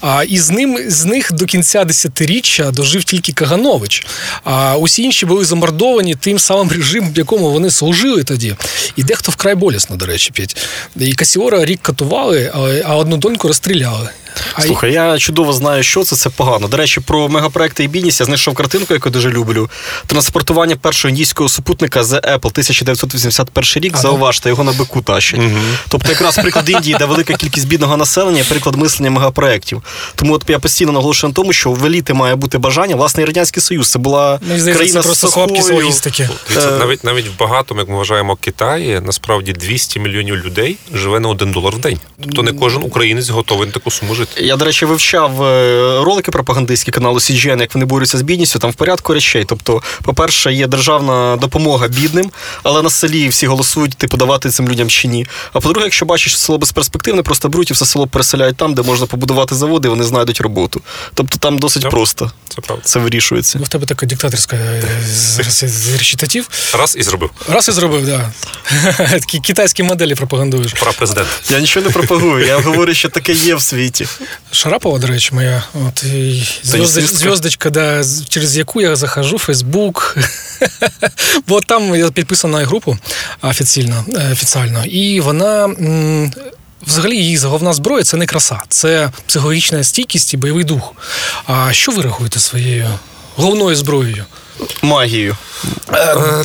А 0.00 0.24
і 0.28 0.38
з 0.38 0.50
ним 0.50 0.78
з 0.88 1.04
них 1.04 1.32
до 1.32 1.44
кінця 1.44 1.84
десятиріччя 1.84 2.70
дожив 2.70 3.04
тільки 3.04 3.32
Каганович. 3.32 4.06
А 4.44 4.76
усі 4.76 5.02
інші 5.02 5.26
були 5.26 5.44
замордовані 5.44 6.14
тим 6.14 6.38
самим 6.38 6.70
режимом, 6.70 7.12
в 7.12 7.18
якому 7.18 7.50
вони 7.50 7.70
служили 7.70 8.24
тоді. 8.24 8.54
І 8.96 9.02
дехто 9.02 9.32
вкрай 9.32 9.54
болісно, 9.54 9.96
до 9.96 10.06
речі, 10.06 10.30
п'ять. 10.30 10.56
І 10.96 11.12
Касіора 11.12 11.64
рік 11.64 11.82
катували, 11.82 12.52
а 12.84 12.96
одну 12.96 13.16
доньку 13.16 13.48
розстріляли. 13.48 14.10
Слухай, 14.58 14.92
я 14.92 15.18
чудово 15.18 15.52
знаю, 15.52 15.82
що 15.82 16.04
це, 16.04 16.16
це 16.16 16.30
погано. 16.30 16.68
До 16.68 16.76
речі, 16.76 17.00
про 17.00 17.28
мегапроекти 17.28 17.84
і 17.84 17.88
бідність 17.88 18.20
я 18.20 18.26
знайшов 18.26 18.54
картинку, 18.54 18.94
яку 18.94 19.10
дуже 19.10 19.30
люблю. 19.30 19.70
Транспортування 20.06 20.76
першого 20.76 21.10
індійського 21.10 21.48
супутника 21.48 22.04
з 22.04 22.12
Apple 22.12 22.46
1981 22.46 23.82
рік. 23.82 23.92
Ага. 23.94 24.02
Зауважте, 24.02 24.48
його 24.48 24.64
на 24.64 24.72
бику 24.72 25.02
тащать. 25.02 25.40
Тобто, 25.88 26.08
якраз 26.08 26.36
приклад 26.36 26.70
Індії, 26.70 26.96
де 26.98 27.04
велика 27.04 27.34
кількість 27.34 27.68
бідного 27.68 27.96
населення, 27.96 28.44
приклад 28.48 28.76
мислення 28.76 29.10
мегапроектів. 29.10 29.82
Тому 30.14 30.34
от 30.34 30.44
я 30.48 30.58
постійно 30.58 30.92
наголошую 30.92 31.28
на 31.28 31.34
тому, 31.34 31.52
що 31.52 31.70
в 31.70 31.86
еліти 31.86 32.14
має 32.14 32.34
бути 32.34 32.58
бажання. 32.58 32.96
Власне, 32.96 33.22
і 33.22 33.26
радянський 33.26 33.62
союз 33.62 33.90
це 33.90 33.98
була 33.98 34.40
здається, 34.42 34.74
країна 34.74 35.00
це 35.00 35.06
просто 35.06 35.28
з 35.62 35.70
логістики. 35.70 36.28
Е, 36.56 36.70
навіть 36.78 37.04
навіть 37.04 37.26
в 37.26 37.38
багатому, 37.38 37.80
як 37.80 37.88
ми 37.88 37.96
вважаємо, 37.96 38.36
Китаї, 38.36 39.00
насправді 39.00 39.52
200 39.52 40.00
мільйонів 40.00 40.36
людей 40.36 40.76
живе 40.94 41.20
на 41.20 41.28
один 41.28 41.52
долар 41.52 41.74
в 41.74 41.78
день. 41.78 41.98
Тобто 42.22 42.42
не 42.42 42.52
кожен 42.52 42.82
українець 42.82 43.28
готовий 43.28 43.66
на 43.66 43.72
таку 43.72 43.90
суму 43.90 44.14
жити. 44.14 44.25
Я, 44.36 44.56
до 44.56 44.64
речі, 44.64 44.84
вивчав 44.84 45.42
е, 45.42 46.04
ролики 46.04 46.30
пропагандистські 46.30 46.90
каналу 46.90 47.18
CGN, 47.18 47.60
як 47.60 47.74
вони 47.74 47.86
борються 47.86 48.18
з 48.18 48.22
бідністю, 48.22 48.58
там 48.58 48.70
в 48.70 48.74
порядку 48.74 49.14
речей. 49.14 49.44
Тобто, 49.48 49.82
по-перше, 50.02 50.52
є 50.52 50.66
державна 50.66 51.36
допомога 51.36 51.88
бідним, 51.88 52.30
але 52.62 52.82
на 52.82 52.90
селі 52.90 53.28
всі 53.28 53.46
голосують, 53.46 53.94
типу, 53.96 54.16
давати 54.16 54.50
цим 54.50 54.68
людям 54.68 54.88
чи 54.88 55.08
ні. 55.08 55.26
А 55.52 55.60
по-друге, 55.60 55.86
якщо 55.86 56.06
бачиш, 56.06 56.32
що 56.32 56.40
село 56.40 56.58
безперспективне, 56.58 57.22
просто 57.22 57.48
беруть 57.48 57.70
і 57.70 57.74
все 57.74 57.86
село 57.86 58.06
переселяють 58.06 58.56
там, 58.56 58.74
де 58.74 58.82
можна 58.82 59.06
побудувати 59.06 59.54
заводи, 59.54 59.88
і 59.88 59.90
вони 59.90 60.04
знайдуть 60.04 60.40
роботу. 60.40 60.80
Тобто 61.14 61.38
там 61.38 61.58
досить 61.58 61.82
Так. 61.82 61.90
просто 61.90 62.30
Це 62.48 62.60
правда. 62.60 62.84
це 62.84 62.98
вирішується. 62.98 63.58
Ну, 63.58 63.64
в 63.64 63.68
тебе 63.68 63.86
така 63.86 64.06
диктаторська 64.06 64.56
е, 64.56 64.82
речитатив. 65.98 66.48
Раз 66.78 66.96
і 66.98 67.02
зробив. 67.02 67.30
Раз 67.48 67.68
і 67.68 67.72
зробив, 67.72 68.06
так. 68.06 68.30
Да. 68.86 68.92
Такі 69.20 69.38
китайські 69.40 69.82
моделі 69.82 70.14
пропагандуєш. 70.14 70.72
Пора 70.72 70.92
президент. 70.92 71.28
Я 71.50 71.60
нічого 71.60 71.86
не 71.86 71.92
пропагую, 71.92 72.46
я 72.46 72.58
говорю, 72.58 72.94
що 72.94 73.08
таке 73.08 73.32
є 73.32 73.54
в 73.54 73.62
світі. 73.62 74.06
Шарапова, 74.50 74.98
до 74.98 75.06
речі, 75.06 75.34
моя. 75.34 75.62
От, 75.74 76.04
зв'язочка, 76.62 77.70
да, 77.70 78.04
через 78.28 78.56
яку 78.56 78.80
я 78.80 78.96
захожу 78.96 79.36
в 79.36 79.38
Фейсбук. 79.38 80.16
Бо 81.48 81.60
там 81.60 81.94
я 81.96 82.10
підписана 82.10 82.58
на 82.58 82.64
групу 82.64 82.98
офіційно, 83.42 84.04
е, 84.14 84.32
офіціально, 84.32 84.84
і 84.84 85.20
вона. 85.20 85.74
Взагалі, 86.86 87.16
її 87.16 87.36
головна 87.36 87.72
зброя 87.72 88.04
це 88.04 88.16
не 88.16 88.26
краса, 88.26 88.62
це 88.68 89.10
психологічна 89.26 89.84
стійкість 89.84 90.34
і 90.34 90.36
бойовий 90.36 90.64
дух. 90.64 90.92
А 91.46 91.72
що 91.72 91.92
ви 91.92 92.02
рахуєте 92.02 92.40
своєю 92.40 92.88
головною 93.36 93.76
зброєю? 93.76 94.24
Магію. 94.82 95.36
Е, 95.92 96.44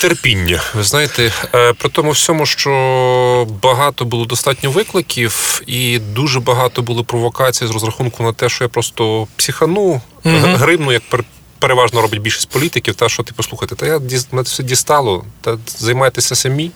терпіння. 0.00 0.62
Ви 0.74 0.82
знаєте, 0.82 1.32
е, 1.54 1.72
при 1.72 1.88
тому 1.88 2.10
всьому, 2.10 2.46
що 2.46 3.48
багато 3.62 4.04
було 4.04 4.24
достатньо 4.24 4.70
викликів, 4.70 5.62
і 5.66 5.98
дуже 5.98 6.40
багато 6.40 6.82
було 6.82 7.04
провокацій 7.04 7.66
з 7.66 7.70
розрахунку 7.70 8.22
на 8.22 8.32
те, 8.32 8.48
що 8.48 8.64
я 8.64 8.68
просто 8.68 9.26
психану, 9.36 10.00
г- 10.24 10.56
гримну, 10.56 10.92
як 10.92 11.02
пер- 11.10 11.24
переважно 11.58 12.02
робить 12.02 12.20
більшість 12.20 12.48
політиків, 12.48 12.94
та 12.94 13.08
що 13.08 13.22
типу, 13.22 13.42
слухайте, 13.42 13.74
та 13.74 13.86
я 13.86 13.98
мене 14.32 14.42
все 14.42 14.62
дістало, 14.62 15.24
та 15.40 15.58
займайтеся 15.78 16.34
самі. 16.34 16.70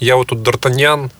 Я 0.00 0.16
отут 0.16 0.38
Д'Артаньян, 0.42 1.10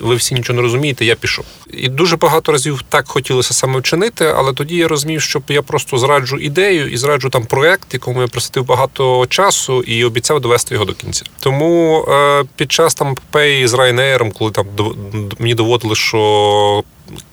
ви 0.00 0.14
всі 0.14 0.34
нічого 0.34 0.56
не 0.56 0.62
розумієте, 0.62 1.04
я 1.04 1.14
пішов. 1.14 1.44
І 1.70 1.88
дуже 1.88 2.16
багато 2.16 2.52
разів 2.52 2.82
так 2.88 3.08
хотілося 3.08 3.54
саме 3.54 3.78
вчинити, 3.78 4.24
але 4.36 4.52
тоді 4.52 4.76
я 4.76 4.88
розумів, 4.88 5.22
що 5.22 5.42
я 5.48 5.62
просто 5.62 5.98
зраджу 5.98 6.36
ідею 6.36 6.90
і 6.90 6.96
зраджу 6.96 7.28
там 7.28 7.44
проект, 7.44 7.94
якому 7.94 8.20
я 8.20 8.28
присвятив 8.28 8.66
багато 8.66 9.26
часу 9.26 9.82
і 9.82 10.04
обіцяв 10.04 10.40
довести 10.40 10.74
його 10.74 10.84
до 10.84 10.92
кінця. 10.92 11.24
Тому 11.40 12.04
е, 12.08 12.44
під 12.56 12.72
час 12.72 12.94
там 12.94 13.12
епопеї 13.12 13.66
з 13.66 13.74
Ryanair, 13.74 14.32
коли 14.32 14.50
там 14.50 14.66
мені 15.38 15.54
доводили, 15.54 15.94
що 15.94 16.84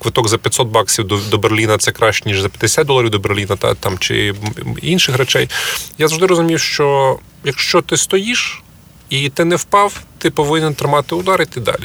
квиток 0.02 0.28
за 0.28 0.38
500 0.38 0.68
баксів 0.68 1.06
до, 1.08 1.18
до 1.32 1.38
Берліна 1.38 1.78
це 1.78 1.92
краще, 1.92 2.30
ніж 2.30 2.42
за 2.42 2.50
50 2.50 2.88
доларів 2.88 3.10
до 3.10 3.20
Берліна, 3.20 3.56
та 3.56 3.74
там 3.74 3.98
чи 3.98 4.34
інших 4.82 5.18
речей. 5.18 5.50
Я 5.98 6.08
завжди 6.08 6.26
розумів, 6.26 6.60
що 6.60 7.20
якщо 7.44 7.82
ти 7.82 7.98
стоїш. 7.98 8.64
І 9.10 9.30
ти 9.30 9.46
не 9.46 9.56
впав, 9.56 10.02
ти 10.20 10.30
повинен 10.30 10.74
тримати 10.74 11.16
удар 11.16 11.40
і 11.42 11.44
йти 11.44 11.60
далі. 11.60 11.84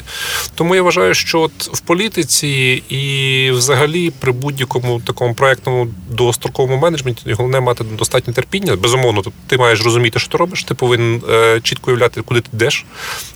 Тому 0.55 0.75
я 0.75 0.81
вважаю, 0.81 1.13
що 1.13 1.39
от 1.39 1.51
в 1.73 1.79
політиці 1.79 2.83
і 2.89 3.51
взагалі 3.51 4.11
при 4.19 4.31
будь-якому 4.31 4.99
такому 4.99 5.33
проектному 5.33 5.87
довгостроковому 6.09 6.77
менеджменті 6.77 7.33
головне 7.33 7.59
мати 7.59 7.83
достатньо 7.83 8.33
терпіння. 8.33 8.75
Безумовно, 8.75 9.23
ти 9.47 9.57
маєш 9.57 9.81
розуміти, 9.81 10.19
що 10.19 10.29
ти 10.29 10.37
робиш, 10.37 10.63
ти 10.63 10.73
повинен 10.73 11.21
е, 11.29 11.59
чітко 11.63 11.91
уявляти, 11.91 12.21
куди 12.21 12.41
ти 12.41 12.49
йдеш, 12.53 12.85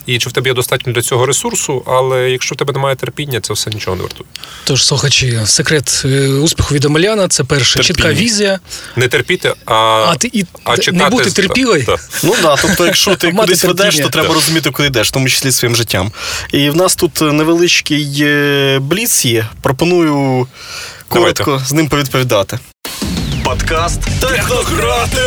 і 0.05 0.19
чи 0.19 0.29
в 0.29 0.31
тебе 0.31 0.49
є 0.49 0.53
достатньо 0.53 0.93
для 0.93 1.01
цього 1.01 1.25
ресурсу. 1.25 1.83
Але 1.87 2.31
якщо 2.31 2.55
в 2.55 2.57
тебе 2.57 2.73
немає 2.73 2.95
терпіння, 2.95 3.41
це 3.41 3.53
все 3.53 3.69
нічого 3.69 3.95
не 3.95 4.01
вартує. 4.03 4.29
Тож, 4.63 4.85
слухачі, 4.85 5.39
секрет 5.45 6.01
е, 6.05 6.27
успіху 6.27 6.73
від 6.73 6.85
Омеляна 6.85 7.27
це 7.27 7.43
перше, 7.43 7.83
чітка 7.83 8.13
візія, 8.13 8.59
Не 8.95 9.07
терпіти, 9.07 9.53
а, 9.65 9.73
а 10.07 10.15
ти 10.15 10.29
і 10.33 10.45
а 10.63 10.75
не 10.91 11.09
бути 11.09 11.31
терпілою. 11.31 11.85
Так, 11.85 11.99
Ну 12.23 12.35
да, 12.41 12.55
тобто, 12.61 12.85
якщо 12.85 13.15
ти 13.15 13.31
кудись 13.31 13.63
ведеш, 13.63 13.97
то 13.97 14.09
треба 14.09 14.33
розуміти, 14.33 14.71
куди 14.71 14.88
йдеш, 14.89 15.07
в 15.07 15.11
тому 15.11 15.29
числі 15.29 15.51
своїм 15.51 15.75
життям. 15.75 16.11
І 16.51 16.69
в 16.69 16.75
нас 16.75 16.95
тут 16.95 17.21
невеличкий 17.21 18.17
е, 18.21 18.79
бліц 18.79 19.25
є. 19.25 19.45
Пропоную 19.61 20.47
коротко 21.07 21.61
з 21.65 21.73
ним 21.73 21.89
повідповідати. 21.89 22.59
Подкаст 23.43 24.01
Технократи. 24.21 25.19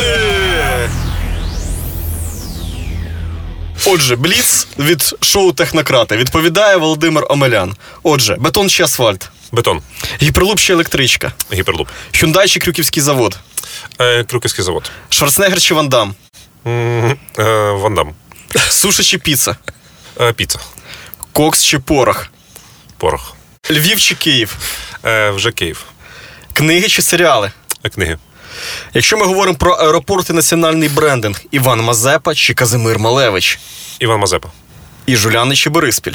Отже, 3.87 4.17
Бліц 4.17 4.67
від 4.79 5.15
шоу 5.21 5.53
Технократи 5.53 6.17
відповідає 6.17 6.77
Володимир 6.77 7.27
Омелян. 7.29 7.75
Отже, 8.03 8.37
бетон 8.39 8.71
чи 8.71 8.83
асфальт, 8.83 9.31
Бетон, 9.53 9.81
гіперлуп 10.23 10.59
чи 10.59 10.73
електричка, 10.73 11.33
гіперлуп, 11.53 11.89
Hyundai 12.13 12.49
чи 12.49 12.61
Крюківський 12.61 13.03
завод, 13.03 13.39
е, 14.01 14.25
Крюківський 14.25 14.65
завод, 14.65 14.91
Шварценеггер 15.11 15.61
чи 15.61 15.75
Ван 15.75 15.89
Дам, 15.89 16.15
е, 16.67 17.17
Вандам, 17.73 18.15
суші 18.71 19.03
чи 19.05 19.19
піца, 19.19 19.57
е, 20.21 20.33
піца, 20.33 20.59
кокс 21.33 21.65
чи 21.65 21.79
порох, 21.79 22.27
порох, 22.99 23.37
Львів 23.71 24.01
чи 24.01 24.15
Київ, 24.15 24.57
е, 25.05 25.31
вже 25.31 25.53
Київ, 25.53 25.85
книги 26.53 26.89
чи 26.89 27.03
серіали. 27.03 27.53
е, 27.85 27.89
книги. 27.89 28.19
Якщо 28.95 29.17
ми 29.17 29.27
говоримо 29.27 29.59
про 29.59 29.73
аеропорт 29.73 30.31
і 30.31 30.33
національний 30.33 30.89
брендинг, 30.89 31.41
Іван 31.51 31.81
Мазепа 31.81 32.35
чи 32.35 32.55
Казимир 32.55 32.99
Малевич, 32.99 33.59
Іван 33.99 34.21
Мазепа. 34.21 34.49
і 35.07 35.17
Жуляни 35.17 35.57
чи 35.57 35.71
Бориспіль, 35.71 36.15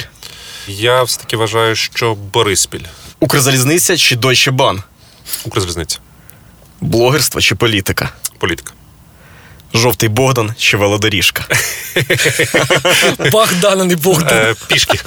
Я 0.68 1.02
все 1.02 1.20
таки 1.20 1.36
вважаю, 1.36 1.76
що 1.76 2.14
Бориспіль, 2.14 2.84
Укрзалізниця 3.20 3.96
чи 3.96 4.16
Deutsche 4.16 4.50
Bahn, 4.56 4.82
Укрзалізниця, 5.44 5.98
блогерство 6.80 7.40
чи 7.40 7.54
політика, 7.54 8.10
політика. 8.38 8.72
Жовтий 9.74 10.08
Богдан 10.08 10.54
чи 10.58 10.76
велодоріжка. 10.76 11.44
Богдан, 13.32 13.80
а 13.80 13.84
не 13.84 13.96
Богдан. 13.96 14.38
Е, 14.38 14.54
пішки. 14.66 14.98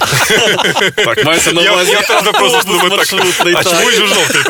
Так, 0.96 1.24
мається 1.24 1.52
на 1.52 1.72
увазі. 1.72 1.92
я 1.92 2.02
теж 2.02 2.22
просто 2.22 2.62
думаю 2.66 2.90
маршрутний, 2.90 3.54
А 3.56 3.64
чому 3.64 3.90
ж 3.90 3.96
жовтий? 3.96 4.42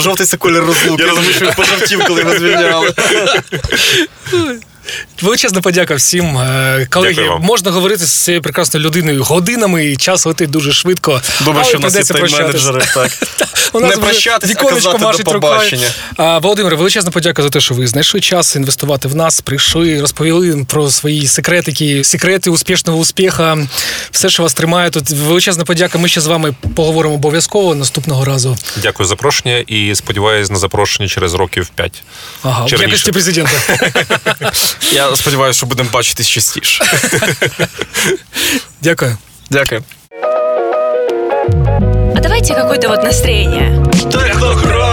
Жовтий 0.00 0.26
це 0.26 0.36
колір 0.36 0.64
розлуки. 0.64 1.02
Я 1.02 1.08
розумію, 1.08 1.34
що 1.34 1.44
він 1.46 1.54
пожовтів, 1.54 2.04
коли 2.06 2.20
його 2.20 2.38
звільняли. 2.38 2.94
Величезна 5.22 5.60
подяка 5.60 5.94
всім. 5.94 6.38
Е, 6.38 6.86
Колеги, 6.90 7.30
можна 7.40 7.70
говорити 7.70 8.06
з 8.06 8.10
цією 8.10 8.42
прекрасною 8.42 8.86
людиною 8.86 9.24
годинами, 9.24 9.86
і 9.86 9.96
час 9.96 10.26
летить 10.26 10.50
дуже 10.50 10.72
швидко. 10.72 11.22
Добре, 11.44 11.64
що 11.64 11.78
в 11.78 11.80
нас 11.80 11.94
є 11.94 12.00
тайм-менеджери. 12.00 12.86
Так. 12.96 13.48
У 13.72 13.80
нас 13.80 13.90
Не 13.90 13.96
а 13.96 14.46
віконечко 14.46 14.68
казати 14.68 15.04
машить 15.04 15.26
до 15.26 15.32
рукою. 15.32 15.52
побачення. 15.52 15.86
А, 16.16 16.38
Володимире, 16.38 16.76
величезна 16.76 17.10
подяка 17.10 17.42
за 17.42 17.48
те, 17.48 17.60
що 17.60 17.74
ви 17.74 17.86
знайшли 17.86 18.20
час 18.20 18.56
інвестувати 18.56 19.08
в 19.08 19.16
нас, 19.16 19.40
прийшли, 19.40 20.00
розповіли 20.00 20.64
про 20.68 20.90
свої 20.90 21.26
секретики, 21.26 22.04
секрети 22.04 22.50
успішного 22.50 22.98
успіха, 22.98 23.58
все, 24.10 24.28
що 24.28 24.42
вас 24.42 24.54
тримає. 24.54 24.90
Тут 24.90 25.10
величезна 25.10 25.64
подяка. 25.64 25.98
Ми 25.98 26.08
ще 26.08 26.20
з 26.20 26.26
вами 26.26 26.54
поговоримо 26.74 27.14
обов'язково 27.14 27.74
наступного 27.74 28.24
разу. 28.24 28.56
Дякую 28.76 29.06
за 29.06 29.16
запрошення 29.16 29.64
і 29.66 29.94
сподіваюся 29.94 30.52
на 30.52 30.58
запрошення 30.58 31.08
через 31.08 31.34
років 31.34 31.68
5. 31.74 32.02
Ага, 32.42 32.64
в 32.64 32.82
якості 32.82 33.12
президента. 33.12 33.52
Я 34.92 35.16
сподіваюся, 35.16 35.56
що 35.56 35.66
будемо 35.66 35.90
бачитись 35.92 36.28
частіше. 36.28 36.84
Дякую. 38.82 39.16
Дякую. 39.50 39.82
А 42.16 42.20
давайте 42.20 42.54
какое-то 42.54 42.88
вот 42.88 43.02
настроение. 43.02 43.84
Технократ! 44.12 44.85